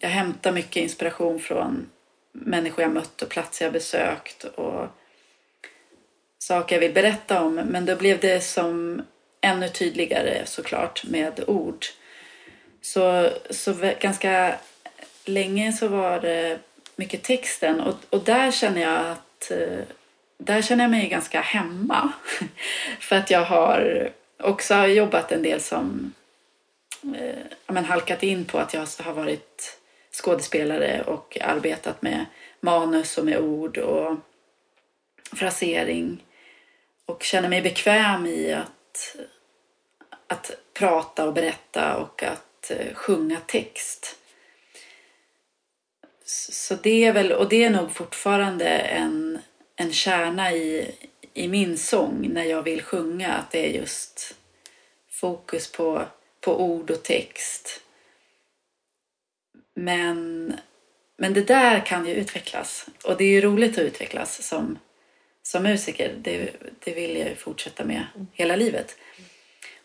Jag 0.00 0.08
hämtar 0.08 0.52
mycket 0.52 0.82
inspiration 0.82 1.40
från 1.40 1.90
människor 2.32 2.82
jag 2.82 2.92
mött 2.92 3.22
och 3.22 3.28
platser 3.28 3.64
jag 3.64 3.72
besökt 3.72 4.44
och 4.44 4.86
saker 6.38 6.76
jag 6.76 6.80
vill 6.80 6.92
berätta 6.92 7.42
om. 7.42 7.54
Men 7.54 7.86
då 7.86 7.96
blev 7.96 8.20
det 8.20 8.40
som 8.40 9.02
ännu 9.40 9.68
tydligare 9.68 10.46
såklart 10.46 11.04
med 11.04 11.44
ord. 11.46 11.86
Så, 12.80 13.30
så 13.50 13.74
ganska 14.00 14.54
länge 15.24 15.72
så 15.72 15.88
var 15.88 16.20
det 16.20 16.58
mycket 16.96 17.22
texten 17.22 17.80
och, 17.80 17.94
och 18.10 18.24
där 18.24 18.50
känner 18.50 18.80
jag 18.80 19.06
att 19.06 19.50
eh, 19.50 19.84
där 20.44 20.62
känner 20.62 20.84
jag 20.84 20.90
mig 20.90 21.08
ganska 21.08 21.40
hemma. 21.40 22.12
För 23.00 23.16
att 23.16 23.30
jag 23.30 23.44
har 23.44 24.10
också 24.38 24.86
jobbat 24.86 25.32
en 25.32 25.42
del 25.42 25.60
som 25.60 26.12
eh, 27.16 27.44
men 27.66 27.84
halkat 27.84 28.22
in 28.22 28.44
på 28.44 28.58
att 28.58 28.74
jag 28.74 28.86
har 28.98 29.12
varit 29.12 29.78
skådespelare 30.12 31.02
och 31.02 31.38
arbetat 31.40 32.02
med 32.02 32.26
manus 32.60 33.18
och 33.18 33.24
med 33.24 33.38
ord 33.38 33.78
och 33.78 34.16
frasering. 35.32 36.24
Och 37.06 37.22
känner 37.22 37.48
mig 37.48 37.62
bekväm 37.62 38.26
i 38.26 38.52
att, 38.52 39.16
att 40.26 40.50
prata 40.74 41.26
och 41.26 41.34
berätta 41.34 41.96
och 41.96 42.22
att 42.22 42.70
eh, 42.70 42.94
sjunga 42.94 43.40
text. 43.46 44.16
Så 46.24 46.74
det 46.74 47.04
är 47.04 47.12
väl, 47.12 47.32
och 47.32 47.48
det 47.48 47.64
är 47.64 47.70
nog 47.70 47.92
fortfarande 47.92 48.68
en, 48.68 49.38
en 49.82 49.92
kärna 49.92 50.52
i, 50.52 50.94
i 51.34 51.48
min 51.48 51.78
sång 51.78 52.28
när 52.32 52.44
jag 52.44 52.62
vill 52.62 52.82
sjunga. 52.82 53.32
Att 53.32 53.50
det 53.50 53.66
är 53.66 53.80
just 53.80 54.34
fokus 55.10 55.72
på, 55.72 56.04
på 56.40 56.62
ord 56.62 56.90
och 56.90 57.02
text. 57.02 57.80
Men, 59.74 60.54
men 61.18 61.34
det 61.34 61.42
där 61.42 61.86
kan 61.86 62.06
ju 62.06 62.14
utvecklas. 62.14 62.86
Och 63.04 63.16
det 63.16 63.24
är 63.24 63.28
ju 63.28 63.40
roligt 63.40 63.78
att 63.78 63.84
utvecklas 63.84 64.42
som, 64.48 64.78
som 65.42 65.62
musiker. 65.62 66.14
Det, 66.18 66.50
det 66.84 66.92
vill 66.92 67.16
jag 67.16 67.28
ju 67.28 67.34
fortsätta 67.34 67.84
med 67.84 68.04
hela 68.32 68.56
livet. 68.56 68.96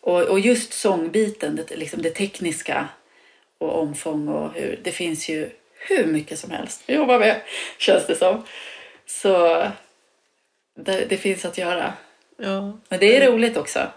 Och, 0.02 0.22
och 0.22 0.40
just 0.40 0.74
sångbiten, 0.74 1.60
det, 1.68 1.76
liksom 1.76 2.02
det 2.02 2.10
tekniska 2.10 2.90
och 3.58 3.82
omfång 3.82 4.28
och 4.28 4.54
hur, 4.54 4.80
det 4.84 4.92
finns 4.92 5.30
ju 5.30 5.50
hur 5.74 6.06
mycket 6.06 6.40
som 6.40 6.52
helst 6.52 6.84
att 6.88 6.96
jobba 6.96 7.20
med, 7.20 7.42
känns 7.78 8.08
det 8.08 8.16
som. 8.16 8.44
Så 9.06 9.64
det, 10.78 11.06
det 11.06 11.18
finns 11.18 11.46
att 11.46 11.58
göra. 11.58 11.94
Ja. 12.38 12.80
Men 12.90 13.00
det 13.00 13.18
är 13.18 13.32
roligt 13.32 13.58
också. 13.58 13.92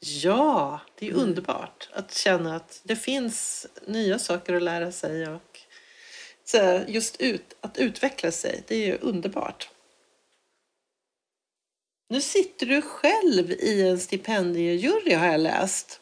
ja, 0.00 0.80
det 0.98 1.08
är 1.08 1.12
underbart 1.12 1.88
att 1.92 2.14
känna 2.14 2.56
att 2.56 2.80
det 2.82 2.96
finns 2.96 3.66
nya 3.86 4.18
saker 4.18 4.54
att 4.54 4.62
lära 4.62 4.92
sig 4.92 5.28
och 5.28 5.60
så 6.44 6.80
just 6.86 7.20
ut, 7.20 7.56
att 7.60 7.78
utveckla 7.78 8.30
sig. 8.30 8.62
Det 8.66 8.74
är 8.74 8.86
ju 8.86 8.98
underbart. 9.00 9.70
Nu 12.08 12.20
sitter 12.20 12.66
du 12.66 12.82
själv 12.82 13.50
i 13.50 13.88
en 13.88 13.98
stipendiejury 13.98 15.14
har 15.14 15.26
jag 15.26 15.40
läst 15.40 16.00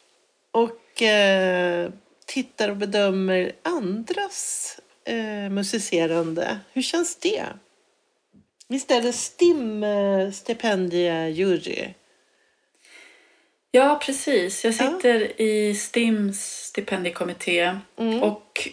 och 0.50 1.02
eh, 1.02 1.90
tittar 2.26 2.68
och 2.68 2.76
bedömer 2.76 3.52
andras 3.62 4.80
eh, 5.04 5.50
musicerande. 5.50 6.58
Hur 6.72 6.82
känns 6.82 7.16
det? 7.16 7.44
Visst 8.68 8.90
är 8.90 9.02
det 9.02 9.12
STIM 9.12 9.84
eh, 9.84 10.30
stipendiejury? 10.30 11.94
Ja, 13.70 14.00
precis. 14.02 14.64
Jag 14.64 14.74
sitter 14.74 15.40
i 15.40 15.74
STIMs 15.74 16.40
stipendiekommitté 16.40 17.78
Mm. 17.96 18.22
och 18.22 18.68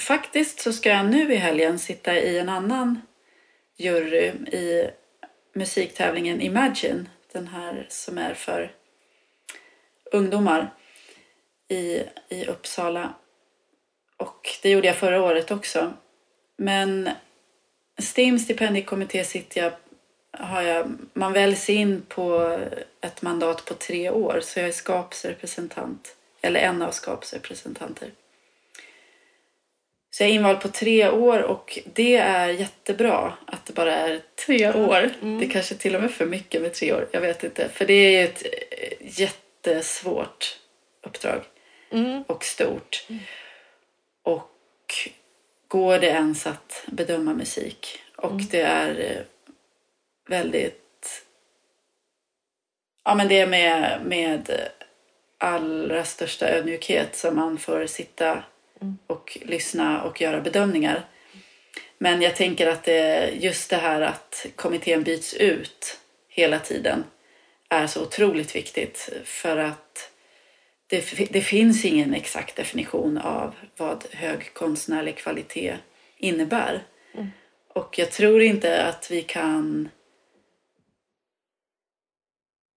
faktiskt 0.00 0.60
så 0.60 0.72
ska 0.72 0.88
jag 0.88 1.06
nu 1.06 1.32
i 1.32 1.36
helgen 1.36 1.78
sitta 1.78 2.18
i 2.18 2.38
en 2.38 2.48
annan 2.48 3.00
jury 3.76 4.26
i 4.52 4.90
musiktävlingen 5.54 6.40
Imagine, 6.40 7.08
den 7.32 7.48
här 7.48 7.86
som 7.88 8.18
är 8.18 8.34
för 8.34 8.72
ungdomar 10.12 10.74
i, 11.68 12.02
i 12.28 12.46
Uppsala. 12.46 13.14
Och 14.16 14.48
det 14.62 14.70
gjorde 14.70 14.86
jag 14.86 14.96
förra 14.96 15.22
året 15.22 15.50
också. 15.50 15.92
Men 16.56 17.10
STIM 17.98 18.38
stipendiekommitté 18.38 19.24
sitter 19.24 19.62
jag, 19.62 19.72
har 20.46 20.62
jag, 20.62 20.98
man 21.12 21.32
väljs 21.32 21.70
in 21.70 22.02
på 22.08 22.58
ett 23.00 23.22
mandat 23.22 23.64
på 23.64 23.74
tre 23.74 24.10
år 24.10 24.40
så 24.42 24.58
jag 24.58 24.68
är 24.68 24.72
skapsrepresentant, 24.72 26.16
eller 26.40 26.60
en 26.60 26.82
av 26.82 26.90
skapsrepresentanter. 26.90 28.10
Så 30.10 30.22
jag 30.22 30.30
är 30.30 30.34
invald 30.34 30.60
på 30.60 30.68
tre 30.68 31.10
år 31.10 31.42
och 31.42 31.78
det 31.94 32.16
är 32.16 32.48
jättebra 32.48 33.32
att 33.46 33.66
det 33.66 33.72
bara 33.72 33.94
är 33.96 34.22
tre 34.46 34.72
år. 34.72 35.10
Det 35.20 35.46
är 35.46 35.50
kanske 35.50 35.74
till 35.74 35.94
och 35.96 36.02
med 36.02 36.10
för 36.10 36.26
mycket 36.26 36.62
med 36.62 36.74
tre 36.74 36.92
år, 36.92 37.08
jag 37.12 37.20
vet 37.20 37.44
inte. 37.44 37.68
För 37.68 37.84
det 37.86 37.92
är 37.94 38.24
ett 38.24 38.42
eh, 38.44 39.20
jättesvårt 39.20 40.58
uppdrag 41.06 41.40
Mm. 41.90 42.22
och 42.22 42.44
stort. 42.44 43.06
Och 44.22 44.50
går 45.68 45.98
det 45.98 46.06
ens 46.06 46.46
att 46.46 46.84
bedöma 46.86 47.34
musik? 47.34 47.98
Och 48.16 48.40
det 48.50 48.60
är... 48.60 49.00
eh, 49.00 49.22
väldigt... 50.28 51.24
Ja, 53.04 53.14
men 53.14 53.28
det 53.28 53.40
är 53.40 53.46
med, 53.46 54.00
med 54.06 54.68
allra 55.38 56.04
största 56.04 56.48
ödmjukhet 56.48 57.16
som 57.16 57.36
man 57.36 57.58
får 57.58 57.86
sitta 57.86 58.44
och 59.06 59.38
lyssna 59.42 60.02
och 60.02 60.20
göra 60.20 60.40
bedömningar. 60.40 61.04
Men 61.98 62.22
jag 62.22 62.36
tänker 62.36 62.66
att 62.66 62.84
det, 62.84 63.30
just 63.30 63.70
det 63.70 63.76
här 63.76 64.00
att 64.00 64.46
kommittén 64.56 65.02
byts 65.02 65.34
ut 65.34 66.00
hela 66.28 66.58
tiden 66.58 67.04
är 67.68 67.86
så 67.86 68.02
otroligt 68.02 68.56
viktigt 68.56 69.10
för 69.24 69.56
att 69.56 70.10
det, 71.00 71.26
det 71.30 71.40
finns 71.40 71.84
ingen 71.84 72.14
exakt 72.14 72.56
definition 72.56 73.18
av 73.18 73.54
vad 73.76 74.04
hög 74.10 74.54
konstnärlig 74.54 75.16
kvalitet 75.16 75.76
innebär. 76.18 76.82
Mm. 77.14 77.28
Och 77.68 77.98
jag 77.98 78.10
tror 78.10 78.42
inte 78.42 78.84
att 78.84 79.10
vi 79.10 79.22
kan 79.22 79.88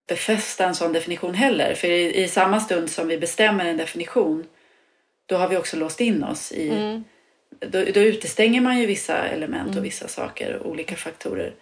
befästa 0.08 0.66
en 0.66 0.76
sån 0.76 0.94
definition 0.94 1.34
heller. 1.34 1.76
För 1.76 1.88
i, 1.88 2.24
i 2.24 2.28
samma 2.28 2.60
stund 2.60 2.90
som 2.90 3.08
vi 3.08 3.18
bestämmer 3.18 3.66
en 3.66 3.78
definition 3.78 4.48
då 5.26 5.36
har 5.36 5.48
vi 5.48 5.58
också 5.58 5.78
låst 5.78 6.02
in 6.02 6.24
oss 6.24 6.52
i... 6.52 6.70
Mm. 6.70 7.04
Då, 7.60 7.84
då 7.94 8.00
utestänger 8.00 8.62
man 8.62 8.80
ju 8.80 8.86
vissa 8.86 9.28
element 9.28 9.68
Mm. 9.68 9.80
och 9.80 9.86
vissa 9.86 10.08
saker, 10.08 10.68
olika 10.68 10.96
faktorer. 10.96 11.54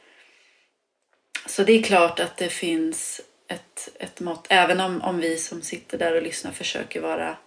Så 1.48 1.64
det 1.64 1.74
är 1.74 1.84
klart 1.84 2.20
att 2.20 2.38
det 2.38 2.50
finns 2.50 3.22
ett, 3.48 3.90
ett 4.00 4.20
mått, 4.20 4.48
även 4.50 4.80
om, 4.80 5.02
om 5.02 5.18
vi 5.18 5.38
som 5.38 5.62
sitter 5.62 5.98
där 5.98 6.16
och 6.16 6.22
lyssnar 6.22 6.52
försöker 6.52 7.02
vara 7.02 7.38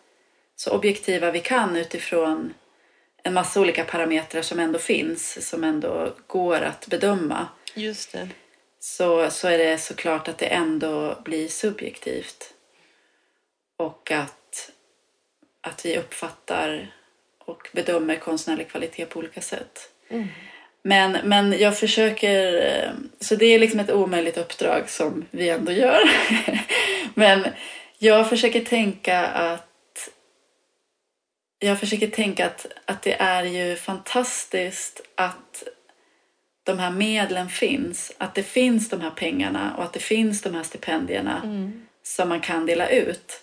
så 0.57 0.71
objektiva 0.71 1.31
vi 1.31 1.41
kan 1.41 1.77
utifrån 1.77 2.55
en 3.23 3.35
massa 3.35 3.61
olika 3.61 3.85
parametrar 3.85 4.43
som 4.43 4.59
ändå 4.59 4.79
finns, 4.79 5.49
som 5.49 5.65
ändå 5.65 6.15
går 6.27 6.61
att 6.61 6.87
bedöma, 6.87 7.49
Just 7.75 8.13
det. 8.13 8.29
så, 8.81 9.31
så 9.31 9.49
är 9.49 9.59
det 9.59 9.79
såklart 9.79 10.29
att 10.29 10.39
det 10.39 10.47
ändå 10.47 11.19
blir 11.25 11.49
subjektivt. 11.49 12.55
Och 13.77 14.11
att, 14.11 14.71
att 15.61 15.87
vi 15.87 15.99
uppfattar 15.99 16.95
och 17.39 17.69
bedömer 17.73 18.17
konstnärlig 18.17 18.69
kvalitet 18.69 19.07
på 19.07 19.19
olika 19.19 19.41
sätt. 19.41 19.91
Mm. 20.09 20.29
Men, 20.83 21.19
men 21.25 21.59
jag 21.59 21.79
försöker, 21.79 22.67
eh, 22.67 22.91
så 23.21 23.35
det 23.37 23.47
är 23.47 23.59
liksom 23.59 23.81
ett 23.81 23.91
omöjligt 23.91 24.39
uppdrag 24.39 24.91
som 24.91 25.25
vi 25.31 25.49
ändå 25.49 25.73
gör. 25.73 26.01
men 27.15 27.47
jag 27.99 28.29
försöker 28.29 28.61
tänka 28.65 29.27
att 29.27 29.65
jag 31.59 31.81
försöker 31.81 32.07
tänka 32.09 32.47
att, 32.47 32.67
att 32.85 33.03
det 33.03 33.15
är 33.21 33.45
ju 33.45 33.77
fantastiskt 33.77 35.01
att 35.15 35.63
de 36.65 36.79
här 36.79 36.91
medlen 36.91 37.49
finns. 37.49 38.13
Att 38.19 38.35
det 38.35 38.43
finns 38.43 38.89
de 38.89 39.01
här 39.01 39.11
pengarna 39.11 39.75
och 39.77 39.85
att 39.85 39.93
det 39.93 40.01
finns 40.01 40.43
de 40.43 40.55
här 40.55 40.63
stipendierna 40.63 41.41
Mm. 41.45 41.87
som 42.03 42.29
man 42.29 42.41
kan 42.41 42.67
dela 42.67 42.89
ut. 42.89 43.41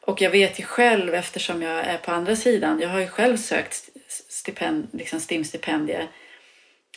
Och 0.00 0.20
jag 0.20 0.30
vet 0.30 0.60
ju 0.60 0.64
själv 0.64 1.14
eftersom 1.14 1.62
jag 1.62 1.84
är 1.84 1.98
på 1.98 2.12
andra 2.12 2.36
sidan. 2.36 2.80
Jag 2.80 2.88
har 2.88 3.00
ju 3.00 3.08
själv 3.08 3.36
sökt 3.36 3.88
stipend, 4.28 4.88
liksom 4.92 5.18
STIM-stipendier. 5.20 6.06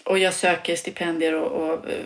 Och 0.06 0.20
jag 0.20 0.34
söker 0.34 0.76
stipendier 0.76 1.34
och, 1.34 1.70
och 1.70 1.90
eh, 1.90 2.00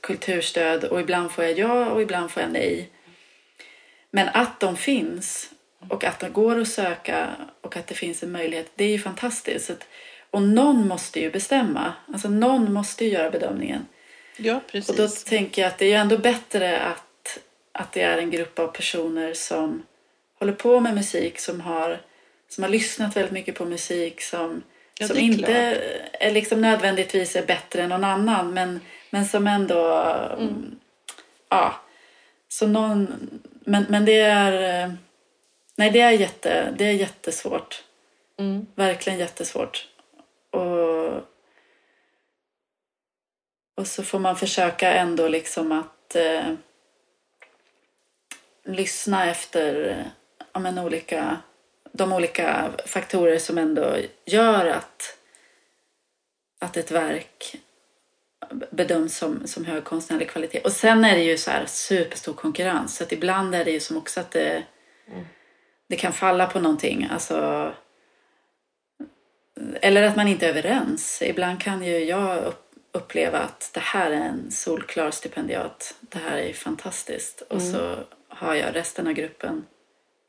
kulturstöd 0.00 0.84
och 0.84 1.00
ibland 1.00 1.32
får 1.32 1.44
jag 1.44 1.58
ja 1.58 1.90
och 1.90 2.02
ibland 2.02 2.30
får 2.30 2.42
jag 2.42 2.52
nej. 2.52 2.90
Men 4.10 4.28
att 4.28 4.60
de 4.60 4.76
finns 4.76 5.50
och 5.88 6.04
att 6.04 6.20
de 6.20 6.32
går 6.32 6.60
att 6.60 6.68
söka 6.68 7.28
och 7.60 7.76
att 7.76 7.86
det 7.86 7.94
finns 7.94 8.22
en 8.22 8.32
möjlighet, 8.32 8.70
det 8.74 8.84
är 8.84 8.88
ju 8.88 8.98
fantastiskt. 8.98 9.70
Att, 9.70 9.86
och 10.30 10.42
någon 10.42 10.88
måste 10.88 11.20
ju 11.20 11.30
bestämma, 11.30 11.92
alltså 12.12 12.28
någon 12.28 12.72
måste 12.72 13.04
ju 13.04 13.10
göra 13.10 13.30
bedömningen. 13.30 13.86
Ja, 14.36 14.56
Och 14.56 14.72
då 14.72 14.94
precis. 14.94 15.24
tänker 15.24 15.62
jag 15.62 15.68
att 15.68 15.78
det 15.78 15.84
är 15.84 15.88
ju 15.88 15.94
ändå 15.94 16.18
bättre 16.18 16.80
att, 16.80 17.38
att 17.72 17.92
det 17.92 18.02
är 18.02 18.18
en 18.18 18.30
grupp 18.30 18.58
av 18.58 18.66
personer 18.66 19.32
som 19.34 19.82
håller 20.38 20.52
på 20.52 20.80
med 20.80 20.94
musik, 20.94 21.38
som 21.38 21.60
har, 21.60 22.00
som 22.48 22.64
har 22.64 22.70
lyssnat 22.70 23.16
väldigt 23.16 23.32
mycket 23.32 23.54
på 23.54 23.64
musik, 23.64 24.22
som, 24.22 24.62
Ja, 24.98 25.06
som 25.06 25.16
är 25.16 25.20
inte 25.20 25.38
klart. 25.38 26.20
är 26.20 26.30
liksom 26.30 26.60
nödvändigtvis 26.60 27.36
är 27.36 27.46
bättre 27.46 27.82
än 27.82 27.88
någon 27.88 28.04
annan, 28.04 28.54
men, 28.54 28.80
men 29.10 29.26
som 29.26 29.46
ändå... 29.46 29.88
Mm. 30.38 30.80
Ja. 31.48 31.74
Så 32.48 32.66
någon... 32.66 33.30
Men, 33.64 33.86
men 33.88 34.04
det 34.04 34.20
är... 34.20 34.96
Nej, 35.76 35.90
det 35.90 36.00
är, 36.00 36.10
jätte, 36.10 36.74
det 36.78 36.84
är 36.84 36.92
jättesvårt. 36.92 37.84
Mm. 38.38 38.66
Verkligen 38.74 39.18
jättesvårt. 39.18 39.88
Och, 40.50 41.16
och 43.76 43.86
så 43.86 44.02
får 44.02 44.18
man 44.18 44.36
försöka 44.36 44.92
ändå 44.92 45.28
liksom 45.28 45.72
att 45.72 46.16
eh, 46.16 46.54
lyssna 48.64 49.30
efter 49.30 49.96
ja, 50.52 50.60
men 50.60 50.78
olika, 50.78 51.38
de 51.96 52.12
olika 52.12 52.70
faktorer 52.86 53.38
som 53.38 53.58
ändå 53.58 53.96
gör 54.26 54.66
att, 54.66 55.18
att 56.60 56.76
ett 56.76 56.90
verk 56.90 57.56
bedöms 58.70 59.16
som, 59.16 59.46
som 59.46 59.64
hög 59.64 59.84
konstnärlig 59.84 60.30
kvalitet. 60.30 60.60
Och 60.60 60.72
sen 60.72 61.04
är 61.04 61.16
det 61.16 61.22
ju 61.22 61.36
så 61.36 61.50
här 61.50 61.66
superstor 61.66 62.32
konkurrens. 62.32 62.96
Så 62.96 63.04
att 63.04 63.12
ibland 63.12 63.54
är 63.54 63.64
det 63.64 63.70
ju 63.70 63.80
som 63.80 63.96
också 63.96 64.20
att 64.20 64.30
det, 64.30 64.62
det 65.88 65.96
kan 65.96 66.12
falla 66.12 66.46
på 66.46 66.60
någonting. 66.60 67.08
Alltså, 67.10 67.72
eller 69.80 70.02
att 70.02 70.16
man 70.16 70.28
inte 70.28 70.46
är 70.46 70.50
överens. 70.50 71.22
Ibland 71.22 71.60
kan 71.60 71.84
ju 71.84 72.04
jag 72.04 72.44
upp, 72.44 72.72
uppleva 72.92 73.38
att 73.38 73.70
det 73.74 73.80
här 73.80 74.10
är 74.10 74.20
en 74.20 74.50
solklar 74.50 75.10
stipendiat. 75.10 75.94
Det 76.00 76.18
här 76.18 76.38
är 76.38 76.52
fantastiskt. 76.52 77.40
Och 77.40 77.62
så 77.62 77.96
har 78.28 78.54
jag 78.54 78.76
resten 78.76 79.06
av 79.06 79.12
gruppen 79.12 79.66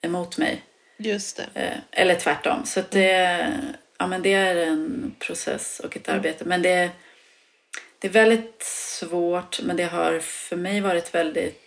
emot 0.01 0.37
mig. 0.37 0.63
Just 0.97 1.37
det. 1.37 1.61
Eh, 1.61 1.77
eller 1.91 2.15
tvärtom. 2.15 2.65
Så 2.65 2.81
det, 2.89 3.51
ja, 3.97 4.07
men 4.07 4.21
det 4.21 4.33
är 4.33 4.55
en 4.55 5.15
process 5.19 5.79
och 5.79 5.97
ett 5.97 6.09
arbete. 6.09 6.45
Men 6.45 6.61
det, 6.61 6.89
det 7.99 8.07
är 8.07 8.11
väldigt 8.11 8.63
svårt. 8.63 9.61
Men 9.61 9.77
det 9.77 9.83
har 9.83 10.19
för 10.19 10.55
mig 10.55 10.81
varit 10.81 11.15
väldigt 11.15 11.61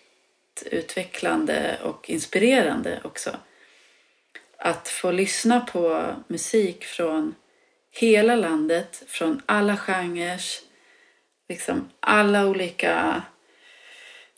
utvecklande 0.70 1.78
och 1.82 2.10
inspirerande 2.10 3.00
också. 3.04 3.36
Att 4.56 4.88
få 4.88 5.10
lyssna 5.10 5.60
på 5.60 6.14
musik 6.28 6.84
från 6.84 7.34
hela 7.90 8.36
landet, 8.36 9.02
från 9.06 9.42
alla 9.46 9.76
genrer, 9.76 10.40
liksom 11.48 11.90
alla 12.00 12.46
olika... 12.46 13.22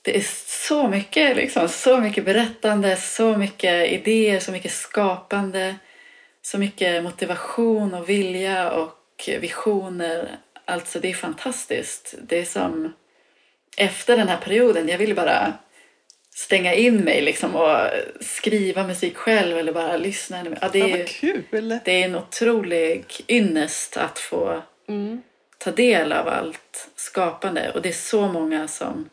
Det 0.02 0.16
är 0.16 0.24
så 0.66 0.88
mycket, 0.88 1.36
liksom, 1.36 1.68
så 1.68 2.00
mycket 2.00 2.24
berättande, 2.24 2.96
så 2.96 3.36
mycket 3.36 3.90
idéer, 3.92 4.40
så 4.40 4.52
mycket 4.52 4.72
skapande, 4.72 5.74
så 6.42 6.58
mycket 6.58 7.02
motivation 7.04 7.94
och 7.94 8.08
vilja 8.08 8.70
och 8.70 9.30
visioner. 9.40 10.36
Alltså 10.64 11.00
det 11.00 11.10
är 11.10 11.14
fantastiskt. 11.14 12.14
Det 12.22 12.38
är 12.38 12.44
som 12.44 12.92
efter 13.76 14.16
den 14.16 14.28
här 14.28 14.36
perioden, 14.36 14.88
jag 14.88 14.98
ville 14.98 15.14
bara 15.14 15.52
stänga 16.34 16.74
in 16.74 16.96
mig 16.96 17.20
liksom 17.20 17.56
och 17.56 17.76
skriva 18.20 18.86
musik 18.86 19.16
själv 19.16 19.58
eller 19.58 19.72
bara 19.72 19.96
lyssna. 19.96 20.44
Ja, 20.60 20.68
det, 20.72 20.78
Ja, 20.78 20.96
är, 20.96 21.04
kul! 21.06 21.78
det 21.84 21.92
är 22.02 22.04
en 22.04 22.16
otrolig 22.16 23.04
ynnest 23.28 23.96
att 23.96 24.18
få 24.18 24.62
Mm. 24.88 25.22
ta 25.58 25.70
del 25.70 26.12
av 26.12 26.28
allt 26.28 26.88
skapande. 26.96 27.70
Och 27.74 27.82
det 27.82 27.88
är 27.88 27.92
så 27.92 28.28
många 28.28 28.68
som, 28.68 29.08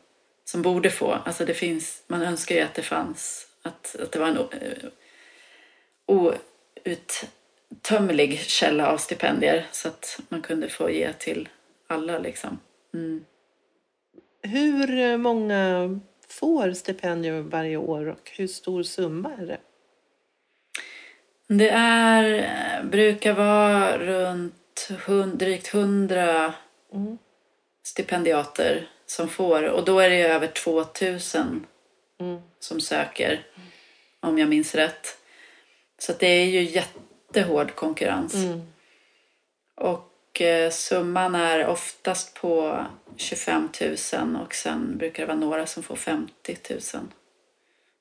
som 0.48 0.62
borde 0.62 0.90
få. 0.90 1.12
Alltså 1.12 1.46
det 1.46 1.54
finns, 1.54 2.04
man 2.08 2.22
önskar 2.22 2.56
ju 2.56 2.62
att 2.62 2.74
det 2.74 2.82
fanns, 2.82 3.48
att, 3.62 3.96
att 4.00 4.12
det 4.12 4.20
var 4.20 4.28
en 4.28 4.38
o- 6.06 6.34
outtömlig 7.72 8.40
källa 8.40 8.88
av 8.92 8.98
stipendier 8.98 9.66
så 9.72 9.88
att 9.88 10.20
man 10.30 10.42
kunde 10.42 10.70
få 10.70 10.90
ge 10.90 11.14
till 11.14 11.50
alla 11.88 12.20
liksom. 12.20 12.60
Mm. 12.94 13.26
Hur 14.42 15.00
eh, 15.00 15.18
många 15.18 15.90
får 16.28 16.74
stipendium 16.74 17.50
varje 17.50 17.78
år 17.78 18.06
och 18.08 18.32
hur 18.38 18.48
stor 18.48 18.84
summa 18.84 19.34
är 19.40 19.46
det? 19.46 19.60
Det 21.48 21.70
är, 21.70 22.84
brukar 22.84 23.34
vara 23.34 23.98
runt 23.98 24.90
hund, 25.06 25.38
drygt 25.38 25.68
hundra 25.68 26.54
Mm. 26.94 27.18
stipendiater 27.84 28.90
som 29.08 29.30
får 29.30 29.64
och 29.64 29.86
då 29.86 30.00
är 30.00 30.10
det 30.10 30.18
ju 30.18 30.24
över 30.24 30.48
2000 30.48 31.66
Mm. 32.20 32.42
som 32.60 32.82
söker 32.82 33.48
om 34.20 34.38
jag 34.38 34.50
minns 34.50 34.76
rätt. 34.76 35.18
Så 36.00 36.14
det 36.20 36.28
är 36.28 36.46
ju 36.46 36.62
jättehård 36.62 37.76
konkurrens. 37.76 38.34
Mm. 38.34 38.62
Och 39.76 40.42
eh, 40.42 40.72
summan 40.72 41.36
är 41.36 41.68
oftast 41.68 42.34
på 42.34 42.86
25 43.18 43.70
000 44.14 44.36
och 44.46 44.56
sen 44.56 44.98
brukar 44.98 45.24
det 45.24 45.28
vara 45.28 45.38
några 45.38 45.66
som 45.66 45.84
får 45.84 45.96
50 45.96 46.58
000. 46.70 46.80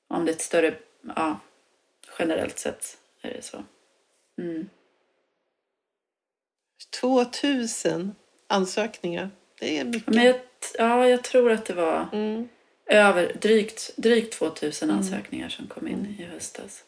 Om 0.07 0.25
det 0.25 0.31
är 0.31 0.35
ett 0.35 0.41
större, 0.41 0.75
ja, 1.15 1.39
generellt 2.19 2.59
sett 2.59 2.97
är 3.21 3.33
det 3.33 3.41
så. 3.41 3.63
Mm. 4.41 4.69
2000 6.99 8.15
ansökningar. 8.47 9.29
Det 9.59 9.77
är 9.77 9.85
mycket. 9.85 10.13
Men 10.15 10.25
jag 10.25 10.56
ja, 10.77 11.07
jag 11.07 11.23
tror 11.23 11.51
att 11.51 11.65
det 11.65 11.73
var 11.73 12.07
Mm. 12.13 12.49
över 12.85 13.33
drygt, 13.41 13.91
drygt 13.97 14.33
2000 14.33 14.91
ansökningar 14.91 15.49
som 15.49 15.67
kom 15.67 15.87
in 15.87 16.15
i 16.19 16.23
höstas. 16.23 16.83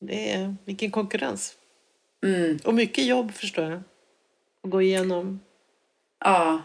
Det 0.00 0.32
är, 0.32 0.56
vilken 0.64 0.90
konkurrens. 0.90 1.56
Mm. 2.26 2.58
Och 2.64 2.74
mycket 2.74 3.06
jobb 3.06 3.32
förstår 3.32 3.64
jag. 3.64 3.82
Att 4.62 4.70
gå 4.70 4.82
igenom 4.82 5.40
Ja, 6.20 6.62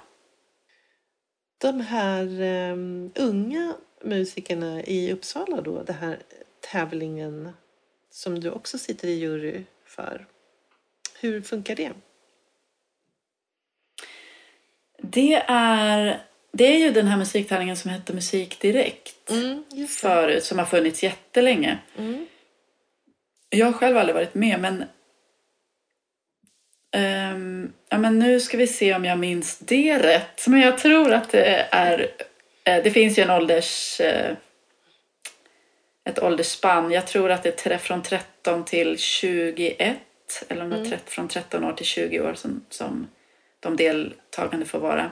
de 1.58 1.82
här 1.82 2.42
um, 2.72 3.12
unga 3.16 3.74
musikerna 4.04 4.84
i 4.84 5.14
Uppsala 5.14 5.62
då, 5.62 5.84
den 5.84 5.96
här 5.96 6.20
tävlingen 6.60 7.50
som 8.10 8.40
du 8.40 8.50
också 8.50 8.78
sitter 8.78 9.08
i 9.08 9.12
jury 9.20 9.64
för. 9.86 10.28
Hur 11.20 11.42
funkar 11.42 11.76
det? 11.76 11.94
Det 15.04 15.44
är, 15.48 16.20
det 16.52 16.64
är 16.64 16.78
ju 16.78 16.92
den 16.92 17.08
här 17.08 17.18
musiktävlingen 17.18 17.78
som 17.78 17.92
hette 17.92 18.14
Musik 18.14 18.60
Direkt 18.60 19.30
Mm, 19.30 19.64
förut, 19.88 20.44
som 20.44 20.60
har 20.60 20.66
funnits 20.66 21.04
jättelänge. 21.04 21.78
Mm. 21.98 22.28
Jag 23.50 23.66
har 23.66 23.74
själv 23.74 23.98
aldrig 23.98 24.16
varit 24.16 24.36
med, 24.36 24.60
men 24.60 24.86
Ehm, 26.94 27.72
ja, 27.90 27.98
men 27.98 28.20
nu 28.20 28.40
ska 28.40 28.58
vi 28.58 28.68
se 28.68 28.96
om 28.96 29.06
jag 29.06 29.20
minns 29.20 29.60
det 29.60 30.00
rätt. 30.00 30.48
Men 30.48 30.60
jag 30.60 30.78
tror 30.78 31.14
att 31.14 31.30
det 31.30 31.68
är... 31.72 32.08
eh, 32.64 32.84
det 32.84 32.92
finns 32.92 33.20
ju 33.20 33.24
en 33.24 33.30
ålders... 33.30 34.00
eh, 34.00 34.36
ett 36.06 36.20
åldersspann. 36.20 36.92
Jag 36.92 37.08
tror 37.08 37.32
att 37.32 37.44
det 37.44 37.66
är 37.66 37.78
från 37.78 38.04
13 38.04 38.66
till 38.66 38.98
21. 38.98 39.98
Eller 40.48 40.64
om 40.64 40.70
det 40.70 40.76
är 40.76 40.86
13, 40.86 41.00
från 41.06 41.28
13 41.28 41.64
år 41.64 41.74
till 41.74 41.86
20 41.86 42.22
år 42.22 42.34
som, 42.34 42.66
som 42.70 43.08
de 43.64 43.76
deltagande 43.76 44.66
får 44.66 44.80
vara. 44.80 45.12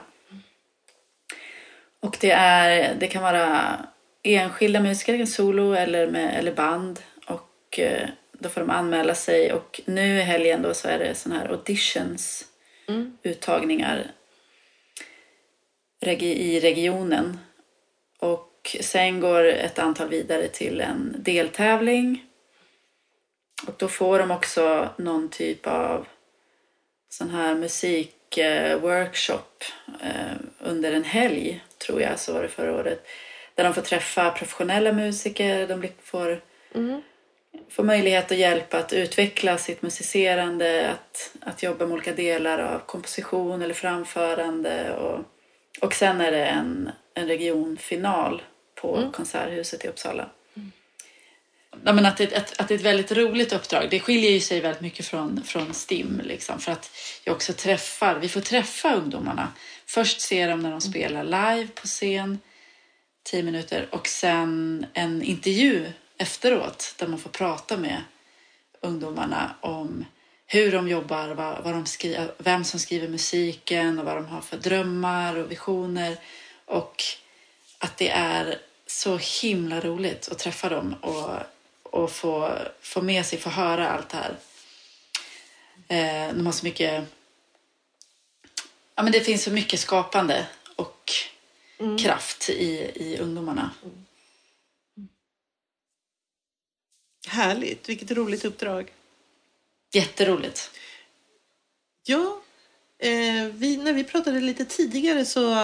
Och 2.00 2.16
det, 2.20 2.30
är, 2.30 2.94
det 2.94 3.06
kan 3.06 3.22
vara 3.22 3.76
enskilda 4.22 4.80
musiker, 4.80 5.26
solo 5.26 5.72
eller, 5.72 6.06
med, 6.06 6.38
eller 6.38 6.52
band. 6.52 7.00
Och 7.26 7.78
eh, 7.78 8.08
då 8.32 8.48
får 8.48 8.60
de 8.60 8.70
anmäla 8.70 9.14
sig. 9.14 9.52
Och 9.52 9.80
nu 9.84 10.18
i 10.18 10.22
helgen 10.22 10.62
då 10.62 10.74
så 10.74 10.88
är 10.88 10.98
det 10.98 11.14
såna 11.14 11.38
här 11.38 11.48
auditions, 11.48 12.48
Mm. 12.88 13.18
uttagningar 13.22 14.10
i 16.20 16.60
regionen. 16.60 17.38
Och 18.18 18.76
sen 18.80 19.20
går 19.20 19.44
ett 19.44 19.78
antal 19.78 20.08
vidare 20.08 20.48
till 20.48 20.80
en 20.80 21.16
deltävling. 21.18 22.24
Och 23.66 23.74
då 23.78 23.88
får 23.88 24.18
de 24.18 24.30
också 24.30 24.88
någon 24.98 25.28
typ 25.28 25.66
av 25.66 26.06
sån 27.08 27.30
här 27.30 27.54
musikworkshop 28.36 29.64
eh, 30.02 30.36
under 30.58 30.92
en 30.92 31.04
helg, 31.04 31.64
tror 31.78 32.02
jag, 32.02 32.18
så 32.18 32.32
var 32.32 32.42
det 32.42 32.48
förra 32.48 32.72
året. 32.72 33.06
Där 33.54 33.64
de 33.64 33.74
får 33.74 33.82
träffa 33.82 34.30
professionella 34.30 34.92
musiker, 34.92 35.66
de 35.66 35.88
får, 36.02 36.40
Mm. 36.74 37.02
får 37.70 37.82
möjlighet 37.84 38.30
och 38.30 38.36
hjälp 38.36 38.74
att 38.74 38.92
utveckla 38.92 39.58
sitt 39.58 39.82
musicerande, 39.82 40.90
att, 40.90 41.34
att 41.40 41.62
jobba 41.62 41.86
med 41.86 41.94
olika 41.94 42.12
delar 42.12 42.58
av 42.58 42.78
komposition 42.78 43.62
eller 43.62 43.74
framförande. 43.74 44.94
Och, 44.96 45.20
och 45.80 45.94
sen 45.94 46.20
är 46.20 46.30
det 46.30 46.44
en, 46.44 46.90
en 47.14 47.26
regionfinal 47.26 48.42
på 48.74 49.10
Konserthuset 49.12 49.84
i 49.84 49.88
Uppsala. 49.88 50.28
Ja, 51.84 51.92
men 51.92 52.06
att, 52.06 52.16
det, 52.16 52.34
att, 52.34 52.60
att 52.60 52.68
det 52.68 52.74
är 52.74 52.78
ett 52.78 52.84
väldigt 52.84 53.12
roligt 53.12 53.52
uppdrag. 53.52 53.90
Det 53.90 54.00
skiljer 54.00 54.30
ju 54.30 54.40
sig 54.40 54.60
väldigt 54.60 54.80
mycket 54.80 55.06
från, 55.06 55.42
från 55.44 55.74
STIM. 55.74 56.20
Liksom, 56.24 56.60
för 56.60 56.72
att 56.72 56.90
jag 57.24 57.36
också 57.36 57.52
träffar, 57.52 58.14
vi 58.14 58.28
får 58.28 58.40
träffa 58.40 58.94
ungdomarna. 58.94 59.52
Först 59.86 60.20
ser 60.20 60.48
dem 60.48 60.60
när 60.60 60.70
de 60.70 60.80
spelar 60.80 61.24
live 61.24 61.68
på 61.74 61.86
scen, 61.86 62.38
tio 63.22 63.42
minuter. 63.42 63.88
Och 63.90 64.08
sen 64.08 64.86
en 64.92 65.22
intervju 65.22 65.92
efteråt 66.18 66.94
där 66.98 67.06
man 67.06 67.18
får 67.18 67.30
prata 67.30 67.76
med 67.76 68.02
ungdomarna 68.80 69.54
om 69.60 70.04
hur 70.46 70.72
de 70.72 70.88
jobbar, 70.88 71.28
vad, 71.28 71.64
vad 71.64 71.74
de 71.74 71.86
skriver, 71.86 72.34
vem 72.38 72.64
som 72.64 72.80
skriver 72.80 73.08
musiken 73.08 73.98
och 73.98 74.04
vad 74.04 74.16
de 74.16 74.26
har 74.26 74.40
för 74.40 74.56
drömmar 74.56 75.36
och 75.36 75.50
visioner. 75.50 76.16
Och 76.64 77.02
att 77.78 77.96
det 77.96 78.08
är 78.08 78.58
så 78.86 79.18
himla 79.42 79.80
roligt 79.80 80.28
att 80.32 80.38
träffa 80.38 80.68
dem 80.68 80.94
och, 81.00 81.38
och 81.92 82.10
få, 82.10 82.58
få 82.80 83.02
med 83.02 83.26
sig, 83.26 83.38
få 83.38 83.50
höra 83.50 83.88
allt 83.88 84.08
det 84.08 84.16
här. 84.16 84.36
Eh, 85.88 86.34
de 86.34 86.46
har 86.46 86.52
så 86.52 86.64
mycket... 86.66 87.04
Ja, 88.94 89.02
men 89.02 89.12
det 89.12 89.20
finns 89.20 89.42
så 89.42 89.50
mycket 89.50 89.80
skapande 89.80 90.46
och 90.76 91.12
kraft 91.98 92.50
i, 92.50 92.90
i 92.94 93.18
ungdomarna. 93.18 93.70
Härligt, 97.26 97.88
vilket 97.88 98.10
roligt 98.10 98.44
uppdrag. 98.44 98.92
Jätteroligt. 99.92 100.70
Ja, 102.04 102.40
eh, 102.98 103.46
vi, 103.46 103.76
när 103.76 103.92
vi 103.92 104.04
pratade 104.04 104.40
lite 104.40 104.64
tidigare 104.64 105.24
så 105.24 105.54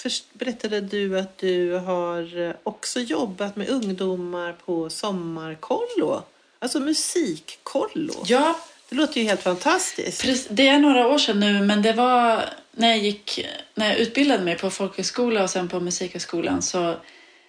först 0.00 0.24
berättade 0.32 0.80
du 0.80 1.18
att 1.18 1.38
du 1.38 1.72
har 1.72 2.48
eh, 2.48 2.54
också 2.62 3.00
jobbat 3.00 3.56
med 3.56 3.68
ungdomar 3.68 4.52
på 4.52 4.90
sommarkollo. 4.90 6.22
Alltså 6.58 6.80
musikkollo. 6.80 8.14
Ja, 8.26 8.60
Det 8.88 8.96
låter 8.96 9.20
ju 9.20 9.26
helt 9.26 9.42
fantastiskt. 9.42 10.22
Precis, 10.22 10.46
det 10.50 10.68
är 10.68 10.78
några 10.78 11.08
år 11.08 11.18
sedan 11.18 11.40
nu, 11.40 11.62
men 11.62 11.82
det 11.82 11.92
var 11.92 12.44
när 12.72 12.88
jag, 12.88 12.98
gick, 12.98 13.46
när 13.74 13.88
jag 13.88 13.98
utbildade 13.98 14.44
mig 14.44 14.58
på 14.58 14.70
folkhögskola 14.70 15.42
och 15.42 15.50
sen 15.50 15.68
på 15.68 15.80
musikhögskolan 15.80 16.62
så 16.62 16.94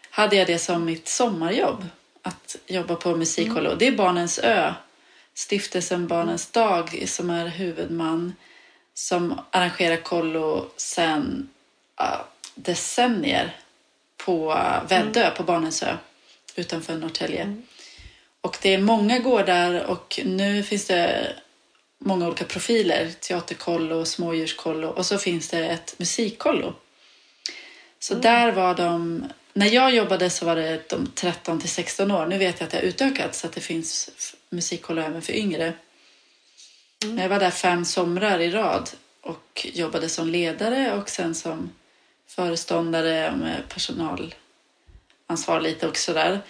hade 0.09 0.35
jag 0.35 0.47
det 0.47 0.59
som 0.59 0.85
mitt 0.85 1.07
sommarjobb. 1.07 1.85
Att 2.21 2.55
jobba 2.67 2.95
på 2.95 3.15
musikkollo. 3.15 3.75
Det 3.79 3.87
är 3.87 3.91
Barnens 3.91 4.39
ö, 4.39 4.73
stiftelsen 5.33 6.07
Barnens 6.07 6.51
dag 6.51 7.03
som 7.07 7.29
är 7.29 7.47
huvudman 7.47 8.33
som 8.93 9.39
arrangerar 9.51 9.95
kollo 9.95 10.65
ja, 11.97 12.25
decennier 12.57 13.55
på 14.17 14.59
Väddö, 14.89 15.31
på 15.31 15.43
Barnens 15.43 15.83
ö 15.83 15.97
utanför 16.55 16.97
Norrtälje. 16.97 17.55
Och 18.41 18.57
det 18.61 18.73
är 18.73 18.77
många 18.77 19.19
gårdar 19.19 19.85
och 19.85 20.19
nu 20.25 20.63
finns 20.63 20.85
det 20.85 21.35
många 21.99 22.27
olika 22.27 22.45
profiler. 22.45 23.11
Teaterkollo, 23.19 24.05
smådjurskollo 24.05 24.87
och 24.87 25.05
så 25.05 25.17
finns 25.17 25.49
det 25.49 25.67
ett 25.67 25.95
musikkollo. 25.99 26.73
Så 27.99 28.15
där 28.15 28.51
var 28.51 28.75
de... 28.75 29.25
När 29.53 29.67
jag 29.67 29.95
jobbade 29.95 30.29
så 30.29 30.45
var 30.45 30.55
det 30.55 30.89
de 30.89 31.11
13 31.15 31.59
till 31.59 31.69
16 31.69 32.11
år. 32.11 32.25
Nu 32.25 32.37
vet 32.37 32.59
jag 32.59 32.65
att 32.65 32.71
det 32.71 32.77
har 32.77 32.83
utökats 32.83 33.39
så 33.39 33.47
att 33.47 33.53
det 33.53 33.61
finns 33.61 34.09
musikkollo 34.49 35.01
även 35.01 35.21
för 35.21 35.33
yngre. 35.33 35.73
Men 37.05 37.17
Jag 37.17 37.29
var 37.29 37.39
där 37.39 37.49
fem 37.49 37.85
somrar 37.85 38.39
i 38.39 38.51
rad 38.51 38.89
och 39.21 39.67
jobbade 39.73 40.09
som 40.09 40.29
ledare 40.29 40.93
och 40.93 41.09
sen 41.09 41.35
som 41.35 41.69
föreståndare 42.27 43.31
med 43.31 43.69
personalansvar 43.69 45.61
lite 45.61 45.87
och 45.87 45.97
sådär. 45.97 46.41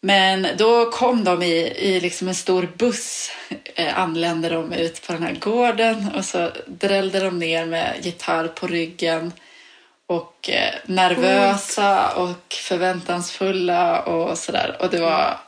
Men 0.00 0.46
då 0.56 0.90
kom 0.90 1.24
de 1.24 1.42
i, 1.42 1.56
i 1.76 2.00
liksom 2.00 2.28
en 2.28 2.34
stor 2.34 2.68
buss, 2.76 3.30
eh, 3.74 3.98
anlände 3.98 4.48
de 4.48 4.72
ut 4.72 5.06
på 5.06 5.12
den 5.12 5.22
här 5.22 5.34
gården 5.34 6.10
och 6.16 6.24
så 6.24 6.50
drällde 6.66 7.20
de 7.20 7.38
ner 7.38 7.66
med 7.66 7.96
gitarr 8.02 8.48
på 8.48 8.66
ryggen 8.66 9.32
och 10.06 10.50
eh, 10.50 10.74
nervösa 10.84 12.12
och 12.16 12.54
förväntansfulla 12.54 14.02
och 14.02 14.38
sådär. 14.38 14.76
Och 14.80 14.90
det 14.90 15.00
var 15.00 15.38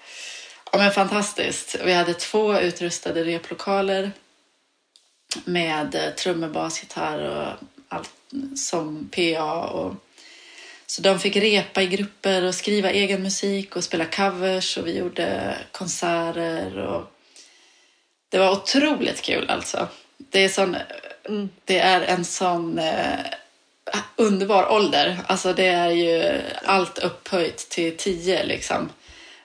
ja, 0.73 0.79
men 0.79 0.93
fantastiskt. 0.93 1.77
Vi 1.85 1.93
hade 1.93 2.15
två 2.15 2.59
utrustade 2.59 3.25
replokaler 3.25 4.11
med 5.45 5.95
eh, 5.95 6.11
trummor, 6.11 6.49
bas, 6.49 6.83
gitarr 6.83 7.19
och 7.19 7.67
allt 7.89 8.11
som 8.57 9.09
PA 9.13 9.65
och 9.67 9.95
så 10.87 11.03
de 11.03 11.19
fick 11.19 11.37
repa 11.37 11.83
i 11.83 11.87
grupper 11.87 12.45
och 12.45 12.55
skriva 12.55 12.91
egen 12.91 13.23
musik 13.23 13.77
och 13.77 13.85
spela 13.85 14.05
covers 14.05 14.77
och 14.77 14.87
vi 14.87 14.99
gjorde 14.99 15.59
konserter 15.73 16.79
och 16.79 17.13
det 18.29 18.39
var 18.39 18.53
otroligt 18.53 19.23
kul 19.23 19.51
alltså. 19.51 19.89
Det 20.19 20.45
är, 20.45 20.49
sån, 20.49 20.77
det 21.65 21.79
är 21.79 22.01
en 22.01 22.25
sån 22.25 22.79
eh, 22.79 23.19
underbar 24.17 24.73
ålder. 24.73 25.19
Alltså 25.27 25.53
det 25.53 25.67
är 25.67 25.91
ju 25.91 26.41
allt 26.65 26.99
upphöjt 26.99 27.69
till 27.69 27.97
tio 27.97 28.45
liksom. 28.45 28.89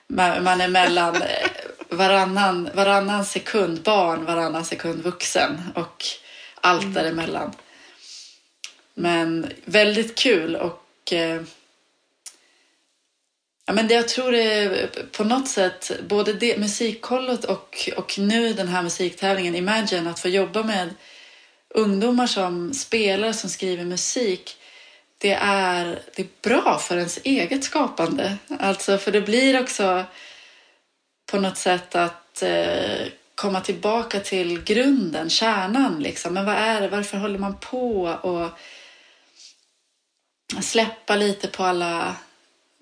Man, 0.06 0.44
man 0.44 0.60
är 0.60 0.68
mellan 0.68 1.14
eh, 1.22 1.48
varannan, 1.88 2.70
varannan 2.74 3.24
sekund 3.24 3.82
barn, 3.82 4.24
varannan 4.24 4.64
sekund 4.64 5.02
vuxen 5.02 5.60
och 5.74 6.04
allt 6.60 6.94
däremellan. 6.94 7.52
Men 8.94 9.52
väldigt 9.64 10.14
kul 10.14 10.56
och 10.56 11.12
eh, 11.12 11.42
ja, 13.66 13.72
men 13.72 13.88
det, 13.88 13.94
jag 13.94 14.08
tror 14.08 14.32
det 14.32 14.42
är 14.42 14.88
på 15.16 15.24
något 15.24 15.48
sätt 15.48 15.92
både 16.08 16.32
det, 16.32 16.58
musikkollot 16.58 17.44
och, 17.44 17.90
och 17.96 18.18
nu 18.18 18.52
den 18.52 18.68
här 18.68 18.82
musiktävlingen 18.82 19.54
Imagine 19.54 20.06
att 20.06 20.20
få 20.20 20.28
jobba 20.28 20.62
med 20.62 20.94
ungdomar 21.68 22.26
som 22.26 22.74
spelar, 22.74 23.32
som 23.32 23.50
skriver 23.50 23.84
musik, 23.84 24.56
det 25.18 25.32
är, 25.40 26.02
det 26.14 26.22
är 26.22 26.28
bra 26.42 26.78
för 26.78 26.96
ens 26.96 27.18
eget 27.24 27.64
skapande. 27.64 28.36
Alltså, 28.58 28.98
för 28.98 29.12
det 29.12 29.20
blir 29.20 29.60
också 29.60 30.04
på 31.30 31.40
något 31.40 31.56
sätt 31.56 31.94
att 31.94 32.42
eh, 32.42 33.06
komma 33.34 33.60
tillbaka 33.60 34.20
till 34.20 34.62
grunden, 34.62 35.30
kärnan. 35.30 36.02
Liksom. 36.02 36.34
Men 36.34 36.44
vad 36.46 36.54
är 36.54 36.80
det? 36.80 36.88
Varför 36.88 37.18
håller 37.18 37.38
man 37.38 37.56
på? 37.56 38.02
Och 38.02 38.48
släppa 40.60 41.16
lite 41.16 41.48
på 41.48 41.64
alla 41.64 42.16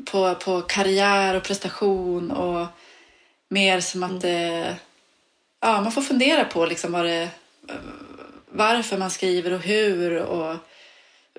på, 0.05 0.35
på 0.35 0.63
karriär 0.63 1.35
och 1.35 1.43
prestation 1.43 2.31
och 2.31 2.67
mer 3.49 3.81
som 3.81 4.03
att 4.03 4.21
det, 4.21 4.77
ja, 5.61 5.81
man 5.81 5.93
får 5.93 6.03
fundera 6.03 6.45
på 6.45 6.67
liksom 6.67 6.93
vad 6.93 7.05
det, 7.05 7.29
varför 8.51 8.99
man 8.99 9.11
skriver 9.11 9.53
och 9.53 9.61
hur 9.61 10.17
och 10.17 10.57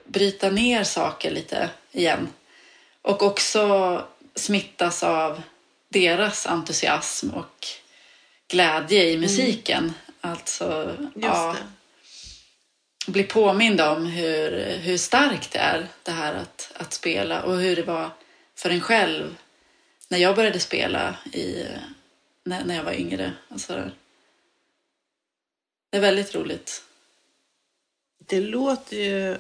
bryta 0.05 0.49
ner 0.49 0.83
saker 0.83 1.31
lite 1.31 1.69
igen. 1.91 2.27
Och 3.01 3.23
också 3.23 4.03
smittas 4.35 5.03
av 5.03 5.41
deras 5.89 6.45
entusiasm 6.45 7.29
och 7.29 7.67
glädje 8.47 9.09
i 9.09 9.17
musiken. 9.17 9.83
Mm. 9.83 9.93
Alltså, 10.21 10.97
ja, 11.15 11.55
bli 13.07 13.23
påmind 13.23 13.81
om 13.81 14.05
hur, 14.05 14.77
hur 14.77 14.97
starkt 14.97 15.51
det 15.51 15.59
är 15.59 15.87
det 16.03 16.11
här 16.11 16.33
att, 16.33 16.71
att 16.75 16.93
spela 16.93 17.43
och 17.43 17.57
hur 17.57 17.75
det 17.75 17.83
var 17.83 18.09
för 18.55 18.69
en 18.69 18.81
själv 18.81 19.35
när 20.07 20.17
jag 20.17 20.35
började 20.35 20.59
spela 20.59 21.15
i, 21.33 21.67
när, 22.43 22.65
när 22.65 22.75
jag 22.75 22.83
var 22.83 22.93
yngre. 22.93 23.33
Alltså, 23.49 23.91
det 25.89 25.97
är 25.97 26.01
väldigt 26.01 26.35
roligt. 26.35 26.83
Det 28.25 28.39
låter 28.39 28.97
ju... 28.97 29.37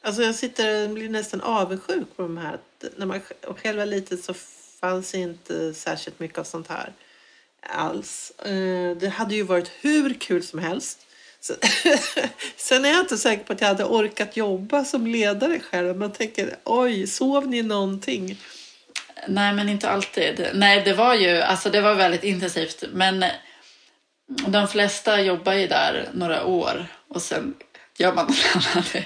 Alltså 0.00 0.22
jag 0.22 0.34
sitter 0.34 0.88
och 0.88 0.94
blir 0.94 1.08
nästan 1.08 1.40
avundsjuk 1.40 2.16
på 2.16 2.22
de 2.22 2.36
här. 2.36 2.58
När 2.96 3.06
man 3.06 3.20
själv 3.56 3.78
var 3.78 3.86
liten 3.86 4.18
så 4.18 4.34
fanns 4.80 5.14
inte 5.14 5.74
särskilt 5.74 6.20
mycket 6.20 6.38
av 6.38 6.44
sånt 6.44 6.68
här 6.68 6.92
alls. 7.60 8.30
Eh, 8.30 8.96
det 8.96 9.08
hade 9.08 9.34
ju 9.34 9.42
varit 9.42 9.70
hur 9.80 10.14
kul 10.14 10.42
som 10.42 10.58
helst. 10.58 11.05
Sen 12.56 12.84
är 12.84 12.88
jag 12.88 13.00
inte 13.00 13.18
säker 13.18 13.44
på 13.44 13.52
att 13.52 13.60
jag 13.60 13.68
hade 13.68 13.84
orkat 13.84 14.36
jobba 14.36 14.84
som 14.84 15.06
ledare 15.06 15.60
själv. 15.60 15.96
Man 15.96 16.12
tänker, 16.12 16.56
oj, 16.64 17.06
sov 17.06 17.48
ni 17.48 17.62
någonting? 17.62 18.38
Nej, 19.28 19.52
men 19.52 19.68
inte 19.68 19.90
alltid. 19.90 20.48
Nej, 20.54 20.82
det 20.84 20.92
var 20.92 21.14
ju 21.14 21.40
alltså 21.40 21.70
det 21.70 21.80
var 21.80 21.94
väldigt 21.94 22.24
intensivt. 22.24 22.84
Men 22.92 23.22
eh, 23.22 23.30
de 24.46 24.68
flesta 24.68 25.20
jobbar 25.20 25.52
ju 25.52 25.66
där 25.66 26.08
några 26.12 26.44
år 26.44 26.86
och 27.08 27.22
sen 27.22 27.54
gör 27.98 28.14
man 28.14 28.26
något 28.54 28.66
annat. 28.74 28.96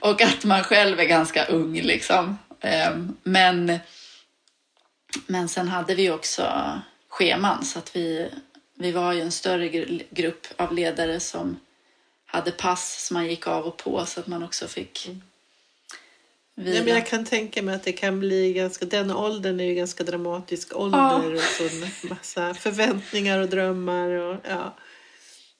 Och 0.00 0.22
att 0.22 0.44
man 0.44 0.64
själv 0.64 1.00
är 1.00 1.04
ganska 1.04 1.44
ung 1.44 1.80
liksom. 1.80 2.38
Ehm, 2.60 3.16
men, 3.22 3.78
men 5.26 5.48
sen 5.48 5.68
hade 5.68 5.94
vi 5.94 6.10
också 6.10 6.72
scheman 7.08 7.64
så 7.64 7.78
att 7.78 7.96
vi, 7.96 8.30
vi 8.78 8.92
var 8.92 9.12
ju 9.12 9.20
en 9.20 9.32
större 9.32 9.68
grupp 10.10 10.46
av 10.56 10.72
ledare 10.72 11.20
som 11.20 11.60
hade 12.30 12.50
pass 12.50 13.06
som 13.06 13.14
man 13.14 13.26
gick 13.26 13.46
av 13.46 13.64
och 13.64 13.76
på 13.76 14.06
så 14.06 14.20
att 14.20 14.26
man 14.26 14.42
också 14.42 14.66
fick 14.66 15.06
mm. 15.06 15.20
vila. 16.54 16.76
Ja, 16.76 16.84
men 16.84 16.94
jag 16.94 17.06
kan 17.06 17.24
tänka 17.24 17.62
mig 17.62 17.74
att 17.74 17.82
det 17.82 17.92
kan 17.92 18.20
bli 18.20 18.52
ganska, 18.52 18.84
den 18.84 19.10
åldern 19.10 19.60
är 19.60 19.64
ju 19.64 19.74
ganska 19.74 20.04
dramatisk 20.04 20.76
ålder 20.76 20.98
ja. 20.98 21.34
och 21.34 21.40
så 21.40 21.68
massa 22.08 22.54
förväntningar 22.54 23.38
och 23.38 23.48
drömmar 23.48 24.10
och 24.10 24.36
ja. 24.48 24.74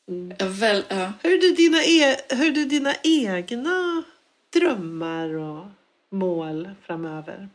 Mm. 0.09 0.37
ja, 0.39 0.47
väl, 0.49 0.85
ja. 0.89 1.13
Hur, 1.23 1.45
är 1.45 1.57
dina 1.57 1.85
e, 1.85 2.17
hur 2.29 2.59
är 2.59 2.65
dina 2.65 2.95
egna 3.03 4.03
drömmar 4.53 5.35
och 5.35 5.67
mål 6.11 6.71
framöver? 6.87 7.49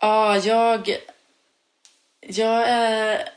Ja, 0.00 0.36
jag, 0.36 0.96
jag, 2.20 2.68
är, 2.68 3.28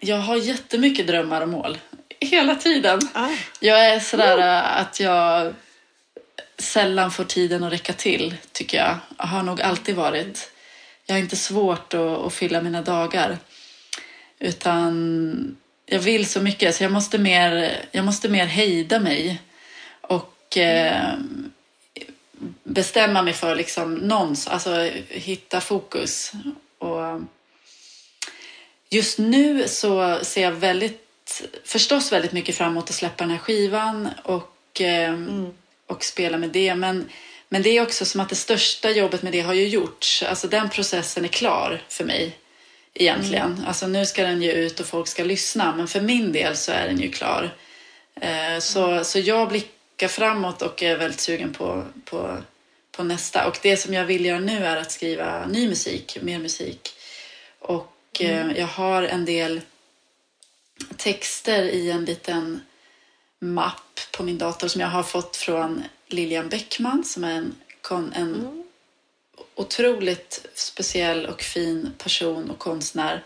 jag 0.00 0.16
har 0.16 0.36
jättemycket 0.36 1.06
drömmar 1.06 1.40
och 1.40 1.48
mål 1.48 1.78
hela 2.20 2.54
tiden. 2.54 3.00
Ah. 3.12 3.28
Jag 3.60 3.86
är 3.86 4.00
sådär 4.00 4.38
oh. 4.38 4.80
att 4.80 5.00
jag 5.00 5.54
sällan 6.58 7.10
får 7.10 7.24
tiden 7.24 7.64
att 7.64 7.72
räcka 7.72 7.92
till, 7.92 8.36
tycker 8.52 8.78
jag. 8.78 8.96
Jag 9.18 9.26
har 9.26 9.42
nog 9.42 9.62
alltid 9.62 9.94
varit. 9.94 10.50
Jag 11.06 11.14
har 11.14 11.20
inte 11.20 11.36
svårt 11.36 11.94
att, 11.94 12.00
att 12.00 12.34
fylla 12.34 12.62
mina 12.62 12.82
dagar. 12.82 13.38
Utan 14.38 15.56
jag 15.86 15.98
vill 15.98 16.26
så 16.26 16.40
mycket 16.40 16.74
så 16.74 16.82
jag 16.82 16.92
måste 16.92 17.18
mer, 17.18 17.76
jag 17.90 18.04
måste 18.04 18.28
mer 18.28 18.46
hejda 18.46 19.00
mig. 19.00 19.42
Och 20.00 20.56
eh, 20.56 21.14
bestämma 22.64 23.22
mig 23.22 23.32
för 23.32 23.56
liksom 23.56 23.94
någons, 23.94 24.48
alltså 24.48 24.90
hitta 25.08 25.60
fokus. 25.60 26.32
Och 26.78 27.20
just 28.90 29.18
nu 29.18 29.68
så 29.68 30.18
ser 30.22 30.42
jag 30.42 30.52
väldigt 30.52 31.07
förstås 31.64 32.12
väldigt 32.12 32.32
mycket 32.32 32.56
fram 32.56 32.70
emot 32.72 32.90
att 32.90 32.96
släppa 32.96 33.24
den 33.24 33.30
här 33.30 33.38
skivan 33.38 34.08
och, 34.24 34.80
eh, 34.80 35.08
mm. 35.08 35.46
och 35.86 36.04
spela 36.04 36.38
med 36.38 36.50
det. 36.50 36.74
Men, 36.74 37.08
men 37.48 37.62
det 37.62 37.70
är 37.70 37.82
också 37.82 38.04
som 38.04 38.20
att 38.20 38.28
det 38.28 38.36
största 38.36 38.90
jobbet 38.90 39.22
med 39.22 39.32
det 39.32 39.40
har 39.40 39.54
ju 39.54 39.68
gjorts. 39.68 40.22
Alltså 40.22 40.48
den 40.48 40.68
processen 40.70 41.24
är 41.24 41.28
klar 41.28 41.82
för 41.88 42.04
mig 42.04 42.36
egentligen. 42.94 43.52
Mm. 43.52 43.64
Alltså 43.66 43.86
nu 43.86 44.06
ska 44.06 44.22
den 44.22 44.42
ju 44.42 44.52
ut 44.52 44.80
och 44.80 44.86
folk 44.86 45.08
ska 45.08 45.24
lyssna. 45.24 45.76
Men 45.76 45.88
för 45.88 46.00
min 46.00 46.32
del 46.32 46.56
så 46.56 46.72
är 46.72 46.86
den 46.86 47.00
ju 47.00 47.10
klar. 47.10 47.54
Eh, 48.20 48.58
så, 48.60 48.90
mm. 48.90 49.04
så 49.04 49.18
jag 49.18 49.48
blickar 49.48 50.08
framåt 50.08 50.62
och 50.62 50.82
är 50.82 50.96
väldigt 50.96 51.20
sugen 51.20 51.52
på, 51.52 51.84
på, 52.04 52.36
på 52.92 53.04
nästa. 53.04 53.46
Och 53.46 53.58
det 53.62 53.76
som 53.76 53.94
jag 53.94 54.04
vill 54.04 54.24
göra 54.24 54.40
nu 54.40 54.64
är 54.64 54.76
att 54.76 54.92
skriva 54.92 55.46
ny 55.46 55.68
musik, 55.68 56.18
mer 56.22 56.38
musik. 56.38 56.90
Och 57.58 57.92
eh, 58.20 58.40
mm. 58.40 58.56
jag 58.56 58.66
har 58.66 59.02
en 59.02 59.24
del 59.24 59.60
texter 60.96 61.62
i 61.62 61.90
en 61.90 62.04
liten 62.04 62.60
mapp 63.38 64.00
på 64.16 64.22
min 64.22 64.38
dator 64.38 64.68
som 64.68 64.80
jag 64.80 64.88
har 64.88 65.02
fått 65.02 65.36
från 65.36 65.84
Lilian 66.06 66.48
Bäckman 66.48 67.04
som 67.04 67.24
är 67.24 67.34
en, 67.34 67.54
en 67.90 68.12
mm. 68.14 68.64
otroligt 69.54 70.46
speciell 70.54 71.26
och 71.26 71.42
fin 71.42 71.92
person 71.98 72.50
och 72.50 72.58
konstnär 72.58 73.24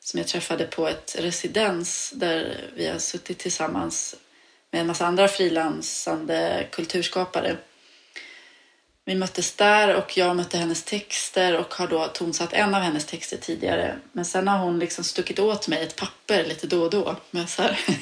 som 0.00 0.18
jag 0.18 0.26
träffade 0.26 0.64
på 0.64 0.88
ett 0.88 1.16
residens 1.18 2.12
där 2.14 2.70
vi 2.74 2.86
har 2.86 2.98
suttit 2.98 3.38
tillsammans 3.38 4.16
med 4.70 4.80
en 4.80 4.86
massa 4.86 5.06
andra 5.06 5.28
frilansande 5.28 6.66
kulturskapare. 6.70 7.56
Vi 9.08 9.14
möttes 9.14 9.52
där 9.52 9.94
och 9.94 10.16
jag 10.16 10.36
mötte 10.36 10.58
hennes 10.58 10.82
texter 10.82 11.56
och 11.56 11.74
har 11.74 11.86
då 11.86 12.06
tonsatt 12.06 12.52
en 12.52 12.74
av 12.74 12.82
hennes 12.82 13.06
texter 13.06 13.36
tidigare. 13.36 13.98
Men 14.12 14.24
sen 14.24 14.48
har 14.48 14.58
hon 14.58 14.78
liksom 14.78 15.04
stuckit 15.04 15.38
åt 15.38 15.68
mig 15.68 15.82
ett 15.82 15.96
papper 15.96 16.44
lite 16.44 16.66
då 16.66 16.82
och 16.82 16.90
då 16.90 17.16
med 17.30 17.48
så 17.48 17.62
här, 17.62 17.78
mm. 17.86 18.00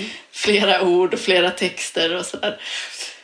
flera 0.30 0.82
ord 0.82 1.14
och 1.14 1.20
flera 1.20 1.50
texter 1.50 2.16
och 2.16 2.26
sådär. 2.26 2.60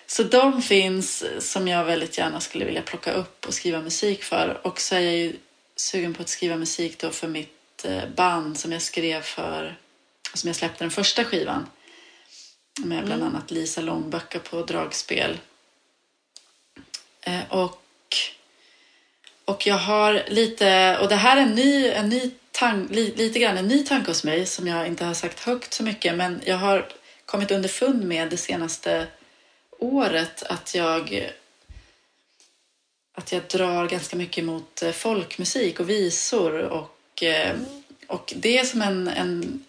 Så 0.06 0.22
de 0.22 0.62
finns 0.62 1.24
som 1.38 1.68
jag 1.68 1.84
väldigt 1.84 2.18
gärna 2.18 2.40
skulle 2.40 2.64
vilja 2.64 2.82
plocka 2.82 3.12
upp 3.12 3.46
och 3.46 3.54
skriva 3.54 3.80
musik 3.80 4.22
för. 4.22 4.60
Och 4.66 4.80
så 4.80 4.94
är 4.94 5.00
jag 5.00 5.16
ju 5.16 5.36
sugen 5.76 6.14
på 6.14 6.22
att 6.22 6.28
skriva 6.28 6.56
musik 6.56 6.98
då 6.98 7.10
för 7.10 7.28
mitt 7.28 7.84
eh, 7.84 8.08
band 8.16 8.58
som 8.58 8.72
jag 8.72 8.82
skrev 8.82 9.20
för, 9.20 9.78
som 10.34 10.48
jag 10.48 10.56
släppte 10.56 10.84
den 10.84 10.90
första 10.90 11.24
skivan. 11.24 11.66
Med 12.84 13.04
bland 13.04 13.22
mm. 13.22 13.34
annat 13.34 13.50
Lisa 13.50 13.80
Långbacka 13.80 14.38
på 14.38 14.62
dragspel 14.62 15.38
Eh, 17.28 17.52
och, 17.52 17.82
och 19.44 19.66
jag 19.66 19.78
har 19.78 20.22
lite, 20.26 20.98
och 21.00 21.08
det 21.08 21.16
här 21.16 21.36
är 21.36 21.40
en 21.40 21.54
ny, 21.54 21.88
en 21.88 22.08
ny 22.08 22.30
tank, 22.52 22.90
lite 22.90 23.38
grann 23.38 23.58
en 23.58 23.68
ny 23.68 23.84
tanke 23.84 24.10
hos 24.10 24.24
mig 24.24 24.46
som 24.46 24.66
jag 24.66 24.86
inte 24.86 25.04
har 25.04 25.14
sagt 25.14 25.40
högt 25.40 25.74
så 25.74 25.82
mycket 25.82 26.14
men 26.14 26.40
jag 26.44 26.56
har 26.56 26.88
kommit 27.26 27.50
underfund 27.50 28.04
med 28.04 28.30
det 28.30 28.36
senaste 28.36 29.06
året 29.78 30.42
att 30.42 30.74
jag 30.74 31.30
att 33.14 33.32
jag 33.32 33.42
drar 33.42 33.88
ganska 33.88 34.16
mycket 34.16 34.44
mot 34.44 34.82
eh, 34.82 34.92
folkmusik 34.92 35.80
och 35.80 35.90
visor 35.90 36.60
och, 36.60 37.22
eh, 37.22 37.56
och 38.06 38.32
det 38.36 38.58
är 38.58 38.64
som 38.64 38.82
en, 38.82 39.08
en, 39.08 39.64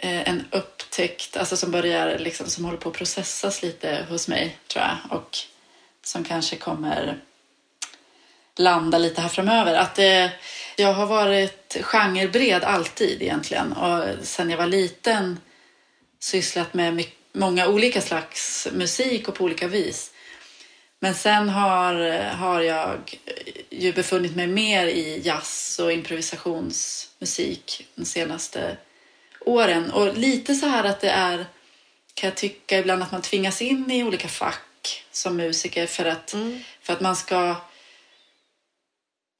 en 0.00 0.44
upptäckt 0.50 1.36
alltså 1.36 1.56
som 1.56 1.70
börjar 1.70 2.18
liksom, 2.18 2.46
som 2.46 2.64
håller 2.64 2.78
på 2.78 2.88
att 2.88 2.94
processas 2.94 3.62
lite 3.62 4.06
hos 4.08 4.28
mig 4.28 4.58
tror 4.66 4.84
jag. 4.84 5.18
Och 5.18 5.38
som 6.08 6.24
kanske 6.24 6.56
kommer 6.56 7.18
landa 8.56 8.98
lite 8.98 9.20
här 9.20 9.28
framöver. 9.28 9.74
Att 9.74 9.94
det, 9.94 10.32
jag 10.76 10.92
har 10.92 11.06
varit 11.06 11.76
genrebred 11.80 12.64
alltid 12.64 13.22
egentligen 13.22 13.72
och 13.72 14.04
sen 14.22 14.50
jag 14.50 14.58
var 14.58 14.66
liten 14.66 15.40
sysslat 16.20 16.74
med 16.74 16.94
mycket, 16.94 17.14
många 17.32 17.68
olika 17.68 18.00
slags 18.00 18.68
musik 18.72 19.28
och 19.28 19.34
på 19.34 19.44
olika 19.44 19.68
vis. 19.68 20.12
Men 21.00 21.14
sen 21.14 21.48
har, 21.48 21.94
har 22.20 22.60
jag 22.60 23.18
ju 23.70 23.92
befunnit 23.92 24.36
mig 24.36 24.46
mer 24.46 24.86
i 24.86 25.20
jazz 25.24 25.80
och 25.82 25.92
improvisationsmusik 25.92 27.86
de 27.94 28.04
senaste 28.04 28.76
åren. 29.40 29.90
Och 29.90 30.16
lite 30.16 30.54
så 30.54 30.66
här 30.66 30.84
att 30.84 31.00
det 31.00 31.10
är 31.10 31.46
kan 32.14 32.28
jag 32.28 32.36
tycka 32.36 32.78
ibland 32.78 33.02
att 33.02 33.12
man 33.12 33.22
tvingas 33.22 33.62
in 33.62 33.90
i 33.90 34.04
olika 34.04 34.28
fack 34.28 34.67
som 35.12 35.36
musiker 35.36 35.86
för 35.86 36.04
att, 36.04 36.32
Mm. 36.32 36.60
för 36.82 36.92
att 36.92 37.00
man 37.00 37.16
ska 37.16 37.56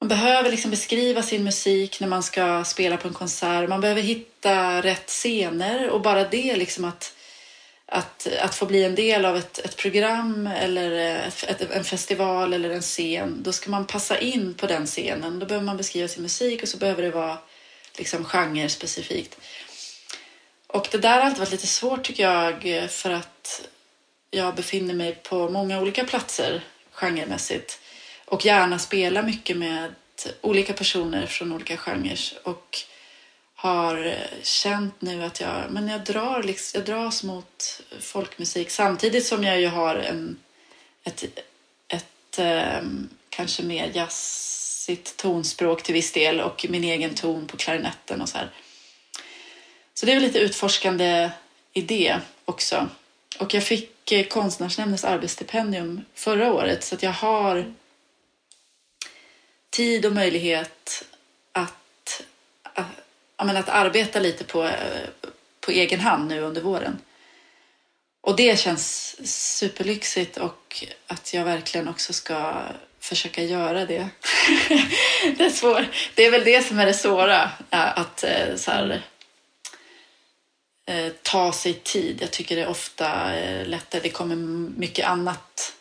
man 0.01 0.09
behöver 0.09 0.51
liksom 0.51 0.71
beskriva 0.71 1.21
sin 1.23 1.43
musik 1.43 1.99
när 1.99 2.07
man 2.07 2.23
ska 2.23 2.63
spela 2.63 2.97
på 2.97 3.07
en 3.07 3.13
konsert. 3.13 3.69
Man 3.69 3.81
behöver 3.81 4.01
hitta 4.01 4.81
rätt 4.81 5.09
scener 5.09 5.89
och 5.89 6.01
bara 6.01 6.23
det 6.23 6.55
liksom 6.55 6.85
att, 6.85 7.13
att, 7.85 8.27
att 8.41 8.55
få 8.55 8.65
bli 8.65 8.83
en 8.83 8.95
del 8.95 9.25
av 9.25 9.37
ett, 9.37 9.59
ett 9.59 9.77
program 9.77 10.47
eller 10.47 10.91
ett, 11.47 11.61
en 11.71 11.83
festival 11.83 12.53
eller 12.53 12.69
en 12.69 12.81
scen. 12.81 13.43
Då 13.43 13.51
ska 13.51 13.69
man 13.69 13.85
passa 13.85 14.19
in 14.19 14.53
på 14.53 14.67
den 14.67 14.85
scenen. 14.85 15.39
Då 15.39 15.45
behöver 15.45 15.65
man 15.65 15.77
beskriva 15.77 16.07
sin 16.07 16.23
musik 16.23 16.63
och 16.63 16.69
så 16.69 16.77
behöver 16.77 17.03
det 17.03 17.11
vara 17.11 17.37
liksom 17.97 18.25
genrespecifikt. 18.25 19.37
Och 20.67 20.87
det 20.91 20.97
där 20.97 21.17
har 21.17 21.21
alltid 21.21 21.39
varit 21.39 21.51
lite 21.51 21.67
svårt 21.67 22.03
tycker 22.03 22.23
jag 22.23 22.89
för 22.91 23.11
att 23.11 23.61
jag 24.31 24.55
befinner 24.55 24.93
mig 24.93 25.15
på 25.15 25.49
många 25.49 25.81
olika 25.81 26.05
platser 26.05 26.61
genremässigt 26.91 27.79
och 28.25 28.45
gärna 28.45 28.79
spelar 28.79 29.23
mycket 29.23 29.57
med 29.57 29.95
olika 30.41 30.73
personer 30.73 31.25
från 31.25 31.51
olika 31.51 31.77
genrer 31.77 32.19
och 32.43 32.77
har 33.55 34.15
känt 34.43 35.01
nu 35.01 35.23
att 35.23 35.41
jag, 35.41 35.63
men 35.69 35.87
jag, 35.87 36.03
drar 36.03 36.43
liksom, 36.43 36.77
jag 36.79 36.85
dras 36.85 37.23
mot 37.23 37.81
folkmusik 37.99 38.69
samtidigt 38.69 39.25
som 39.25 39.43
jag 39.43 39.61
ju 39.61 39.67
har 39.67 39.95
en, 39.95 40.37
ett, 41.03 41.23
ett 41.87 42.39
ehm, 42.39 43.09
kanske 43.29 43.63
mer 43.63 43.91
jazzigt 43.93 45.17
tonspråk 45.17 45.83
till 45.83 45.93
viss 45.93 46.11
del 46.11 46.41
och 46.41 46.65
min 46.69 46.83
egen 46.83 47.15
ton 47.15 47.47
på 47.47 47.57
klarinetten 47.57 48.21
och 48.21 48.29
så 48.29 48.37
här. 48.37 48.51
Så 49.93 50.05
det 50.05 50.11
är 50.11 50.15
väl 50.15 50.23
lite 50.23 50.39
utforskande 50.39 51.29
idé 51.73 52.17
också. 52.45 52.89
Och 53.39 53.53
jag 53.53 53.63
fick 53.63 53.98
Eh, 54.11 54.27
konstnärsnämndens 54.27 55.03
arbetsstipendium 55.03 56.05
förra 56.13 56.53
året 56.53 56.83
så 56.83 56.95
att 56.95 57.03
jag 57.03 57.11
har 57.11 57.73
tid 59.69 60.05
och 60.05 60.13
möjlighet 60.13 61.05
att, 61.51 62.21
eh, 62.75 62.85
att, 63.35 63.47
menar, 63.47 63.59
att 63.59 63.69
arbeta 63.69 64.19
lite 64.19 64.43
på, 64.43 64.63
eh, 64.63 65.09
på 65.61 65.71
egen 65.71 65.99
hand 65.99 66.27
nu 66.27 66.41
under 66.41 66.61
våren. 66.61 66.99
Och 68.21 68.35
det 68.35 68.59
känns 68.59 69.15
superlyxigt 69.57 70.37
och 70.37 70.85
att 71.07 71.33
jag 71.33 71.45
verkligen 71.45 71.87
också 71.87 72.13
ska 72.13 72.53
försöka 72.99 73.43
göra 73.43 73.85
det. 73.85 74.09
det 75.37 75.45
är 75.45 75.49
svår. 75.49 75.87
Det 76.15 76.25
är 76.25 76.31
väl 76.31 76.43
det 76.43 76.67
som 76.67 76.79
är 76.79 76.85
det 76.85 76.93
svåra. 76.93 77.51
Att 77.69 78.23
så 78.55 78.71
här, 78.71 79.01
eh, 80.89 81.11
ta 81.21 81.51
sig 81.51 81.73
tid. 81.73 82.17
Jag 82.21 82.31
tycker 82.31 82.55
det 82.55 82.61
är 82.61 82.67
ofta 82.69 83.35
eh, 83.35 83.67
lättare. 83.67 84.01
Det 84.01 84.09
kommer 84.09 84.35
mycket 84.79 85.05
annat 85.05 85.73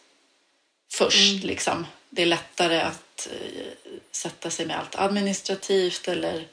först. 0.92 1.34
Mm. 1.34 1.46
Liksom. 1.46 1.86
Det 2.10 2.22
är 2.22 2.26
lättare 2.26 2.80
att 2.80 3.28
eh, 3.32 3.64
sätta 4.12 4.50
sig 4.50 4.66
med 4.66 4.78
allt 4.78 4.96
administrativt 4.96 6.08
eller 6.08 6.46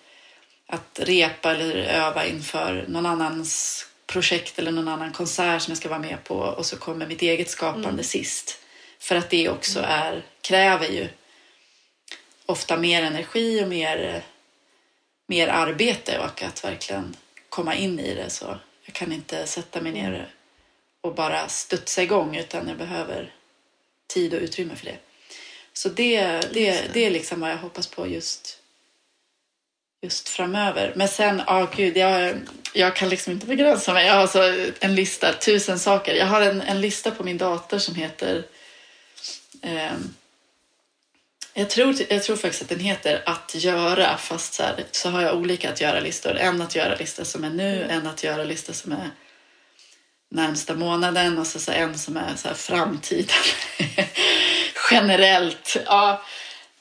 att 0.68 1.00
repa 1.04 1.52
eller 1.52 1.76
öva 1.76 2.26
inför 2.26 2.86
någon 2.88 3.06
annans 3.06 3.86
projekt 4.08 4.60
eller 4.60 4.72
någon 4.72 4.88
annan 4.88 5.12
konsert 5.12 5.62
som 5.62 5.72
jag 5.72 5.78
ska 5.78 5.90
vara 5.90 6.00
med 6.00 6.24
på 6.24 6.36
och 6.36 6.66
så 6.66 6.78
kommer 6.78 7.08
mitt 7.08 7.22
eget 7.22 7.50
skapande 7.50 7.90
Mm. 7.90 8.04
sist. 8.04 8.60
För 9.00 9.16
att 9.16 9.30
det 9.30 9.50
också 9.50 9.80
är, 9.80 10.26
kräver 10.42 10.88
ju 10.88 11.10
ofta 12.46 12.78
mer 12.78 13.04
energi 13.04 13.64
och 13.64 13.68
mer, 13.68 14.24
mer 15.28 15.48
arbete 15.48 16.20
och 16.20 16.44
att 16.44 16.64
verkligen 16.64 17.16
komma 17.56 17.76
in 17.76 18.00
i 18.00 18.16
det. 18.16 18.30
Så 18.30 18.58
jag 18.86 18.96
kan 18.96 19.12
inte 19.12 19.48
sätta 19.48 19.82
mig 19.82 19.92
ner 19.92 20.30
och 21.02 21.16
bara 21.16 21.48
studsa 21.48 22.04
igång 22.04 22.36
utan 22.36 22.68
jag 22.68 22.78
behöver 22.78 23.34
tid 24.08 24.34
och 24.34 24.42
utrymme 24.42 24.76
för 24.76 24.86
det. 24.86 24.98
Så 25.74 25.90
det, 25.90 26.22
det, 26.54 26.94
det. 26.94 27.06
är 27.06 27.12
liksom 27.12 27.40
vad 27.40 27.52
jag 27.52 27.58
hoppas 27.58 27.88
på 27.88 28.08
just, 28.08 28.60
just 30.02 30.30
framöver. 30.30 30.94
Men 30.96 31.08
sen, 31.08 31.42
ja 31.48 31.72
gud, 31.76 31.98
jag, 31.98 32.36
jag 32.74 32.96
kan 32.96 33.10
liksom 33.10 33.34
inte 33.34 33.46
begränsa 33.46 33.94
mig. 33.94 34.06
Jag 34.06 34.14
har 34.14 34.22
alltså 34.22 34.54
en 34.80 34.96
lista, 34.96 35.34
tusen 35.34 35.80
saker. 35.80 36.16
Jag 36.16 36.26
har 36.26 36.42
en, 36.42 36.62
en 36.62 36.82
lista 36.82 37.12
på 37.12 37.24
min 37.24 37.38
dator 37.38 37.78
som 37.78 37.96
heter 37.96 38.46
ehm, 39.62 40.14
jag 41.58 41.70
tror, 41.70 41.96
jag 42.10 42.24
tror 42.24 42.36
faktiskt 42.36 42.62
att 42.62 42.70
den 42.70 42.80
heter 42.80 43.24
att 43.26 43.56
göra 43.56 44.18
fast 44.18 44.54
så, 44.54 44.64
här, 44.64 44.86
så 44.92 45.10
har 45.10 45.22
jag 45.22 45.36
olika 45.36 45.70
att 45.70 45.82
göra-listor. 45.82 46.36
En 46.38 46.62
att 46.62 46.76
göra-lista 46.76 47.26
som 47.26 47.44
är 47.44 47.50
nu, 47.50 47.84
en 47.90 48.08
att 48.08 48.24
göra-lista 48.24 48.74
som 48.74 48.92
är 48.92 49.10
närmsta 50.32 50.76
månaden 50.76 51.38
och 51.38 51.48
så, 51.48 51.60
så 51.60 51.72
en 51.72 51.98
som 51.98 52.18
är 52.18 52.36
så 52.36 52.48
här 52.48 52.56
framtiden. 52.56 53.36
Generellt. 54.92 55.78
Ja. 55.86 56.22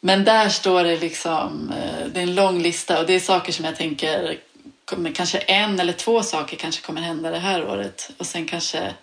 Men 0.00 0.24
där 0.24 0.48
står 0.48 0.84
det 0.84 0.96
liksom, 0.96 1.72
eh, 1.72 2.06
det 2.06 2.20
är 2.20 2.22
en 2.22 2.34
lång 2.34 2.62
lista 2.62 3.00
och 3.00 3.06
det 3.06 3.12
är 3.12 3.20
saker 3.20 3.52
som 3.52 3.64
jag 3.64 3.76
tänker, 3.76 4.38
kommer, 4.84 5.12
kanske 5.12 5.38
en 5.38 5.80
eller 5.80 5.92
två 5.92 6.22
saker 6.22 6.56
kanske 6.56 6.82
kommer 6.82 7.00
hända 7.00 7.30
det 7.30 7.38
här 7.38 7.68
året 7.68 8.10
och 8.18 8.26
sen 8.26 8.46
kanske 8.46 8.94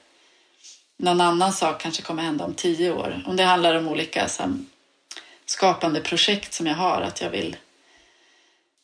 någon 0.98 1.22
annan 1.22 1.54
sak 1.54 1.82
kanske 1.82 2.02
kommer 2.02 2.24
hända 2.24 2.46
om 2.46 2.54
tio 2.54 2.92
år. 2.92 3.24
Om 3.28 3.36
det 3.36 3.44
handlar 3.44 3.76
om 3.76 3.88
olika 3.88 4.28
så 4.28 4.44
här, 4.44 4.52
skapande 5.52 6.02
projekt 6.02 6.54
som 6.54 6.68
jag 6.68 6.76
har, 6.76 7.02
att 7.02 7.22
jag 7.22 7.30
vill 7.30 7.56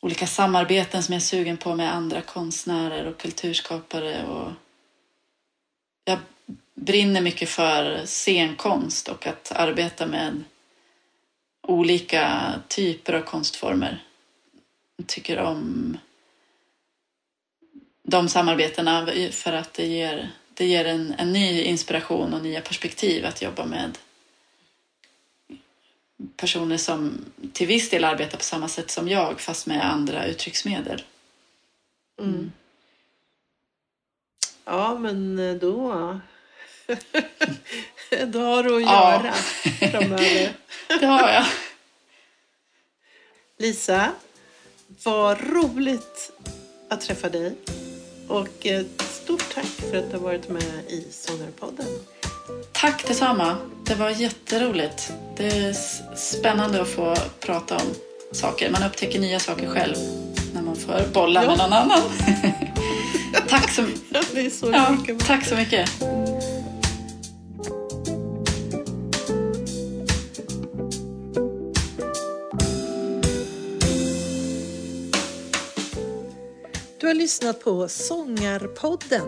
olika 0.01 0.27
samarbeten 0.27 1.03
som 1.03 1.13
jag 1.13 1.19
är 1.19 1.25
sugen 1.25 1.57
på 1.57 1.75
med 1.75 1.93
andra 1.93 2.21
konstnärer 2.21 3.05
och 3.05 3.17
kulturskapare 3.17 4.25
och 4.25 4.51
jag 6.05 6.19
brinner 6.75 7.21
mycket 7.21 7.49
för 7.49 8.05
scenkonst 8.05 9.07
och 9.07 9.27
att 9.27 9.51
arbeta 9.51 10.05
med 10.07 10.43
olika 11.67 12.53
typer 12.67 13.13
av 13.13 13.21
konstformer. 13.21 14.03
Jag 14.97 15.07
tycker 15.07 15.39
om 15.39 15.97
de 18.03 18.29
samarbetena 18.29 19.07
för 19.31 19.53
att 19.53 19.73
det 19.73 19.85
ger, 19.85 20.29
det 20.53 20.65
ger 20.65 20.85
en, 20.85 21.13
en 21.17 21.33
ny 21.33 21.61
inspiration 21.61 22.33
och 22.33 22.43
nya 22.43 22.61
perspektiv 22.61 23.25
att 23.25 23.41
jobba 23.41 23.65
med 23.65 23.97
personer 26.37 26.77
som 26.77 27.25
till 27.53 27.67
viss 27.67 27.89
del 27.89 28.03
arbetar 28.05 28.37
på 28.37 28.43
samma 28.43 28.67
sätt 28.67 28.91
som 28.91 29.07
jag 29.09 29.39
fast 29.41 29.67
med 29.67 29.85
andra 29.91 30.25
uttrycksmedel. 30.25 31.03
Mm. 32.19 32.51
Ja, 34.65 34.97
men 34.99 35.39
eh, 35.39 35.55
då... 35.55 36.19
då 38.27 38.39
har 38.39 38.63
du 38.63 38.75
att 38.75 38.81
Ja. 38.81 39.23
göra 39.23 39.33
framöver. 39.91 40.53
Det 40.99 41.05
har 41.05 41.29
jag. 41.29 41.45
Lisa, 43.57 44.11
vad 45.03 45.41
roligt 45.41 46.31
att 46.89 47.01
träffa 47.01 47.29
dig. 47.29 47.55
Och 48.27 48.65
ett 48.65 49.01
stort 49.01 49.53
tack 49.53 49.65
för 49.65 49.97
att 49.97 50.11
du 50.11 50.17
har 50.17 50.23
varit 50.23 50.49
med 50.49 50.83
i 50.87 51.07
Sångarpodden. 51.11 51.85
Tack 52.71 53.07
detsamma. 53.07 53.55
Det 53.83 53.95
var 53.95 54.09
jätteroligt. 54.09 55.13
Det 55.37 55.47
är 55.47 55.73
spännande 56.15 56.81
att 56.81 56.87
få 56.87 57.15
prata 57.39 57.75
om 57.75 57.81
saker. 58.31 58.71
Man 58.71 58.83
upptäcker 58.83 59.19
nya 59.19 59.39
saker 59.39 59.67
själv 59.67 59.95
när 60.53 60.61
man 60.61 60.75
får 60.75 61.13
bolla 61.13 61.43
Ja. 61.43 61.49
med 61.49 61.57
någon 61.57 61.73
annan. 61.73 62.01
tack, 63.49 63.71
så, 63.71 63.81
Det 64.33 64.45
är 64.45 64.49
så 64.49 64.71
ja, 64.73 64.91
mycket 64.91 65.19
tack 65.27 65.45
så 65.45 65.55
mycket. 65.55 65.89
Du 76.99 77.07
har 77.07 77.13
lyssnat 77.13 77.63
på 77.63 77.87
Sångarpodden. 77.87 79.27